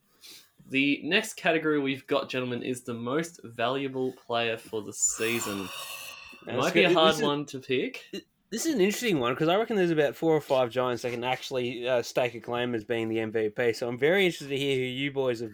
The 0.70 1.02
next 1.04 1.36
category 1.36 1.80
we've 1.80 2.06
got, 2.08 2.30
gentlemen, 2.30 2.62
is 2.62 2.82
the 2.82 2.94
most 2.94 3.40
valuable 3.44 4.14
player 4.26 4.58
for 4.58 4.82
the 4.82 4.94
season. 4.94 5.68
It 6.48 6.56
might 6.56 6.74
be 6.74 6.86
a 6.86 6.92
hard 6.92 7.22
one 7.22 7.46
to 7.46 7.60
pick. 7.60 8.04
This 8.52 8.66
is 8.66 8.74
an 8.76 8.82
interesting 8.82 9.20
one 9.20 9.34
because 9.34 9.48
I 9.48 9.56
reckon 9.56 9.78
there's 9.78 9.92
about 9.92 10.16
four 10.16 10.36
or 10.36 10.42
five 10.42 10.70
Giants 10.70 11.04
that 11.04 11.12
can 11.12 11.24
actually 11.24 11.88
uh, 11.88 12.02
stake 12.02 12.36
a 12.36 12.42
claim 12.42 12.76
as 12.76 12.84
being 12.84 13.08
the 13.08 13.18
MVP. 13.18 13.76
So 13.76 13.88
I'm 13.88 13.98
very 13.98 14.26
interested 14.26 14.50
to 14.50 14.58
hear 14.58 14.76
who 14.76 14.82
you 14.84 15.12
boys 15.12 15.40
have 15.40 15.54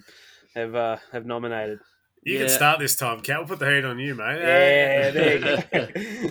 have 0.56 0.76
uh, 0.76 0.98
have 1.12 1.26
nominated. 1.26 1.80
You 2.24 2.34
Yeah. 2.34 2.40
can 2.40 2.50
start 2.50 2.80
this 2.80 2.96
time, 2.96 3.22
Cat. 3.22 3.38
We'll 3.40 3.48
put 3.50 3.60
the 3.60 3.70
heat 3.74 3.86
on 3.86 4.00
you, 4.00 4.16
mate. 4.16 4.40
Yeah, 4.40 5.12
there 5.12 5.38
you 5.38 5.42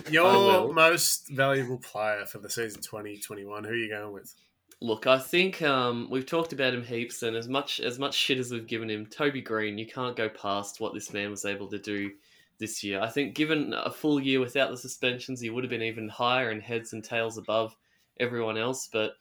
go. 0.03 0.09
Your 0.11 0.73
most 0.73 1.29
valuable 1.29 1.77
player 1.77 2.25
for 2.25 2.39
the 2.39 2.49
season 2.49 2.81
2021. 2.81 3.63
Who 3.63 3.69
are 3.69 3.73
you 3.75 3.89
going 3.89 4.13
with? 4.13 4.35
Look, 4.81 5.07
I 5.07 5.17
think 5.17 5.61
um, 5.61 6.07
we've 6.11 6.25
talked 6.25 6.53
about 6.53 6.73
him 6.73 6.83
heaps, 6.83 7.23
and 7.23 7.35
as 7.35 7.47
much 7.47 7.79
as 7.79 7.97
much 7.97 8.13
shit 8.13 8.37
as 8.39 8.51
we've 8.51 8.67
given 8.67 8.89
him, 8.89 9.05
Toby 9.05 9.41
Green, 9.41 9.77
you 9.77 9.87
can't 9.87 10.17
go 10.17 10.27
past 10.27 10.81
what 10.81 10.93
this 10.93 11.13
man 11.13 11.31
was 11.31 11.45
able 11.45 11.67
to 11.69 11.79
do 11.79 12.11
this 12.59 12.83
year. 12.83 13.01
I 13.01 13.09
think, 13.09 13.35
given 13.35 13.73
a 13.73 13.91
full 13.91 14.19
year 14.19 14.39
without 14.39 14.71
the 14.71 14.77
suspensions, 14.77 15.39
he 15.41 15.49
would 15.49 15.63
have 15.63 15.71
been 15.71 15.81
even 15.81 16.09
higher 16.09 16.51
in 16.51 16.61
heads 16.61 16.93
and 16.93 17.03
tails 17.03 17.37
above 17.37 17.77
everyone 18.19 18.57
else. 18.57 18.87
But 18.91 19.13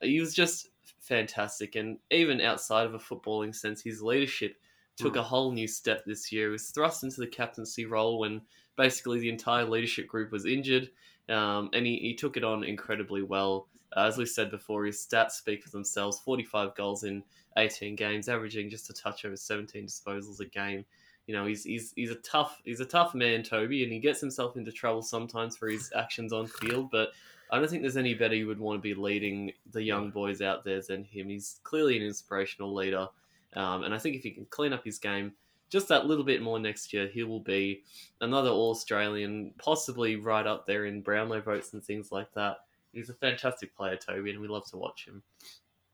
he 0.00 0.20
was 0.20 0.34
just 0.34 0.68
fantastic, 1.00 1.74
and 1.74 1.98
even 2.10 2.40
outside 2.40 2.86
of 2.86 2.94
a 2.94 2.98
footballing 2.98 3.54
sense, 3.54 3.82
his 3.82 4.02
leadership 4.02 4.56
took 4.96 5.14
Hmm. 5.14 5.18
a 5.18 5.22
whole 5.22 5.52
new 5.52 5.68
step 5.68 6.04
this 6.04 6.32
year. 6.32 6.46
He 6.48 6.52
was 6.52 6.70
thrust 6.70 7.04
into 7.04 7.20
the 7.20 7.26
captaincy 7.26 7.84
role 7.86 8.18
when 8.18 8.42
basically 8.76 9.18
the 9.20 9.28
entire 9.28 9.64
leadership 9.64 10.06
group 10.06 10.32
was 10.32 10.46
injured, 10.46 10.90
um, 11.28 11.70
and 11.72 11.86
he, 11.86 11.96
he 11.98 12.14
took 12.14 12.36
it 12.36 12.44
on 12.44 12.64
incredibly 12.64 13.22
well. 13.22 13.68
Uh, 13.96 14.06
as 14.06 14.18
we 14.18 14.26
said 14.26 14.50
before, 14.50 14.84
his 14.84 14.98
stats 14.98 15.32
speak 15.32 15.62
for 15.62 15.70
themselves 15.70 16.18
45 16.20 16.74
goals 16.74 17.04
in 17.04 17.24
18 17.56 17.96
games, 17.96 18.28
averaging 18.28 18.68
just 18.70 18.90
a 18.90 18.92
touch 18.92 19.24
over 19.24 19.36
17 19.36 19.86
disposals 19.86 20.40
a 20.40 20.44
game. 20.46 20.84
You 21.26 21.34
know, 21.34 21.46
he's, 21.46 21.64
he's, 21.64 21.92
he's 21.96 22.10
a 22.10 22.16
tough 22.16 22.60
he's 22.64 22.80
a 22.80 22.84
tough 22.84 23.14
man, 23.14 23.42
Toby, 23.42 23.82
and 23.82 23.92
he 23.92 23.98
gets 23.98 24.20
himself 24.20 24.56
into 24.56 24.70
trouble 24.70 25.02
sometimes 25.02 25.56
for 25.56 25.68
his 25.68 25.90
actions 25.96 26.32
on 26.32 26.46
field. 26.46 26.90
But 26.90 27.10
I 27.50 27.58
don't 27.58 27.68
think 27.68 27.82
there's 27.82 27.96
any 27.96 28.14
better 28.14 28.34
you 28.34 28.46
would 28.46 28.60
want 28.60 28.78
to 28.78 28.82
be 28.82 28.94
leading 28.94 29.52
the 29.72 29.82
young 29.82 30.10
boys 30.10 30.40
out 30.40 30.64
there 30.64 30.80
than 30.82 31.04
him. 31.04 31.28
He's 31.28 31.60
clearly 31.64 31.96
an 31.96 32.04
inspirational 32.04 32.74
leader, 32.74 33.08
um, 33.54 33.82
and 33.82 33.92
I 33.92 33.98
think 33.98 34.16
if 34.16 34.22
he 34.22 34.30
can 34.30 34.46
clean 34.46 34.72
up 34.72 34.84
his 34.84 34.98
game 34.98 35.32
just 35.68 35.88
that 35.88 36.06
little 36.06 36.24
bit 36.24 36.42
more 36.42 36.58
next 36.58 36.92
year, 36.92 37.08
he 37.08 37.24
will 37.24 37.40
be 37.40 37.82
another 38.20 38.50
All 38.50 38.70
Australian, 38.70 39.52
possibly 39.58 40.16
right 40.16 40.46
up 40.46 40.66
there 40.66 40.86
in 40.86 41.02
Brownlow 41.02 41.40
votes 41.40 41.72
and 41.72 41.82
things 41.82 42.12
like 42.12 42.32
that. 42.34 42.58
He's 42.92 43.10
a 43.10 43.14
fantastic 43.14 43.76
player, 43.76 43.96
Toby, 43.96 44.30
and 44.30 44.40
we 44.40 44.48
love 44.48 44.66
to 44.70 44.76
watch 44.76 45.06
him. 45.06 45.22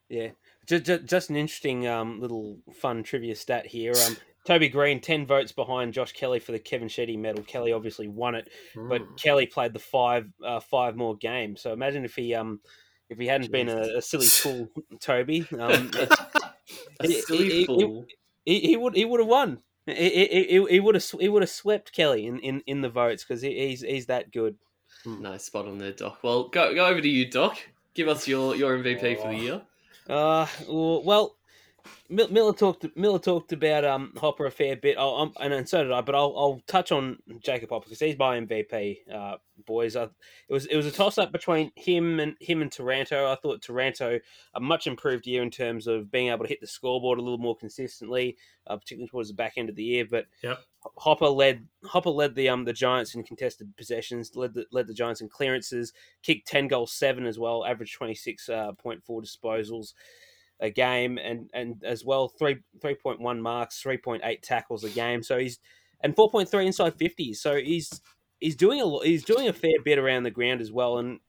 Yeah, 0.09 0.29
just, 0.66 0.85
just, 0.85 1.05
just 1.05 1.31
an 1.31 1.37
interesting 1.37 1.88
um, 1.88 2.21
little 2.21 2.59
fun 2.75 3.03
trivia 3.03 3.35
stat 3.35 3.66
here. 3.66 3.95
Um, 4.07 4.16
Toby 4.46 4.68
Green, 4.68 5.00
ten 5.00 5.24
votes 5.26 5.52
behind 5.52 5.92
Josh 5.94 6.12
Kelly 6.12 6.40
for 6.40 6.52
the 6.52 6.59
Kevin 6.59 6.88
Sheedy 6.88 7.16
medal. 7.16 7.42
Kelly 7.44 7.72
obviously 7.72 8.09
won 8.09 8.35
it, 8.35 8.48
but 8.74 9.02
Hmm. 9.02 9.14
Kelly 9.14 9.46
played 9.46 9.72
the 9.72 9.78
five 9.78 10.26
uh, 10.44 10.61
five 10.61 10.96
more 10.96 11.16
games. 11.16 11.61
So 11.61 11.72
imagine 11.72 12.05
if 12.05 12.14
he 12.16 12.35
um 12.35 12.61
if 13.09 13.18
he 13.18 13.26
hadn't 13.26 13.52
been 13.52 13.68
a, 13.68 13.98
a 13.98 14.02
silly 14.02 14.26
fool, 14.26 14.68
Toby, 15.00 15.46
um, 15.59 15.90
A 17.00 17.07
He- 17.07 17.20
silly 17.20 17.50
he- 17.50 17.66
fool. 17.66 18.05
he, 18.44 18.61
he 18.61 18.76
would 18.76 18.96
he 18.96 19.05
would 19.05 19.20
have 19.20 19.28
won. 19.28 19.59
He, 19.87 19.94
he, 19.94 20.44
he, 20.44 20.66
he 20.70 20.81
would 20.81 20.94
have 20.94 21.05
he 21.20 21.28
would 21.28 21.42
have 21.42 21.50
swept 21.50 21.92
Kelly 21.92 22.26
in, 22.26 22.38
in, 22.38 22.62
in 22.66 22.81
the 22.83 22.88
votes 22.88 23.24
because 23.24 23.42
he, 23.42 23.68
he's 23.68 23.81
he's 23.83 24.07
that 24.07 24.33
good. 24.33 24.57
Nice 25.05 25.44
spot 25.44 25.66
on 25.66 25.78
there, 25.78 25.92
Doc. 25.92 26.18
Well, 26.22 26.48
go 26.48 26.74
go 26.74 26.87
over 26.87 27.00
to 27.00 27.09
you, 27.09 27.28
Doc. 27.28 27.59
Give 27.94 28.09
us 28.09 28.26
your, 28.26 28.55
your 28.57 28.78
MVP 28.78 29.20
for 29.20 29.28
the 29.28 29.37
Oh. 29.37 29.40
year. 29.40 29.62
Uh, 30.09 30.46
well, 30.68 31.37
Miller 32.09 32.53
talked 32.53 32.87
Miller 32.97 33.18
talked 33.18 33.53
about 33.53 33.85
um 33.85 34.12
Hopper 34.16 34.47
a 34.47 34.51
fair 34.51 34.77
bit. 34.77 34.99
I'll, 34.99 35.14
um, 35.14 35.33
and, 35.40 35.53
and 35.53 35.68
so 35.68 35.83
did 35.83 35.92
I. 35.92 36.01
But 36.01 36.14
I'll, 36.14 36.35
I'll 36.37 36.62
touch 36.66 36.92
on 36.92 37.18
Jacob 37.40 37.71
Hopper 37.71 37.85
because 37.85 38.01
he's 38.01 38.18
my 38.18 38.38
MVP. 38.38 38.99
Uh, 39.12 39.37
boys, 39.66 39.97
I, 39.97 40.05
it 40.05 40.11
was 40.51 40.66
it 40.66 40.77
was 40.77 40.87
a 40.87 40.90
toss 40.90 41.18
up 41.18 41.33
between 41.33 41.73
him 41.77 42.21
and 42.21 42.35
him 42.40 42.62
and 42.62 42.71
Taranto. 42.71 43.31
I 43.31 43.37
thought 43.37 43.62
Taranto 43.62 44.21
a 44.55 44.61
much 44.61 44.87
improved 44.87 45.27
year 45.27 45.42
in 45.42 45.51
terms 45.51 45.87
of 45.87 46.11
being 46.11 46.29
able 46.29 46.45
to 46.45 46.49
hit 46.49 46.61
the 46.61 46.66
scoreboard 46.66 47.18
a 47.18 47.23
little 47.23 47.38
more 47.38 47.57
consistently, 47.57 48.37
uh, 48.66 48.77
particularly 48.77 49.09
towards 49.09 49.29
the 49.29 49.35
back 49.35 49.55
end 49.57 49.68
of 49.68 49.77
the 49.77 49.85
year. 49.85 50.07
But 50.11 50.27
Yep. 50.42 50.59
Hopper 50.99 51.29
led 51.29 51.66
Hopper 51.85 52.11
led 52.11 52.35
the 52.35 52.49
um 52.49 52.64
the 52.64 52.73
Giants 52.73 53.14
in 53.14 53.23
contested 53.23 53.75
possessions, 53.77 54.37
led 54.37 54.53
the 54.55 54.66
led 54.71 54.87
the 54.87 54.95
Giants 54.95 55.21
in 55.21 55.29
clearances, 55.29 55.92
kicked 56.23 56.49
ten 56.49 56.68
goals 56.68 56.92
seven 56.92 57.25
as 57.27 57.38
well, 57.38 57.64
averaged 57.64 57.97
twenty 57.97 58.14
six 58.14 58.51
point 58.79 59.03
four 59.05 59.23
disposals 59.23 59.95
a 60.62 60.70
game, 60.70 61.18
and 61.18 61.51
and 61.53 61.83
as 61.85 62.05
well 62.05 62.29
three 62.29 62.57
three 62.81 62.94
point 62.94 63.20
one 63.20 63.42
marks, 63.42 63.81
three 63.81 63.98
point 63.98 64.22
eight 64.25 64.42
tackles 64.42 64.85
a 64.85 64.90
game. 64.90 65.22
So 65.22 65.38
he's 65.38 65.59
and 66.01 66.16
four 66.16 66.31
point 66.31 66.48
three 66.48 66.66
inside 66.66 66.94
fifty. 66.94 67.35
So 67.35 67.57
he's 67.57 68.01
he's 68.40 68.57
doing 68.57 68.81
a 68.81 68.85
lot. 68.85 69.05
He's 69.05 69.25
doing 69.25 69.48
a 69.48 69.53
fair 69.53 69.83
bit 69.85 69.98
around 69.98 70.22
the 70.22 70.31
ground 70.31 70.61
as 70.61 70.72
well. 70.72 70.98
And 70.98 71.20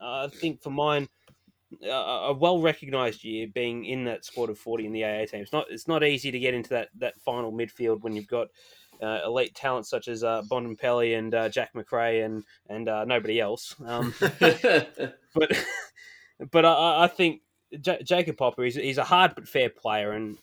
I 0.00 0.28
think 0.28 0.62
for 0.62 0.70
mine. 0.70 1.08
A 1.84 1.90
a 1.90 2.32
well 2.32 2.62
recognised 2.62 3.24
year, 3.24 3.46
being 3.46 3.84
in 3.84 4.04
that 4.04 4.24
squad 4.24 4.48
of 4.48 4.58
forty 4.58 4.86
in 4.86 4.92
the 4.92 5.04
AA 5.04 5.26
team. 5.26 5.42
It's 5.42 5.52
not. 5.52 5.66
It's 5.68 5.86
not 5.86 6.02
easy 6.02 6.30
to 6.30 6.38
get 6.38 6.54
into 6.54 6.70
that, 6.70 6.88
that 6.96 7.20
final 7.20 7.52
midfield 7.52 8.00
when 8.00 8.16
you've 8.16 8.26
got 8.26 8.48
uh, 9.02 9.20
elite 9.24 9.54
talents 9.54 9.90
such 9.90 10.08
as 10.08 10.24
uh, 10.24 10.42
Bontempelli 10.50 11.18
and 11.18 11.34
uh, 11.34 11.48
Jack 11.50 11.74
Macrae 11.74 12.22
and 12.24 12.42
and 12.68 12.88
uh, 12.88 13.04
nobody 13.04 13.38
else. 13.38 13.74
Um, 13.84 14.14
but 14.40 15.66
but 16.50 16.64
I, 16.64 17.04
I 17.04 17.06
think 17.06 17.42
J- 17.80 18.02
Jacob 18.02 18.36
Hopper 18.38 18.64
he's, 18.64 18.74
he's 18.74 18.98
a 18.98 19.04
hard 19.04 19.34
but 19.34 19.48
fair 19.48 19.68
player, 19.68 20.12
and 20.12 20.38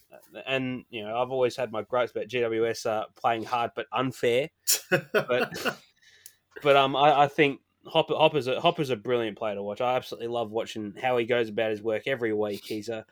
and 0.46 0.86
you 0.90 1.04
know 1.04 1.18
I've 1.18 1.32
always 1.32 1.56
had 1.56 1.72
my 1.72 1.82
gripes 1.82 2.12
about 2.12 2.28
GWS 2.28 2.86
uh, 2.86 3.06
playing 3.16 3.44
hard 3.44 3.72
but 3.76 3.88
unfair. 3.92 4.50
But 4.90 5.52
but 6.64 6.76
um 6.76 6.96
I, 6.96 7.24
I 7.24 7.28
think 7.28 7.62
Hopper 7.88 8.16
Hopper's 8.16 8.48
a 8.48 8.60
Hopper's 8.60 8.90
a 8.90 8.96
brilliant 8.96 9.38
player 9.38 9.56
to 9.56 9.64
watch. 9.64 9.82
I 9.82 9.96
absolutely 9.96 10.28
love 10.28 10.52
watching 10.52 10.94
how 11.02 11.18
he 11.18 11.26
goes 11.26 11.50
about 11.50 11.72
his 11.72 11.82
work 11.82 12.04
every 12.08 12.34
week. 12.34 12.64
He's 12.66 12.90
a 12.90 13.06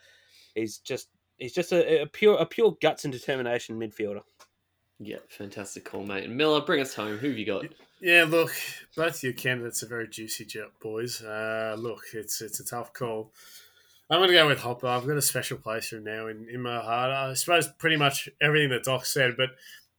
he's 0.56 0.78
just 0.80 1.10
he's 1.38 1.54
just 1.54 1.71
a, 1.71 2.02
a 2.04 2.06
pure 2.08 2.36
a 2.38 2.45
pure 2.45 2.78
guts 2.82 3.04
and 3.06 3.13
determination 3.13 3.80
midfielder. 3.80 4.21
yeah, 4.99 5.17
fantastic 5.30 5.86
call, 5.86 6.04
mate. 6.04 6.26
And 6.26 6.38
Miller, 6.38 6.62
bring 6.62 6.82
us 6.82 6.93
home. 6.93 7.17
Who 7.17 7.30
have 7.30 7.38
you 7.38 7.45
got? 7.45 7.65
Yeah, 8.02 8.26
look, 8.28 8.52
both 8.95 9.23
your 9.23 9.34
candidates 9.34 9.82
are 9.84 9.88
very 9.88 10.08
juicy, 10.08 10.45
jet 10.45 10.69
boys. 10.82 11.21
Uh, 11.21 11.76
look, 11.78 12.04
it's 12.13 12.41
it's 12.41 12.60
a 12.60 12.65
tough 12.65 12.93
call. 12.93 13.32
I'm 14.13 14.19
going 14.19 14.30
to 14.30 14.36
go 14.36 14.47
with 14.47 14.60
Hopper. 14.60 14.86
I've 14.86 15.08
got 15.08 15.17
a 15.17 15.23
special 15.23 15.58
place 15.58 15.89
for 15.89 15.97
him 15.97 16.04
now 16.04 16.28
in, 16.28 16.47
in 16.47 16.62
my 16.62 16.80
heart. 16.80 17.10
I 17.10 17.34
suppose 17.34 17.67
pretty 17.80 17.95
much 17.95 18.30
everything 18.39 18.69
that 18.69 18.84
Doc 18.84 19.08
said, 19.08 19.36
but 19.36 19.49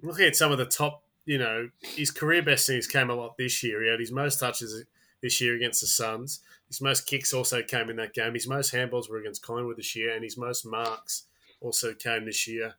looking 0.03 0.27
at 0.27 0.37
some 0.37 0.53
of 0.53 0.59
the 0.59 0.67
top, 0.67 1.03
you 1.27 1.37
know, 1.37 1.71
his 1.83 2.13
career 2.13 2.41
best 2.41 2.65
things 2.69 2.87
came 2.87 3.11
a 3.11 3.15
lot 3.15 3.37
this 3.37 3.65
year. 3.65 3.83
He 3.83 3.91
had 3.91 3.99
his 3.99 4.13
most 4.13 4.39
touches 4.39 4.85
this 5.21 5.41
year 5.41 5.57
against 5.57 5.81
the 5.81 5.89
Suns. 5.89 6.43
His 6.69 6.81
most 6.81 7.09
kicks 7.09 7.35
also 7.35 7.61
came 7.61 7.91
in 7.91 7.97
that 7.97 8.15
game. 8.15 8.35
His 8.35 8.47
most 8.47 8.73
handballs 8.73 9.11
were 9.11 9.19
against 9.19 9.43
Collingwood 9.43 9.79
this 9.79 9.97
year, 9.97 10.15
and 10.15 10.23
his 10.23 10.37
most 10.37 10.65
marks 10.65 11.25
also 11.61 11.93
came 11.93 12.25
this 12.25 12.47
year 12.47 12.75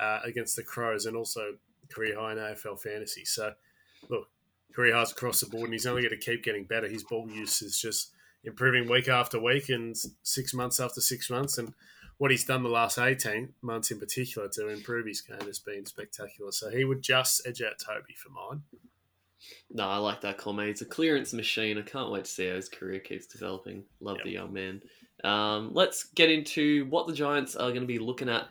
uh, 0.00 0.20
against 0.24 0.56
the 0.56 0.62
Crows, 0.62 1.04
and 1.04 1.18
also 1.18 1.56
career 1.90 2.18
high 2.18 2.32
in 2.32 2.38
AFL 2.38 2.80
fantasy. 2.80 3.26
So, 3.26 3.52
look, 4.08 4.28
career 4.72 4.94
highs 4.94 5.12
across 5.12 5.40
the 5.40 5.50
board, 5.50 5.64
and 5.64 5.74
he's 5.74 5.84
only 5.84 6.00
going 6.00 6.18
to 6.18 6.24
keep 6.24 6.42
getting 6.42 6.64
better. 6.64 6.88
His 6.88 7.04
ball 7.04 7.28
use 7.28 7.60
is 7.60 7.78
just 7.78 8.12
improving 8.44 8.88
week 8.88 9.08
after 9.08 9.40
week 9.40 9.68
and 9.68 9.96
six 10.22 10.54
months 10.54 10.80
after 10.80 11.00
six 11.00 11.28
months. 11.30 11.58
And 11.58 11.72
what 12.18 12.30
he's 12.30 12.44
done 12.44 12.62
the 12.62 12.68
last 12.68 12.98
18 12.98 13.54
months 13.62 13.90
in 13.90 13.98
particular 13.98 14.48
to 14.48 14.68
improve 14.68 15.06
his 15.06 15.20
game 15.20 15.40
has 15.46 15.58
been 15.58 15.86
spectacular. 15.86 16.50
So 16.52 16.70
he 16.70 16.84
would 16.84 17.02
just 17.02 17.46
edge 17.46 17.62
out 17.62 17.78
Toby 17.78 18.14
for 18.16 18.30
mine. 18.30 18.62
No, 19.70 19.88
I 19.88 19.98
like 19.98 20.20
that 20.22 20.36
call, 20.38 20.52
mate. 20.52 20.68
He's 20.68 20.82
a 20.82 20.86
clearance 20.86 21.32
machine. 21.32 21.78
I 21.78 21.82
can't 21.82 22.10
wait 22.10 22.24
to 22.24 22.30
see 22.30 22.48
how 22.48 22.56
his 22.56 22.68
career 22.68 22.98
keeps 22.98 23.26
developing. 23.26 23.84
Love 24.00 24.16
Yep. 24.16 24.24
the 24.24 24.30
young 24.32 24.52
man. 24.52 24.82
Um, 25.24 25.70
let's 25.74 26.04
get 26.04 26.30
into 26.30 26.86
what 26.86 27.06
the 27.06 27.12
Giants 27.12 27.54
are 27.56 27.70
going 27.70 27.82
to 27.82 27.86
be 27.86 27.98
looking 27.98 28.28
at 28.28 28.48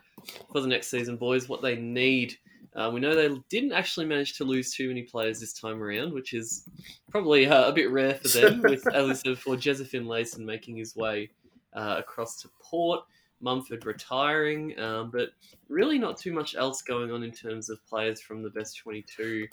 for 0.52 0.62
the 0.62 0.67
next 0.67 0.88
season, 0.88 1.17
boys. 1.17 1.50
What 1.50 1.62
they 1.62 1.76
need. 1.76 2.38
Uh, 2.77 2.91
we 2.91 2.99
know 2.99 3.15
they 3.15 3.35
didn't 3.49 3.71
actually 3.71 4.05
manage 4.05 4.37
to 4.37 4.43
lose 4.43 4.71
too 4.71 4.87
many 4.87 5.01
players 5.01 5.39
this 5.39 5.51
time 5.51 5.81
around, 5.81 6.13
which 6.13 6.33
is 6.33 6.69
probably 7.09 7.47
uh, 7.47 7.67
a 7.67 7.73
bit 7.73 7.89
rare 7.89 8.13
for 8.13 8.27
them. 8.27 8.61
with, 8.61 8.83
said 9.17 9.23
before, 9.23 9.55
Jeremy 9.55 9.85
Finlayson 9.85 10.45
making 10.45 10.77
his 10.77 10.95
way 10.95 11.31
uh, 11.73 11.95
across 11.97 12.39
to 12.41 12.49
Port, 12.61 13.01
Mumford 13.41 13.85
retiring, 13.85 14.79
um, 14.79 15.09
but 15.09 15.29
really 15.69 15.97
not 15.97 16.17
too 16.17 16.31
much 16.31 16.55
else 16.55 16.83
going 16.83 17.11
on 17.11 17.23
in 17.23 17.31
terms 17.31 17.69
of 17.69 17.83
players 17.87 18.21
from 18.21 18.43
the 18.43 18.49
best 18.51 18.77
22 18.77 19.47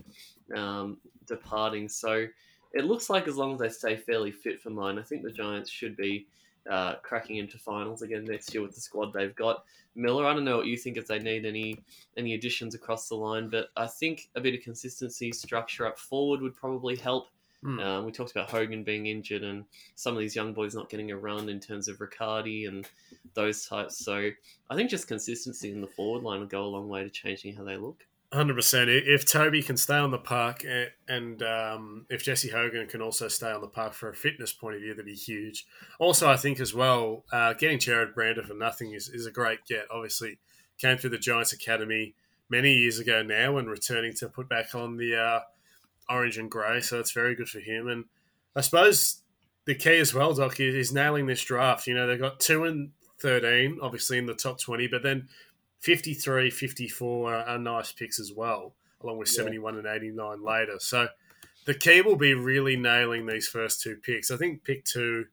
um, 0.55 0.99
departing. 1.27 1.89
So 1.89 2.27
it 2.75 2.85
looks 2.85 3.09
like 3.09 3.27
as 3.27 3.37
long 3.37 3.55
as 3.55 3.59
they 3.59 3.69
stay 3.71 3.97
fairly 3.97 4.33
fit 4.33 4.61
for 4.61 4.71
mine, 4.71 4.99
I 4.99 5.03
think 5.03 5.23
the 5.23 5.33
Giants 5.33 5.71
should 5.71 5.97
be 5.97 6.27
uh, 6.71 6.95
cracking 6.97 7.37
into 7.37 7.59
finals 7.59 8.03
again 8.03 8.25
next 8.25 8.53
year 8.55 8.63
with 8.63 8.75
the 8.75 8.81
squad 8.81 9.13
they've 9.13 9.35
got. 9.35 9.65
Miller, 9.95 10.27
I 10.27 10.35
don't 10.35 10.45
know 10.45 10.57
what 10.57 10.67
you 10.67 10.77
think 10.77 10.97
if 10.97 11.07
they 11.07 11.19
need 11.19 11.45
any 11.45 11.83
any 12.17 12.35
additions 12.35 12.75
across 12.75 13.09
the 13.09 13.15
line, 13.15 13.49
but 13.49 13.69
I 13.77 13.87
think 13.87 14.29
a 14.35 14.41
bit 14.41 14.55
of 14.55 14.63
consistency, 14.63 15.33
structure 15.33 15.87
up 15.87 15.99
forward 15.99 16.41
would 16.41 16.57
probably 16.57 16.97
help. 16.97 17.29
Hmm. 17.63 17.81
Um, 17.81 18.05
we 18.05 18.13
talked 18.13 18.33
about 18.33 18.51
Hogan 18.51 18.83
being 18.83 19.07
injured 19.07 19.43
and 19.43 19.65
some 19.95 20.15
of 20.15 20.21
these 20.21 20.37
young 20.37 20.53
boys 20.53 20.75
not 20.75 20.91
getting 20.91 21.11
a 21.11 21.17
run 21.17 21.49
in 21.49 21.61
terms 21.61 21.89
of 21.89 21.99
Riccardi 22.01 22.67
and 22.67 22.87
those 23.33 23.67
types. 23.67 24.05
So 24.05 24.31
I 24.69 24.75
think 24.75 24.91
just 24.91 25.09
consistency 25.09 25.73
in 25.73 25.81
the 25.81 25.87
forward 25.87 26.23
line 26.23 26.41
will 26.41 26.47
go 26.47 26.65
a 26.65 26.67
long 26.67 26.89
way 26.89 27.05
to 27.05 27.11
changing 27.11 27.57
how 27.57 27.65
they 27.65 27.77
look. 27.77 28.05
Hundred 28.35 28.55
percent. 28.55 28.91
If 28.91 29.25
Toby 29.25 29.63
can 29.63 29.77
stay 29.77 29.95
on 29.95 30.11
the 30.11 30.19
park, 30.19 30.65
and, 30.69 30.91
and 31.07 31.43
um, 31.45 32.07
if 32.11 32.25
Jesse 32.25 32.49
Hogan 32.49 32.89
can 32.89 33.01
also 33.01 33.29
stay 33.29 33.53
on 33.53 33.61
the 33.61 33.69
park 33.69 33.93
for 33.93 34.09
a 34.09 34.15
fitness 34.15 34.53
point 34.53 34.75
of 34.75 34.81
view, 34.81 34.93
that'd 34.93 35.07
be 35.07 35.15
huge. 35.15 35.65
Also, 36.01 36.29
I 36.29 36.37
think 36.37 36.59
as 36.59 36.75
well, 36.75 37.25
uh, 37.33 37.53
getting 37.53 37.79
Jarrod 37.79 38.13
Brander 38.13 38.43
for 38.43 38.55
nothing 38.55 38.93
is, 38.93 39.09
is 39.09 39.27
a 39.27 39.31
great 39.31 39.65
get. 39.67 39.87
Obviously, 39.89 40.41
came 40.79 40.99
through 40.99 41.11
the 41.11 41.19
Giants 41.19 41.53
Academy 41.53 42.17
many 42.51 42.73
years 42.75 42.99
ago 42.99 43.23
now, 43.23 43.57
and 43.57 43.71
returning 43.71 44.13
to 44.15 44.29
put 44.29 44.49
back 44.49 44.75
on 44.75 44.97
the 44.97 45.17
uh, 45.17 45.41
orange 46.11 46.37
and 46.37 46.51
grey, 46.51 46.81
so 46.81 46.99
it's 46.99 47.13
very 47.13 47.37
good 47.37 47.49
for 47.49 47.61
him. 47.61 47.87
And 47.87 48.05
I 48.57 48.63
suppose 48.63 49.23
the 49.65 49.77
key 49.77 49.99
as 49.99 50.13
well, 50.13 50.35
Doc, 50.35 50.59
is, 50.59 50.75
is 50.75 50.93
nailing 50.93 51.27
this 51.27 51.45
draft. 51.45 51.87
You 51.87 51.95
know, 51.95 52.09
they've 52.09 52.19
got 52.19 52.41
two 52.41 52.65
and 52.65 52.91
thirteen, 53.21 53.79
obviously 53.81 54.19
in 54.19 54.27
the 54.27 54.35
top 54.35 54.61
twenty, 54.61 54.89
but 54.89 55.05
then 55.05 55.29
53, 55.85 56.49
54 56.51 57.35
are, 57.35 57.45
are 57.45 57.59
nice 57.59 57.93
picks 57.93 58.19
as 58.19 58.33
well, 58.33 58.75
along 59.03 59.19
with 59.19 59.29
Yeah. 59.29 59.37
71 59.43 59.77
and 59.77 59.87
89 59.87 60.43
later. 60.43 60.79
So 60.79 61.09
the 61.67 61.75
key 61.75 62.01
will 62.01 62.17
be 62.17 62.33
really 62.33 62.77
nailing 62.77 63.27
these 63.27 63.47
first 63.49 63.83
two 63.83 63.97
picks. 63.97 64.31
I 64.31 64.39
think 64.39 64.65
pick 64.65 64.85
two, 64.85 65.27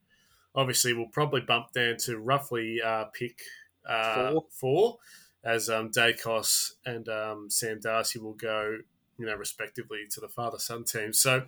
obviously, 0.54 0.94
will 0.94 1.08
probably 1.08 1.40
bump 1.42 1.72
down 1.72 1.96
to 2.00 2.18
roughly 2.18 2.82
uh, 2.82 3.06
pick 3.06 3.42
uh, 3.86 4.32
Four. 4.32 4.46
four, 4.50 4.98
as 5.44 5.70
um, 5.70 5.90
Daicos 5.90 6.74
and 6.86 7.08
um, 7.08 7.50
Sam 7.50 7.80
Darcy 7.80 8.20
will 8.20 8.34
go, 8.34 8.78
you 9.18 9.26
know, 9.26 9.36
respectively 9.36 10.06
to 10.12 10.20
the 10.20 10.28
father 10.30 10.60
son 10.60 10.84
team. 10.84 11.14
So. 11.14 11.48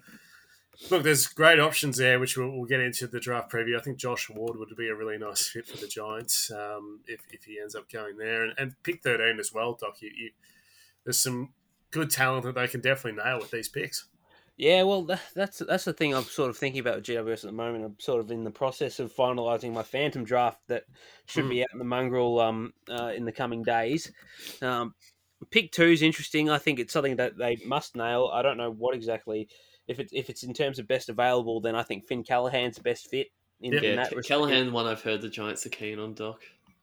Look, 0.90 1.04
there's 1.04 1.28
great 1.28 1.60
options 1.60 1.98
there, 1.98 2.20
which 2.20 2.36
we'll, 2.36 2.50
we'll 2.52 2.66
get 2.66 2.80
into 2.80 3.08
the 3.08 3.20
draft 3.20 3.52
preview. 3.52 3.78
I 3.78 3.82
think 3.82 3.98
Josh 3.98 4.30
Ward 4.30 4.58
would 4.58 4.76
be 4.76 4.90
a 4.90 4.96
really 4.96 5.18
nice 5.18 5.48
fit 5.48 5.68
for 5.68 5.78
the 5.78 5.88
Giants 5.88 6.52
um, 6.52 7.02
if, 7.08 7.22
if 7.32 7.44
he 7.44 7.60
ends 7.60 7.76
up 7.76 7.90
going 7.92 8.18
there. 8.18 8.44
And, 8.44 8.54
and 8.58 8.76
pick 8.84 9.04
13 9.04 9.40
as 9.40 9.54
well, 9.54 9.78
Doc. 9.80 10.02
You, 10.02 10.10
you, 10.16 10.32
there's 11.06 11.18
some 11.20 11.54
good 11.92 12.10
talent 12.10 12.44
that 12.46 12.56
they 12.56 12.68
can 12.68 12.82
definitely 12.82 13.22
nail 13.24 13.40
with 13.40 13.52
these 13.52 13.70
picks. 13.70 14.08
Yeah, 14.56 14.84
well, 14.84 15.02
tha- 15.04 15.20
that's 15.36 15.60
that's 15.68 15.86
the 15.86 15.94
thing 15.94 16.14
I'm 16.14 16.24
sort 16.24 16.52
of 16.52 16.58
thinking 16.58 16.80
about 16.80 16.98
with 16.98 17.06
GWS 17.06 17.34
at 17.34 17.42
the 17.42 17.52
moment. 17.52 17.86
I'm 17.86 17.96
sort 18.00 18.20
of 18.20 18.30
in 18.30 18.44
the 18.44 18.52
process 18.52 19.00
of 19.00 19.12
finalising 19.12 19.74
my 19.74 19.82
Phantom 19.82 20.24
draft 20.24 20.60
that 20.68 20.84
should 21.26 21.46
Mm. 21.46 21.50
be 21.50 21.62
out 21.64 21.70
in 21.74 21.80
the 21.80 21.86
mongrel 21.86 22.40
um, 22.40 22.74
uh, 22.88 23.12
in 23.16 23.26
the 23.26 23.32
coming 23.32 23.64
days. 23.64 24.12
Um, 24.62 24.94
pick 25.50 25.72
two 25.72 25.86
is 25.86 26.04
interesting. 26.04 26.52
I 26.52 26.60
think 26.60 26.78
it's 26.80 26.94
something 26.94 27.16
that 27.16 27.36
they 27.36 27.58
must 27.66 27.96
nail. 27.96 28.30
I 28.32 28.44
don't 28.44 28.58
know 28.58 28.70
what 28.72 28.96
exactly. 28.96 29.50
If 29.88 30.00
it's 30.00 30.12
if 30.14 30.30
it's 30.30 30.44
in 30.44 30.54
terms 30.54 30.80
of 30.80 30.88
best 30.88 31.10
available, 31.10 31.60
then 31.62 31.76
I 31.76 31.84
think 31.84 32.06
Finn 32.06 32.24
Callaghan's 32.24 32.78
the 32.78 32.84
best 32.84 33.10
fit 33.10 33.28
in, 33.62 33.74
Yeah, 33.74 33.82
in 33.82 33.96
that 33.98 34.10
Ca- 34.10 34.16
respect. 34.18 34.28
Callaghan, 34.28 34.72
one 34.72 34.86
I've 34.88 35.02
heard 35.02 35.22
the 35.22 35.30
Giants 35.30 35.66
are 35.66 35.70
keen 35.70 36.00
on, 36.00 36.14
Doc. 36.14 36.42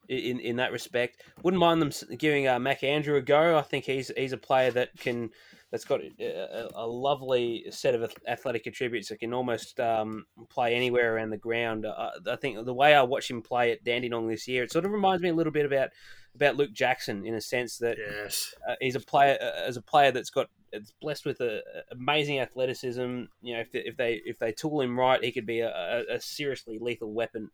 in 0.09 0.41
in 0.41 0.57
that 0.57 0.73
respect. 0.73 1.23
Wouldn't 1.43 1.61
mind 1.61 1.81
them 1.81 1.93
giving 2.19 2.47
uh, 2.49 2.59
Mac 2.59 2.83
Andrew 2.85 3.17
a 3.17 3.23
go. 3.23 3.57
I 3.57 3.63
think 3.63 3.85
he's 3.85 4.11
he's 4.17 4.33
a 4.33 4.39
player 4.39 4.71
that 4.73 4.91
can 4.99 5.31
that's 5.71 5.85
got 5.85 6.01
a, 6.01 6.25
a, 6.25 6.69
a 6.75 6.87
lovely 6.87 7.65
set 7.71 7.95
of 7.95 8.13
athletic 8.27 8.67
attributes 8.67 9.09
that 9.09 9.21
can 9.21 9.33
almost 9.33 9.79
um, 9.79 10.27
play 10.49 10.75
anywhere 10.75 11.15
around 11.15 11.31
the 11.31 11.37
ground. 11.39 11.87
Uh, 11.87 12.11
I 12.29 12.35
think 12.37 12.65
the 12.67 12.75
way 12.75 12.93
I 12.93 13.03
watch 13.03 13.31
him 13.31 13.41
play 13.41 13.71
at 13.71 13.85
Dandenong 13.85 14.27
this 14.29 14.49
year, 14.49 14.65
it 14.65 14.73
sort 14.73 14.85
of 14.85 14.91
reminds 14.91 15.23
me 15.23 15.29
a 15.29 15.35
little 15.35 15.53
bit 15.53 15.65
about 15.67 15.91
about 16.35 16.57
Luke 16.57 16.73
Jackson 16.73 17.25
in 17.25 17.35
a 17.35 17.41
sense 17.41 17.79
that 17.79 17.99
Yes. 17.99 18.53
uh, 18.69 18.75
he's 18.81 18.97
a 18.97 19.01
player 19.01 19.39
uh, 19.41 19.63
as 19.67 19.77
a 19.77 19.83
player 19.83 20.11
that's 20.11 20.31
got 20.31 20.49
it's 20.73 20.93
blessed 21.01 21.27
with 21.27 21.41
a, 21.41 21.59
a 21.59 21.95
amazing 21.95 22.39
athleticism. 22.41 23.25
You 23.43 23.55
know, 23.55 23.61
if 23.61 23.73
they, 23.73 23.79
if 23.81 23.97
they 23.97 24.21
if 24.25 24.39
they 24.39 24.53
tool 24.53 24.81
him 24.81 24.99
right, 24.99 25.23
he 25.23 25.33
could 25.33 25.47
be 25.47 25.61
a, 25.61 26.05
a, 26.09 26.21
seriously 26.21 26.79
lethal 26.81 27.13
weapon 27.13 27.51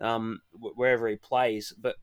um, 0.00 0.40
wherever 0.52 1.08
he 1.08 1.16
plays. 1.16 1.72
But 1.76 1.96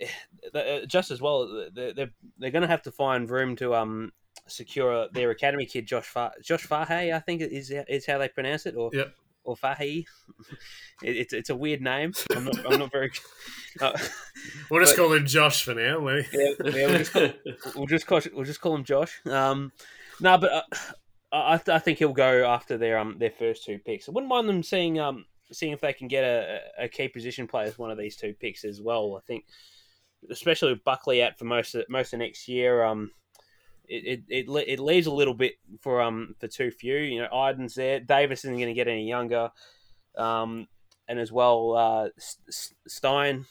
eh, 0.00 0.08
uh, 0.54 0.86
just 0.86 1.10
as 1.10 1.20
well, 1.20 1.68
they're 1.74 1.92
they're, 1.92 2.50
going 2.50 2.62
to 2.62 2.68
have 2.68 2.82
to 2.82 2.92
find 2.92 3.30
room 3.30 3.56
to 3.56 3.74
um 3.74 4.12
secure 4.46 5.08
their 5.12 5.30
academy 5.30 5.66
kid 5.66 5.86
Josh 5.86 6.06
Far- 6.06 6.34
Josh 6.42 6.62
Fahey, 6.62 7.12
I 7.12 7.20
think 7.20 7.42
is 7.42 7.70
is 7.70 8.06
how 8.06 8.18
they 8.18 8.28
pronounce 8.28 8.66
it, 8.66 8.76
or 8.76 8.90
Yep. 8.92 9.14
Or 9.44 9.56
Fahey. 9.56 10.06
it, 11.02 11.16
it's 11.16 11.32
it's 11.32 11.50
a 11.50 11.56
weird 11.56 11.80
name. 11.80 12.12
I'm 12.34 12.44
not 12.44 12.72
I'm 12.72 12.78
not 12.78 12.92
very. 12.92 13.10
Uh, 13.80 13.96
We'll 14.68 14.80
just 14.82 14.96
But- 14.96 15.02
call 15.04 15.12
him 15.12 15.26
Josh 15.26 15.62
for 15.62 15.74
now. 15.74 16.00
Lee. 16.00 16.26
yeah, 16.32 16.48
yeah, 16.64 16.86
we'll 16.86 16.98
just 16.98 17.12
call, 17.12 17.28
we'll 17.76 17.86
just 17.86 18.06
call 18.06 18.20
we'll 18.34 18.44
just 18.44 18.60
call 18.60 18.74
him 18.74 18.82
Josh. 18.82 19.20
Um, 19.26 19.70
no, 20.20 20.36
but 20.38 20.50
uh, 20.52 20.62
I, 21.32 21.60
I 21.68 21.78
think 21.78 21.98
he'll 21.98 22.12
go 22.12 22.44
after 22.50 22.76
their 22.76 22.98
um 22.98 23.16
their 23.20 23.30
first 23.30 23.64
two 23.64 23.78
picks. 23.78 24.08
I 24.08 24.12
wouldn't 24.12 24.28
mind 24.28 24.48
them 24.48 24.64
seeing 24.64 24.98
um 24.98 25.24
seeing 25.52 25.72
if 25.72 25.80
they 25.80 25.92
can 25.92 26.08
get 26.08 26.24
a, 26.24 26.60
a 26.80 26.88
key 26.88 27.06
position 27.06 27.46
player 27.46 27.66
as 27.68 27.78
one 27.78 27.92
of 27.92 27.98
these 27.98 28.16
two 28.16 28.34
picks 28.40 28.64
as 28.64 28.80
well. 28.82 29.16
I 29.16 29.24
think, 29.24 29.44
especially 30.30 30.72
with 30.72 30.82
Buckley 30.84 31.22
out 31.22 31.38
for 31.38 31.44
most 31.44 31.76
of, 31.76 31.84
most 31.88 32.12
of 32.12 32.18
next 32.18 32.48
year, 32.48 32.82
um, 32.82 33.12
it, 33.90 34.22
it, 34.28 34.48
it, 34.48 34.68
it 34.68 34.78
leaves 34.78 35.08
a 35.08 35.12
little 35.12 35.34
bit 35.34 35.54
for 35.80 36.00
um 36.00 36.34
for 36.38 36.46
too 36.46 36.70
few. 36.70 36.96
You 36.96 37.22
know, 37.22 37.28
Idun's 37.32 37.74
there. 37.74 38.00
Davis 38.00 38.44
isn't 38.44 38.56
going 38.56 38.68
to 38.68 38.74
get 38.74 38.88
any 38.88 39.08
younger, 39.08 39.50
um, 40.16 40.68
and 41.08 41.18
as 41.18 41.32
well, 41.32 41.74
uh, 41.76 42.08
Stein 42.86 43.46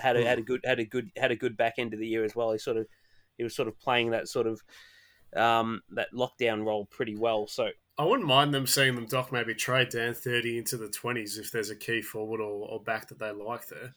had 0.00 0.16
a, 0.16 0.24
had 0.24 0.38
a 0.38 0.42
good 0.42 0.60
had 0.64 0.78
a 0.78 0.84
good 0.84 1.10
had 1.16 1.32
a 1.32 1.36
good 1.36 1.56
back 1.56 1.74
end 1.78 1.92
of 1.92 1.98
the 1.98 2.06
year 2.06 2.24
as 2.24 2.36
well. 2.36 2.52
He 2.52 2.58
sort 2.58 2.76
of 2.76 2.86
he 3.36 3.42
was 3.42 3.56
sort 3.56 3.68
of 3.68 3.78
playing 3.80 4.10
that 4.10 4.28
sort 4.28 4.46
of 4.46 4.62
um, 5.36 5.80
that 5.90 6.08
lockdown 6.14 6.64
role 6.64 6.86
pretty 6.86 7.16
well. 7.16 7.48
So 7.48 7.70
I 7.98 8.04
wouldn't 8.04 8.28
mind 8.28 8.54
them 8.54 8.66
seeing 8.66 8.94
them, 8.94 9.06
Doc, 9.06 9.32
maybe 9.32 9.54
trade 9.54 9.90
down 9.90 10.14
30 10.14 10.58
into 10.58 10.76
the 10.76 10.88
20s 10.88 11.38
if 11.38 11.50
there's 11.50 11.70
a 11.70 11.76
key 11.76 12.00
forward 12.00 12.40
or, 12.40 12.68
or 12.68 12.82
back 12.82 13.08
that 13.08 13.18
they 13.18 13.30
like 13.30 13.68
there. 13.68 13.94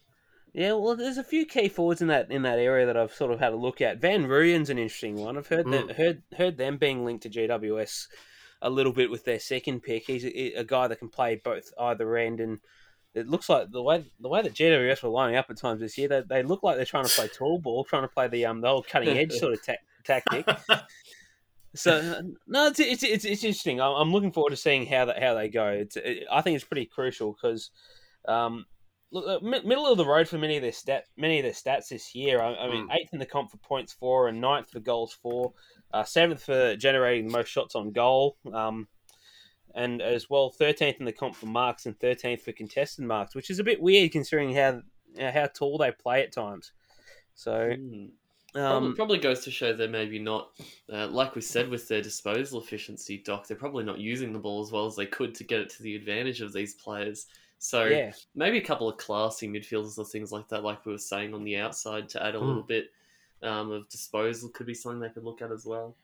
Yeah, 0.53 0.73
well, 0.73 0.95
there's 0.95 1.17
a 1.17 1.23
few 1.23 1.45
key 1.45 1.67
forwards 1.67 2.01
in 2.01 2.07
that 2.09 2.29
in 2.31 2.43
that 2.43 2.59
area 2.59 2.85
that 2.85 2.95
I've 2.97 3.13
sort 3.13 3.31
of 3.31 3.39
had 3.39 3.53
a 3.53 3.57
look 3.57 3.81
at. 3.81 3.99
Van 3.99 4.25
Rooyen's 4.27 4.69
an 4.69 4.77
interesting 4.77 5.15
one. 5.15 5.37
I've 5.37 5.47
heard 5.47 5.65
that, 5.71 5.87
Mm. 5.87 5.95
heard 5.95 6.23
heard 6.37 6.57
them 6.57 6.77
being 6.77 7.03
linked 7.03 7.23
to 7.23 7.29
GWS 7.29 8.07
a 8.61 8.69
little 8.69 8.93
bit 8.93 9.09
with 9.09 9.25
their 9.25 9.39
second 9.39 9.81
pick. 9.81 10.03
He's 10.05 10.23
a, 10.23 10.53
a 10.59 10.63
guy 10.63 10.87
that 10.87 10.99
can 10.99 11.09
play 11.09 11.35
both 11.35 11.71
either 11.79 12.15
end 12.17 12.39
and. 12.39 12.59
It 13.15 13.27
looks 13.27 13.47
like 13.47 13.69
the 13.69 13.83
way 13.83 14.05
the 14.19 14.27
way 14.27 14.41
that 14.41 14.55
GWS 14.55 15.03
were 15.03 15.09
lining 15.09 15.35
up 15.35 15.45
at 15.51 15.57
times 15.57 15.81
this 15.81 15.99
year, 15.99 16.07
they, 16.07 16.21
they 16.21 16.41
look 16.41 16.63
like 16.63 16.77
they're 16.77 16.85
trying 16.85 17.05
to 17.05 17.13
play 17.13 17.27
tall 17.27 17.59
ball, 17.59 17.83
trying 17.83 18.01
to 18.01 18.07
play 18.07 18.27
the 18.27 18.47
um 18.47 18.59
the 18.61 18.67
whole 18.67 18.81
cutting 18.81 19.15
edge 19.15 19.31
sort 19.39 19.53
of 19.53 19.63
ta- 19.63 19.73
tactic. 20.03 20.47
So 21.75 22.21
no, 22.47 22.67
it's 22.67 22.79
it's 22.79 23.03
it's, 23.03 23.25
it's 23.25 23.43
interesting. 23.43 23.81
I'm, 23.81 23.93
I'm 23.93 24.11
looking 24.11 24.31
forward 24.31 24.51
to 24.51 24.55
seeing 24.55 24.85
how 24.85 25.05
that 25.05 25.21
how 25.21 25.33
they 25.33 25.47
go. 25.49 25.67
It's 25.67 25.95
it, 25.95 26.25
I 26.31 26.41
think 26.41 26.55
it's 26.55 26.63
pretty 26.65 26.85
crucial 26.85 27.33
because, 27.33 27.71
um, 28.27 28.65
look, 29.13 29.41
uh, 29.41 29.45
middle 29.45 29.87
of 29.87 29.97
the 29.97 30.05
road 30.05 30.27
for 30.27 30.37
many 30.37 30.57
of 30.57 30.61
their 30.61 30.71
stat 30.71 31.05
many 31.15 31.39
of 31.39 31.43
their 31.43 31.53
stats 31.53 31.87
this 31.87 32.13
year. 32.13 32.41
I, 32.41 32.55
I 32.55 32.69
mean, 32.69 32.89
eighth 32.91 33.13
in 33.13 33.19
the 33.19 33.25
comp 33.25 33.51
for 33.51 33.57
points 33.57 33.93
for, 33.93 34.27
and 34.27 34.41
ninth 34.41 34.69
for 34.69 34.79
goals 34.79 35.13
for, 35.13 35.53
uh, 35.93 36.03
seventh 36.03 36.43
for 36.43 36.75
generating 36.75 37.27
the 37.27 37.33
most 37.33 37.47
shots 37.47 37.75
on 37.75 37.91
goal. 37.91 38.37
Um, 38.51 38.87
and 39.75 40.01
as 40.01 40.29
well, 40.29 40.49
thirteenth 40.49 40.97
in 40.99 41.05
the 41.05 41.11
comp 41.11 41.35
for 41.35 41.45
marks 41.45 41.85
and 41.85 41.97
thirteenth 41.99 42.41
for 42.41 42.51
contested 42.51 43.05
marks, 43.05 43.35
which 43.35 43.49
is 43.49 43.59
a 43.59 43.63
bit 43.63 43.81
weird 43.81 44.11
considering 44.11 44.53
how 44.53 44.81
you 45.15 45.23
know, 45.23 45.31
how 45.31 45.47
tall 45.47 45.77
they 45.77 45.91
play 45.91 46.21
at 46.23 46.31
times. 46.33 46.73
So. 47.35 47.73
Probably, 48.53 48.89
um, 48.89 48.95
probably 48.95 49.17
goes 49.17 49.43
to 49.45 49.49
show 49.51 49.73
they're 49.73 49.87
maybe 49.87 50.19
not, 50.19 50.51
uh, 50.91 51.07
like 51.07 51.33
we 51.33 51.41
said, 51.41 51.69
with 51.69 51.87
their 51.87 52.03
disposal 52.03 52.61
efficiency, 52.61 53.17
Doc. 53.17 53.47
They're 53.47 53.57
probably 53.57 53.83
not 53.83 53.97
using 53.97 54.31
the 54.31 54.37
ball 54.37 54.61
as 54.61 54.71
well 54.71 54.85
as 54.85 54.95
they 54.95 55.07
could 55.07 55.33
to 55.35 55.43
get 55.43 55.61
it 55.61 55.71
to 55.71 55.81
the 55.81 55.95
advantage 55.95 56.41
of 56.41 56.53
these 56.53 56.75
players. 56.75 57.25
So 57.63 57.85
Yeah, 57.85 58.13
maybe 58.35 58.57
a 58.59 58.65
couple 58.65 58.89
of 58.89 58.97
classy 58.97 59.47
midfielders 59.47 59.97
or 59.97 60.05
things 60.05 60.31
like 60.31 60.49
that, 60.49 60.63
like 60.63 60.85
we 60.85 60.91
were 60.93 60.97
saying 60.99 61.33
on 61.33 61.43
the 61.45 61.57
outside, 61.57 62.09
to 62.09 62.23
add 62.23 62.35
a 62.35 62.39
Hmm. 62.39 62.45
little 62.47 62.63
bit 62.63 62.91
um, 63.41 63.71
of 63.71 63.89
disposal 63.89 64.49
could 64.49 64.67
be 64.67 64.73
something 64.75 64.99
they 64.99 65.09
could 65.09 65.23
look 65.25 65.41
at 65.41 65.51
as 65.51 65.65
well. 65.65 65.95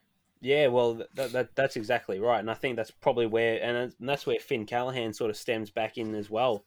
yeah. 0.42 0.68
Well, 0.68 1.02
that, 1.16 1.32
that 1.34 1.56
that's 1.56 1.76
exactly 1.76 2.20
right, 2.20 2.40
and 2.40 2.50
I 2.50 2.54
think 2.54 2.76
that's 2.76 2.92
probably 2.92 3.28
where 3.28 3.62
and 3.62 3.94
that's 4.00 4.26
where 4.26 4.40
Finn 4.40 4.66
Callaghan 4.66 5.14
sort 5.14 5.30
of 5.30 5.38
stems 5.38 5.70
back 5.70 5.98
in 5.98 6.16
as 6.16 6.30
well. 6.30 6.66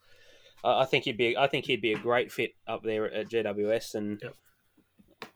I 0.64 0.82
I 0.82 0.86
think 0.86 1.04
he'd 1.04 1.18
be 1.18 1.36
I 1.36 1.48
think 1.48 1.66
he'd 1.66 1.82
be 1.82 1.94
a 1.94 1.98
great 1.98 2.32
fit 2.32 2.52
up 2.68 2.84
there 2.84 3.10
at 3.12 3.28
GWS, 3.30 3.94
and 3.94 4.22
Yep. 4.22 4.34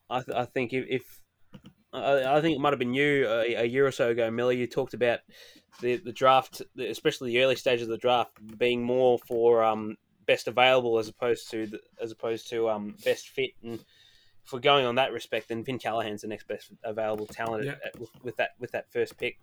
I, 0.09 0.21
th- 0.23 0.37
I 0.37 0.45
think 0.45 0.73
if, 0.73 0.87
if 0.89 1.21
I, 1.97 2.37
I 2.37 2.41
think 2.41 2.57
it 2.57 2.61
might 2.61 2.73
have 2.73 2.79
been 2.79 2.95
you 2.95 3.27
a, 3.29 3.55
a 3.55 3.65
year 3.65 3.87
or 3.87 3.93
so 3.93 4.11
ago, 4.11 4.31
Miller. 4.31 4.53
You 4.53 4.67
talked 4.67 4.95
about 4.95 5.21
the 5.81 5.97
the 5.97 6.13
draft, 6.13 6.63
especially 6.79 7.33
the 7.33 7.43
early 7.43 7.57
stages 7.57 7.85
of 7.85 7.91
the 7.91 7.99
draft, 7.99 8.33
being 8.59 8.83
more 8.83 9.19
for 9.19 9.65
um, 9.65 9.97
best 10.27 10.49
available 10.49 10.99
as 10.99 11.09
opposed 11.09 11.51
to 11.51 11.67
the, 11.67 11.81
as 12.01 12.13
opposed 12.13 12.49
to 12.51 12.69
um, 12.69 12.95
best 13.05 13.29
fit. 13.29 13.51
And 13.63 13.81
if 14.45 14.53
we're 14.53 14.61
going 14.61 14.87
on 14.87 14.95
that 14.97 15.13
respect, 15.13 15.49
then 15.49 15.65
Finn 15.65 15.79
Callaghan's 15.79 16.23
the 16.23 16.29
next 16.29 16.47
best 16.49 16.71
available 16.85 17.27
talent 17.27 17.65
Yeah. 17.65 17.73
at, 17.85 17.95
at, 18.01 18.25
with 18.25 18.37
that 18.37 18.51
with 18.59 18.73
that 18.73 18.91
first 18.93 19.17
pick. 19.19 19.39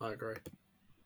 I 0.00 0.12
agree. 0.12 0.36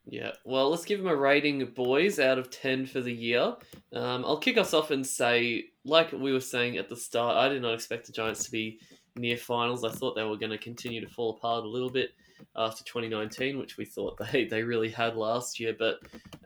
Yeah, 0.06 0.32
well, 0.44 0.68
let's 0.68 0.84
give 0.84 1.00
him 1.00 1.06
a 1.06 1.16
rating, 1.16 1.64
boys, 1.64 2.18
out 2.18 2.38
of 2.38 2.50
10 2.50 2.84
for 2.84 3.00
the 3.00 3.10
year. 3.12 3.56
Um, 3.94 4.22
I'll 4.26 4.36
kick 4.36 4.58
us 4.58 4.74
off 4.74 4.90
and 4.90 5.04
say, 5.06 5.64
like 5.82 6.12
we 6.12 6.30
were 6.30 6.40
saying 6.40 6.76
at 6.76 6.90
the 6.90 6.96
start, 6.96 7.36
I 7.38 7.48
did 7.48 7.62
not 7.62 7.72
expect 7.72 8.04
the 8.06 8.12
Giants 8.12 8.44
to 8.44 8.50
be 8.50 8.80
near 9.16 9.36
finals. 9.36 9.84
I 9.84 9.90
thought 9.90 10.14
they 10.14 10.24
were 10.24 10.36
going 10.36 10.50
to 10.50 10.58
continue 10.58 11.00
to 11.00 11.12
fall 11.12 11.30
apart 11.30 11.64
a 11.64 11.68
little 11.68 11.90
bit 11.90 12.10
after 12.56 12.84
2019, 12.84 13.58
which 13.58 13.76
we 13.76 13.84
thought 13.84 14.18
they, 14.32 14.44
they 14.44 14.62
really 14.62 14.90
had 14.90 15.16
last 15.16 15.60
year. 15.60 15.74
But 15.78 16.00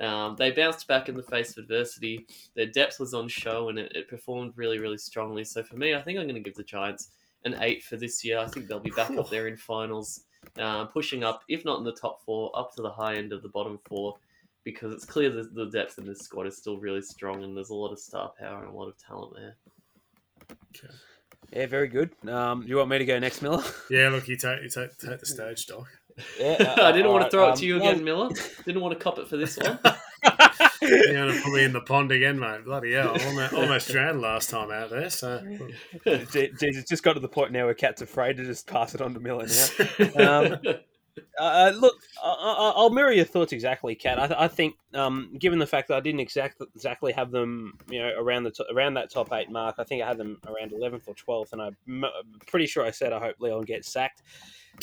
um, 0.05 0.37
they 0.37 0.51
bounced 0.51 0.87
back 0.87 1.09
in 1.09 1.17
the 1.17 1.23
face 1.23 1.57
of 1.57 1.65
adversity. 1.65 2.27
Their 2.55 2.67
depth 2.67 3.01
was 3.01 3.15
on 3.15 3.29
show 3.29 3.69
and 3.69 3.79
it, 3.79 3.93
it 3.95 4.09
performed 4.09 4.53
really, 4.57 4.79
really 4.79 4.99
strongly. 4.99 5.45
So 5.45 5.63
for 5.63 5.77
me, 5.77 5.95
I 5.95 6.03
think 6.03 6.19
I'm 6.19 6.27
going 6.27 6.35
to 6.35 6.41
give 6.41 6.57
the 6.57 6.63
Giants 6.63 7.11
an 7.45 7.57
8 7.61 7.83
for 7.85 7.97
this 7.97 8.25
year. 8.25 8.39
I 8.39 8.47
think 8.47 8.67
they'll 8.67 8.81
be 8.81 8.91
back 8.91 9.11
up 9.13 9.31
there 9.31 9.47
in 9.47 9.57
finals 9.57 10.23
uh, 10.59 10.87
pushing 10.87 11.25
up, 11.25 11.43
if 11.49 11.65
not 11.65 11.79
in 11.79 11.85
the 11.85 11.93
top 11.93 12.25
four, 12.25 12.51
up 12.55 12.75
to 12.75 12.83
the 12.83 12.91
high 12.91 13.15
end 13.15 13.33
of 13.33 13.43
the 13.43 13.49
bottom 13.49 13.79
four, 13.85 14.17
because 14.65 14.93
it's 14.93 15.05
clear 15.05 15.31
that 15.31 15.55
the 15.55 15.67
depth 15.67 15.99
in 15.99 16.07
this 16.07 16.21
squad 16.21 16.47
is 16.47 16.57
still 16.57 16.79
really 16.79 17.03
strong 17.03 17.43
and 17.45 17.57
there's 17.57 17.71
a 17.71 17.75
lot 17.75 17.93
of 17.93 17.99
star 17.99 18.33
power 18.39 18.65
and 18.65 18.73
a 18.73 18.77
lot 18.77 18.89
of 18.89 18.99
talent 18.99 19.35
there. 19.35 19.57
Yeah, 21.53 21.67
very 21.67 21.89
good. 21.89 22.11
Um, 22.29 22.63
you 22.67 22.77
want 22.77 22.91
me 22.91 22.99
to 22.99 23.05
go 23.05 23.19
next, 23.19 23.41
Miller? 23.43 23.63
Yeah, 23.91 24.11
look, 24.11 24.29
you 24.29 24.37
take 24.37 24.63
you 24.63 24.69
take, 24.69 24.97
take 24.99 25.19
the 25.21 25.27
stage, 25.27 25.67
Doc. 25.67 25.87
Yeah, 26.39 26.75
I 26.83 26.93
didn't 26.93 27.11
want 27.11 27.31
to 27.31 27.31
alright, 27.31 27.31
throw 27.31 27.47
it 27.49 27.51
um, 27.53 27.57
to 27.59 27.67
you 27.67 27.81
well- 27.81 27.91
again, 27.91 28.05
Miller. 28.05 28.31
Didn't 28.65 28.83
want 28.83 28.99
to 28.99 29.03
cop 29.03 29.19
it 29.19 29.29
for 29.29 29.37
this 29.37 29.57
one. 29.57 29.79
You're 30.83 31.13
gonna 31.15 31.41
put 31.43 31.53
me 31.53 31.65
in 31.65 31.73
the 31.73 31.81
pond 31.81 32.13
again, 32.13 32.39
mate. 32.39 32.65
Bloody 32.65 32.93
hell, 32.93 33.17
I 33.19 33.25
almost, 33.27 33.53
almost 33.55 33.89
drowned 33.91 34.21
last 34.21 34.51
time 34.51 34.71
out 34.71 34.91
there. 34.91 35.11
So 35.11 35.41
Je- 36.05 36.51
Jeez, 36.53 36.77
it's 36.77 36.89
just 36.89 37.03
got 37.03 37.15
to 37.15 37.21
the 37.21 37.29
point 37.29 37.53
now 37.53 37.65
where 37.67 37.75
Cat's 37.75 38.03
afraid 38.03 38.37
to 38.39 38.45
just 38.45 38.67
pass 38.67 38.95
it 38.95 39.01
on 39.01 39.15
to 39.15 39.21
Miller 39.21 39.47
now. 39.47 40.41
Um, 40.41 40.57
Uh, 41.39 41.73
look, 41.75 41.97
I, 42.23 42.29
I, 42.29 42.73
I'll 42.77 42.91
mirror 42.91 43.13
your 43.13 43.25
thoughts 43.25 43.53
exactly, 43.53 43.95
Kat. 43.95 44.19
I, 44.19 44.45
I 44.45 44.49
think, 44.49 44.77
um, 44.95 45.35
given 45.39 45.59
the 45.59 45.67
fact 45.67 45.89
that 45.89 45.97
I 45.97 46.01
didn't 46.01 46.21
exact, 46.21 46.61
exactly 46.75 47.13
have 47.13 47.31
them, 47.31 47.75
you 47.89 48.01
know, 48.01 48.13
around 48.19 48.45
the 48.45 48.51
to- 48.53 48.67
around 48.73 48.95
that 48.95 49.11
top 49.11 49.33
eight 49.33 49.51
mark, 49.51 49.77
I 49.79 49.85
think 49.85 50.03
I 50.03 50.09
had 50.09 50.19
them 50.19 50.41
around 50.47 50.73
eleventh 50.73 51.05
or 51.07 51.15
twelfth, 51.15 51.53
and 51.53 51.63
I'm 51.63 52.05
pretty 52.47 52.67
sure 52.67 52.85
I 52.85 52.91
said 52.91 53.13
I 53.13 53.21
hope 53.21 53.37
Leon 53.39 53.63
gets 53.63 53.93
sacked. 53.93 54.23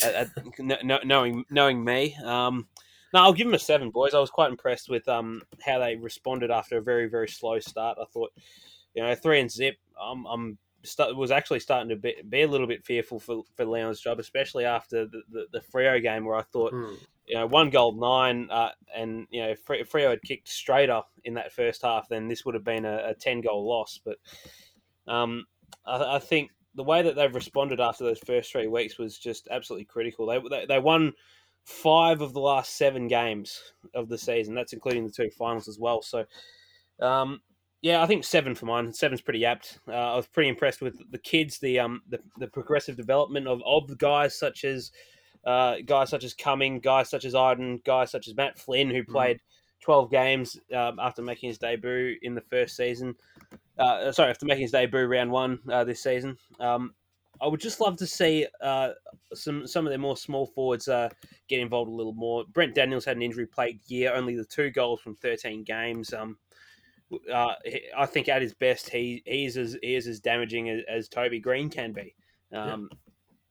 At, 0.02 0.14
at, 0.14 0.28
kn- 0.56 0.86
kn- 0.86 1.00
knowing 1.08 1.44
knowing 1.50 1.84
me, 1.84 2.16
um, 2.24 2.66
no, 3.14 3.20
I'll 3.20 3.32
give 3.32 3.46
them 3.46 3.54
a 3.54 3.58
seven, 3.58 3.90
boys. 3.90 4.14
I 4.14 4.20
was 4.20 4.30
quite 4.30 4.50
impressed 4.50 4.88
with 4.88 5.08
um, 5.08 5.42
how 5.64 5.78
they 5.78 5.96
responded 5.96 6.50
after 6.50 6.78
a 6.78 6.82
very 6.82 7.08
very 7.08 7.28
slow 7.28 7.58
start. 7.60 7.98
I 8.00 8.04
thought, 8.12 8.32
you 8.94 9.02
know, 9.02 9.14
three 9.14 9.40
and 9.40 9.50
zip. 9.50 9.76
I'm, 10.00 10.26
I'm 10.26 10.58
start, 10.86 11.14
was 11.16 11.30
actually 11.30 11.60
starting 11.60 11.88
to 11.88 11.96
be, 11.96 12.14
be 12.28 12.42
a 12.42 12.48
little 12.48 12.66
bit 12.66 12.84
fearful 12.84 13.18
for, 13.20 13.42
for 13.54 13.64
Leon's 13.64 14.00
job, 14.00 14.18
especially 14.18 14.64
after 14.64 15.06
the, 15.06 15.22
the, 15.30 15.46
the 15.52 15.60
Freo 15.60 16.00
game 16.02 16.24
where 16.24 16.36
I 16.36 16.42
thought, 16.42 16.72
Hmm. 16.72 16.94
you 17.26 17.34
know, 17.34 17.46
one 17.46 17.70
goal 17.70 17.92
nine, 17.92 18.48
uh, 18.50 18.70
and 18.94 19.26
you 19.30 19.42
know, 19.42 19.54
Fre- 19.54 19.84
Freo 19.84 20.10
had 20.10 20.22
kicked 20.22 20.48
straighter 20.48 21.02
in 21.24 21.34
that 21.34 21.52
first 21.52 21.82
half, 21.82 22.08
then 22.08 22.28
this 22.28 22.44
would 22.44 22.54
have 22.54 22.64
been 22.64 22.84
a, 22.84 23.10
a 23.10 23.14
ten 23.14 23.40
goal 23.40 23.68
loss. 23.68 24.00
But 24.04 24.18
um, 25.06 25.44
I, 25.84 26.16
I 26.16 26.18
think 26.18 26.50
the 26.74 26.84
way 26.84 27.02
that 27.02 27.16
they've 27.16 27.34
responded 27.34 27.80
after 27.80 28.04
those 28.04 28.20
first 28.20 28.52
three 28.52 28.68
weeks 28.68 28.98
was 28.98 29.18
just 29.18 29.48
absolutely 29.50 29.86
critical. 29.86 30.26
They 30.26 30.40
they, 30.48 30.66
they 30.66 30.78
won 30.78 31.12
five 31.64 32.20
of 32.20 32.32
the 32.32 32.40
last 32.40 32.76
seven 32.76 33.08
games 33.08 33.60
of 33.94 34.08
the 34.08 34.18
season. 34.18 34.54
That's 34.54 34.72
including 34.72 35.04
the 35.04 35.12
two 35.12 35.30
finals 35.30 35.68
as 35.68 35.78
well. 35.78 36.02
So. 36.02 36.24
Um, 36.98 37.42
yeah, 37.82 38.02
I 38.02 38.06
think 38.06 38.24
seven 38.24 38.54
for 38.54 38.66
mine. 38.66 38.92
Seven's 38.92 39.20
pretty 39.20 39.44
apt. 39.44 39.78
Uh, 39.86 39.92
I 39.92 40.16
was 40.16 40.26
pretty 40.26 40.48
impressed 40.48 40.80
with 40.80 40.98
the 41.10 41.18
kids, 41.18 41.58
the 41.58 41.78
um, 41.78 42.02
the, 42.08 42.18
the 42.38 42.48
progressive 42.48 42.96
development 42.96 43.46
of, 43.46 43.60
of 43.64 43.86
the 43.88 43.96
guys 43.96 44.38
such 44.38 44.64
as 44.64 44.92
uh, 45.44 45.76
guys 45.84 46.10
such 46.10 46.24
as 46.24 46.34
Cumming, 46.34 46.80
guys 46.80 47.10
such 47.10 47.24
as 47.24 47.34
Idun, 47.34 47.80
guys 47.84 48.10
such 48.10 48.28
as 48.28 48.36
Matt 48.36 48.58
Flynn, 48.58 48.90
who 48.90 49.04
played 49.04 49.40
twelve 49.80 50.10
games 50.10 50.58
um, 50.74 50.98
after 50.98 51.22
making 51.22 51.48
his 51.48 51.58
debut 51.58 52.16
in 52.22 52.34
the 52.34 52.40
first 52.40 52.76
season. 52.76 53.14
Uh, 53.78 54.10
sorry, 54.10 54.30
after 54.30 54.46
making 54.46 54.62
his 54.62 54.72
debut 54.72 55.04
round 55.04 55.30
one 55.30 55.58
uh, 55.70 55.84
this 55.84 56.02
season. 56.02 56.36
Um, 56.58 56.94
I 57.40 57.46
would 57.46 57.60
just 57.60 57.80
love 57.80 57.98
to 57.98 58.06
see 58.06 58.46
uh, 58.62 58.90
some 59.34 59.66
some 59.66 59.86
of 59.86 59.90
their 59.90 59.98
more 59.98 60.16
small 60.16 60.46
forwards 60.46 60.88
uh, 60.88 61.10
get 61.48 61.60
involved 61.60 61.90
a 61.90 61.94
little 61.94 62.14
more. 62.14 62.44
Brent 62.52 62.74
Daniels 62.74 63.04
had 63.04 63.16
an 63.16 63.22
injury 63.22 63.46
plagued 63.46 63.90
year, 63.90 64.14
only 64.14 64.34
the 64.34 64.44
two 64.44 64.70
goals 64.70 65.00
from 65.00 65.14
thirteen 65.14 65.62
games. 65.62 66.14
Um, 66.14 66.38
uh, 67.32 67.54
I 67.96 68.06
think 68.06 68.28
at 68.28 68.42
his 68.42 68.54
best, 68.54 68.88
he 68.90 69.22
he's 69.26 69.56
as 69.56 69.76
he 69.82 69.94
is 69.94 70.06
as 70.06 70.20
damaging 70.20 70.68
as, 70.70 70.82
as 70.88 71.08
Toby 71.08 71.40
Green 71.40 71.70
can 71.70 71.92
be. 71.92 72.14
Um, 72.52 72.88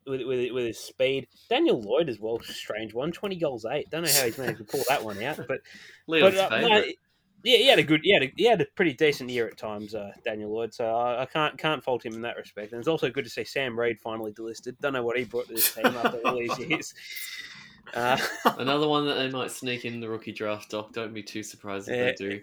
with, 0.07 0.21
with 0.25 0.51
with 0.51 0.65
his 0.65 0.79
speed, 0.79 1.27
Daniel 1.49 1.81
Lloyd 1.81 2.09
as 2.09 2.19
well, 2.19 2.39
strange 2.41 2.93
one, 2.93 3.11
twenty 3.11 3.35
goals 3.37 3.65
eight. 3.65 3.89
Don't 3.89 4.03
know 4.03 4.11
how 4.11 4.25
he's 4.25 4.37
managed 4.37 4.59
to 4.59 4.63
pull 4.63 4.83
that 4.89 5.03
one 5.03 5.21
out, 5.23 5.37
but 5.47 5.59
but, 6.07 6.37
uh, 6.37 6.61
no, 6.61 6.83
yeah, 7.43 7.57
he 7.57 7.67
had 7.67 7.79
a 7.79 7.83
good, 7.83 8.01
he 8.03 8.11
had 8.13 8.23
a, 8.23 8.33
he 8.35 8.45
had 8.45 8.59
a 8.61 8.65
pretty 8.75 8.93
decent 8.93 9.29
year 9.29 9.47
at 9.47 9.57
times, 9.57 9.93
uh, 9.93 10.11
Daniel 10.23 10.51
Lloyd. 10.51 10.73
So 10.73 10.85
I, 10.95 11.21
I 11.21 11.25
can't 11.25 11.57
can't 11.57 11.83
fault 11.83 12.05
him 12.05 12.13
in 12.13 12.21
that 12.21 12.37
respect. 12.37 12.71
And 12.71 12.79
it's 12.79 12.87
also 12.87 13.09
good 13.09 13.23
to 13.23 13.29
see 13.29 13.43
Sam 13.43 13.79
Reid 13.79 13.99
finally 13.99 14.31
delisted. 14.33 14.79
Don't 14.81 14.93
know 14.93 15.03
what 15.03 15.17
he 15.17 15.25
brought 15.25 15.47
to 15.47 15.53
this 15.53 15.73
team 15.73 15.85
after 15.85 16.19
all 16.25 16.39
these 16.39 16.57
years. 16.69 16.93
Uh, 17.93 18.17
Another 18.57 18.87
one 18.87 19.05
that 19.05 19.13
they 19.13 19.29
might 19.29 19.51
sneak 19.51 19.85
in 19.85 19.99
the 19.99 20.09
rookie 20.09 20.31
draft, 20.31 20.71
Doc. 20.71 20.91
Don't 20.91 21.13
be 21.13 21.21
too 21.23 21.43
surprised 21.43 21.87
if 21.87 21.95
Yeah. 21.95 22.05
they 22.05 22.13
do. 22.13 22.41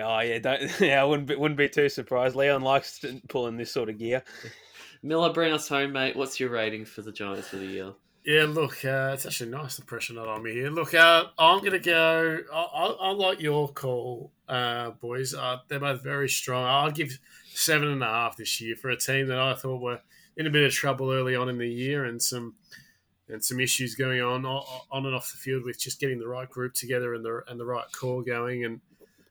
Oh 0.00 0.20
yeah, 0.20 0.38
don't, 0.38 0.80
yeah, 0.80 1.00
I 1.00 1.04
wouldn't 1.04 1.28
be, 1.28 1.36
wouldn't 1.36 1.58
be 1.58 1.68
too 1.68 1.88
surprised. 1.88 2.36
Leon 2.36 2.62
likes 2.62 3.00
to- 3.00 3.20
pulling 3.28 3.56
this 3.56 3.72
sort 3.72 3.88
of 3.88 3.98
gear. 3.98 4.22
Miller, 5.02 5.32
bring 5.32 5.52
us 5.52 5.68
home, 5.68 5.92
mate. 5.92 6.16
What's 6.16 6.40
your 6.40 6.50
rating 6.50 6.84
for 6.84 7.02
the 7.02 7.12
Giants 7.12 7.48
for 7.48 7.56
the 7.56 7.66
year? 7.66 7.92
Yeah, 8.24 8.46
look, 8.46 8.84
uh, 8.84 9.12
it's 9.14 9.24
actually 9.24 9.50
nice 9.50 9.76
the 9.76 9.84
pressure 9.84 10.12
not 10.12 10.28
on 10.28 10.42
me 10.42 10.52
here. 10.52 10.70
Look, 10.70 10.92
uh, 10.92 11.26
I'm 11.38 11.60
going 11.60 11.72
to 11.72 11.78
go. 11.78 12.38
I, 12.52 12.60
I, 12.60 12.86
I 12.86 13.10
like 13.12 13.40
your 13.40 13.68
call, 13.68 14.32
uh, 14.48 14.90
boys. 14.90 15.34
Uh, 15.34 15.58
they're 15.68 15.80
both 15.80 16.02
very 16.02 16.28
strong. 16.28 16.64
I'll 16.64 16.90
give 16.90 17.18
seven 17.54 17.88
and 17.88 18.02
a 18.02 18.06
half 18.06 18.36
this 18.36 18.60
year 18.60 18.76
for 18.76 18.90
a 18.90 18.96
team 18.96 19.28
that 19.28 19.38
I 19.38 19.54
thought 19.54 19.80
were 19.80 20.00
in 20.36 20.46
a 20.46 20.50
bit 20.50 20.64
of 20.64 20.72
trouble 20.72 21.10
early 21.10 21.36
on 21.36 21.48
in 21.48 21.58
the 21.58 21.68
year 21.68 22.04
and 22.04 22.20
some 22.22 22.54
and 23.28 23.44
some 23.44 23.60
issues 23.60 23.94
going 23.94 24.20
on 24.20 24.44
on 24.46 25.06
and 25.06 25.14
off 25.14 25.30
the 25.30 25.38
field 25.38 25.64
with 25.64 25.78
just 25.78 26.00
getting 26.00 26.18
the 26.18 26.28
right 26.28 26.48
group 26.48 26.74
together 26.74 27.14
and 27.14 27.24
the 27.24 27.42
and 27.48 27.58
the 27.58 27.64
right 27.64 27.90
core 27.92 28.22
going. 28.22 28.64
And 28.64 28.80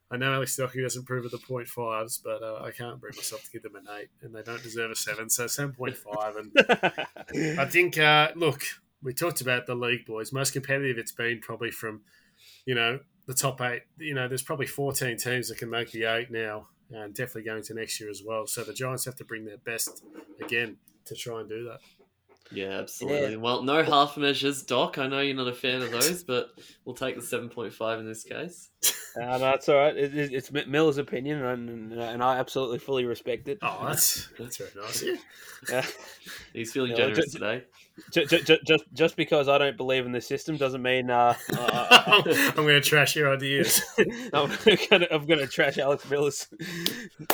I 0.10 0.18
know 0.18 0.34
Alex 0.34 0.56
Doherty 0.56 0.82
doesn't 0.82 1.06
prove 1.06 1.26
at 1.26 1.32
the 1.32 1.38
point 1.38 1.68
fives, 1.68 2.18
but 2.18 2.42
uh, 2.42 2.62
I 2.64 2.72
can't 2.72 3.00
bring 3.00 3.16
myself 3.16 3.44
to 3.44 3.52
give 3.52 3.64
them 3.64 3.76
an 3.76 3.86
eight, 4.00 4.08
and 4.22 4.34
they 4.34 4.42
don't 4.42 4.64
deserve 4.64 4.92
a 4.92 4.96
seven. 4.96 5.30
So 5.30 5.48
seven 5.48 5.74
point 5.74 5.98
five 5.98 6.36
and. 6.38 6.52
I 7.60 7.66
think, 7.66 7.98
uh, 7.98 8.30
look, 8.36 8.62
we 9.04 9.14
talked 9.14 9.42
about 9.42 9.66
the 9.66 9.76
league, 9.76 10.06
boys. 10.06 10.32
Most 10.32 10.54
competitive 10.54 10.98
it's 10.98 11.12
been 11.12 11.40
probably 11.42 11.72
from, 11.72 12.02
you 12.66 12.74
know, 12.74 13.00
the 13.26 13.34
top 13.34 13.60
eight. 13.62 13.82
You 13.98 14.14
know, 14.14 14.28
there's 14.28 14.44
probably 14.44 14.66
14 14.66 15.18
teams 15.18 15.50
that 15.50 15.58
can 15.58 15.70
make 15.70 15.92
the 15.92 16.06
eight 16.06 16.32
now, 16.32 16.68
and 16.90 17.14
definitely 17.14 17.44
going 17.44 17.64
to 17.64 17.74
next 17.74 18.00
year 18.00 18.10
as 18.10 18.22
well. 18.26 18.48
So 18.48 18.64
the 18.64 18.74
Giants 18.74 19.06
have 19.06 19.16
to 19.16 19.26
bring 19.26 19.46
their 19.46 19.58
best 19.58 20.04
again 20.42 20.78
to 21.06 21.16
try 21.16 21.42
and 21.42 21.50
do 21.50 21.66
that. 21.66 21.80
Yeah, 22.52 22.80
absolutely. 22.80 23.38
Well, 23.38 23.62
no 23.64 23.84
half 23.84 24.18
measures, 24.18 24.64
Doc. 24.64 24.98
I 24.98 25.08
know 25.08 25.20
you're 25.22 25.36
not 25.36 25.48
a 25.48 25.54
fan 25.54 25.82
of 25.82 25.92
those, 25.92 26.24
but 26.24 26.50
we'll 26.86 26.96
take 26.96 27.16
the 27.16 27.22
7.5 27.22 28.00
in 28.00 28.06
this 28.08 28.24
case. 28.24 28.70
Uh, 29.20 29.36
no, 29.40 29.50
it's 29.50 29.68
all 29.68 29.76
right. 29.78 29.98
It, 29.98 30.16
it- 30.16 30.32
it's 30.32 30.52
Miller's 30.52 31.00
opinion, 31.00 31.44
and, 31.44 31.92
and 31.92 32.24
I 32.24 32.38
absolutely 32.38 32.78
fully 32.78 33.04
respect 33.06 33.48
it. 33.48 33.58
Oh, 33.64 33.84
that's 33.88 34.30
that's 34.38 34.58
very 34.58 34.70
nice. 34.76 35.02
of 35.02 35.08
you. 35.08 35.18
Uh, 35.74 35.82
He's 36.54 36.72
feeling 36.72 36.92
Yeah, 36.92 36.98
generous 36.98 37.26
ju- 37.32 37.40
today. 37.40 37.64
Ju- 38.12 38.26
ju- 38.26 38.42
ju- 38.44 38.58
just 38.66 38.84
just 38.94 39.16
because 39.16 39.48
I 39.48 39.58
don't 39.58 39.78
believe 39.78 40.06
in 40.06 40.12
the 40.12 40.22
system 40.22 40.58
doesn't 40.58 40.82
mean 40.82 41.10
uh, 41.10 41.34
uh, 41.58 42.22
I'm 42.26 42.54
going 42.56 42.82
to 42.82 42.82
trash 42.82 43.16
your 43.16 43.34
ideas. 43.34 43.82
I'm 44.34 44.52
gonna 45.26 45.48
trash 45.48 45.78
Alex 45.78 46.10
Miller's 46.10 46.48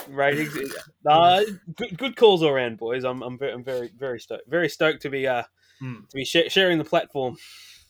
ratings. 0.09 0.57
Uh, 1.05 1.43
good, 1.76 1.97
good 1.97 2.16
calls 2.16 2.43
all 2.43 2.49
around, 2.49 2.78
boys. 2.78 3.03
I'm 3.03 3.22
I'm 3.22 3.38
very 3.38 3.53
I'm 3.53 3.64
very 3.64 3.91
very 3.97 4.20
stoked 4.20 4.47
very 4.47 4.70
stoked 4.70 5.01
to 5.03 5.09
be 5.09 5.28
uh 5.28 5.43
Hmm. 5.80 6.01
to 6.09 6.16
be 6.16 6.24
sh- 6.24 6.49
sharing 6.51 6.78
the 6.78 6.84
platform 6.86 7.36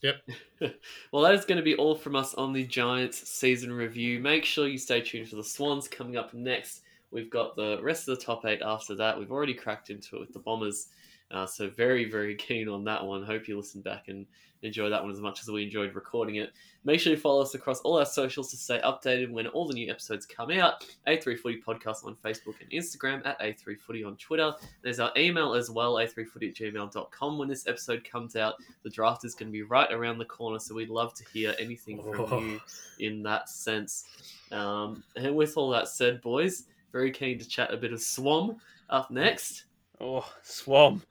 Yep. 0.01 0.15
well, 1.11 1.23
that 1.23 1.33
is 1.33 1.45
going 1.45 1.57
to 1.57 1.63
be 1.63 1.75
all 1.75 1.95
from 1.95 2.15
us 2.15 2.33
on 2.33 2.51
the 2.53 2.65
Giants 2.65 3.29
season 3.29 3.71
review. 3.71 4.19
Make 4.19 4.43
sure 4.43 4.67
you 4.67 4.77
stay 4.77 4.99
tuned 5.01 5.29
for 5.29 5.37
the 5.37 5.43
Swans 5.43 5.87
coming 5.87 6.17
up 6.17 6.33
next. 6.33 6.81
We've 7.11 7.29
got 7.29 7.55
the 7.55 7.79
rest 7.81 8.07
of 8.09 8.17
the 8.17 8.25
top 8.25 8.43
eight 8.45 8.61
after 8.61 8.95
that. 8.95 9.17
We've 9.17 9.31
already 9.31 9.53
cracked 9.53 9.89
into 9.89 10.17
it 10.17 10.19
with 10.19 10.33
the 10.33 10.39
Bombers. 10.39 10.87
Uh, 11.33 11.45
so 11.45 11.67
very, 11.69 12.05
very 12.09 12.35
keen 12.47 12.69
on 12.69 12.83
that 12.85 13.03
one. 13.03 13.23
Hope 13.23 13.47
you 13.47 13.57
listen 13.57 13.81
back 13.81 14.07
and 14.07 14.25
enjoy 14.61 14.89
that 14.89 15.03
one 15.03 15.11
as 15.11 15.19
much 15.19 15.41
as 15.41 15.49
we 15.49 15.63
enjoyed 15.63 15.93
recording 15.93 16.35
it. 16.35 16.53
Make 16.85 16.99
sure 17.01 17.11
you 17.11 17.17
follow 17.19 17.41
us 17.41 17.53
across 17.53 17.81
all 17.81 17.97
our 17.97 18.05
socials 18.05 18.49
to 18.51 18.55
stay 18.57 18.79
updated 18.81 19.29
when 19.29 19.47
all 19.47 19.67
the 19.67 19.73
new 19.73 19.89
episodes 19.91 20.25
come 20.25 20.51
out. 20.51 20.85
A3Footy 21.05 21.61
Podcast 21.61 22.05
on 22.05 22.15
Facebook 22.23 22.55
and 22.61 22.69
Instagram, 22.71 23.25
at 23.25 23.37
A3Footy 23.41 24.07
on 24.07 24.15
Twitter. 24.15 24.53
There's 24.81 25.01
our 25.01 25.11
email 25.17 25.53
as 25.53 25.69
well, 25.69 25.95
a3footy 25.95 26.49
at 26.49 26.55
gmail.com. 26.55 27.37
When 27.37 27.49
this 27.49 27.67
episode 27.67 28.05
comes 28.05 28.37
out, 28.37 28.53
the 28.83 28.89
draft 28.89 29.25
is 29.25 29.35
going 29.35 29.49
to 29.49 29.51
be 29.53 29.63
right 29.63 29.91
around 29.91 30.17
the 30.17 30.25
corner, 30.25 30.59
so 30.59 30.75
we'd 30.75 30.89
love 30.89 31.13
to 31.15 31.25
hear 31.33 31.53
anything 31.59 32.01
from 32.01 32.25
Oh. 32.31 32.39
you 32.39 32.61
in 32.99 33.21
that 33.23 33.49
sense. 33.49 34.05
Um, 34.51 35.03
and 35.17 35.35
with 35.35 35.57
all 35.57 35.71
that 35.71 35.89
said, 35.89 36.21
boys, 36.21 36.67
very 36.93 37.11
keen 37.11 37.37
to 37.39 37.47
chat 37.47 37.73
a 37.73 37.77
bit 37.77 37.91
of 37.91 38.01
Swam 38.01 38.57
up 38.89 39.11
next. 39.11 39.65
Oh, 39.99 40.25
Swam. 40.41 41.01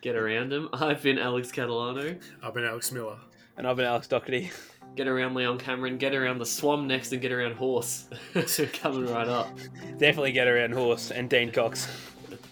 Get 0.00 0.16
around 0.16 0.52
him. 0.52 0.68
I've 0.72 1.02
been 1.02 1.18
Alex 1.18 1.50
Catalano. 1.50 2.18
I've 2.42 2.54
been 2.54 2.64
Alex 2.64 2.92
Miller. 2.92 3.18
And 3.56 3.66
I've 3.66 3.76
been 3.76 3.86
Alex 3.86 4.06
Doherty. 4.08 4.50
Get 4.96 5.06
around 5.06 5.34
Leon 5.34 5.58
Cameron. 5.58 5.98
Get 5.98 6.14
around 6.14 6.38
the 6.38 6.46
Swam 6.46 6.86
next, 6.86 7.12
and 7.12 7.20
get 7.20 7.32
around 7.32 7.54
Horse. 7.54 8.06
So 8.46 8.66
Coming 8.72 9.06
right 9.06 9.28
up. 9.28 9.48
Definitely 9.98 10.32
get 10.32 10.48
around 10.48 10.72
Horse 10.72 11.10
and 11.10 11.28
Dean 11.28 11.52
Cox. 11.52 11.86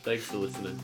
Thanks 0.02 0.24
for 0.24 0.36
listening. 0.36 0.78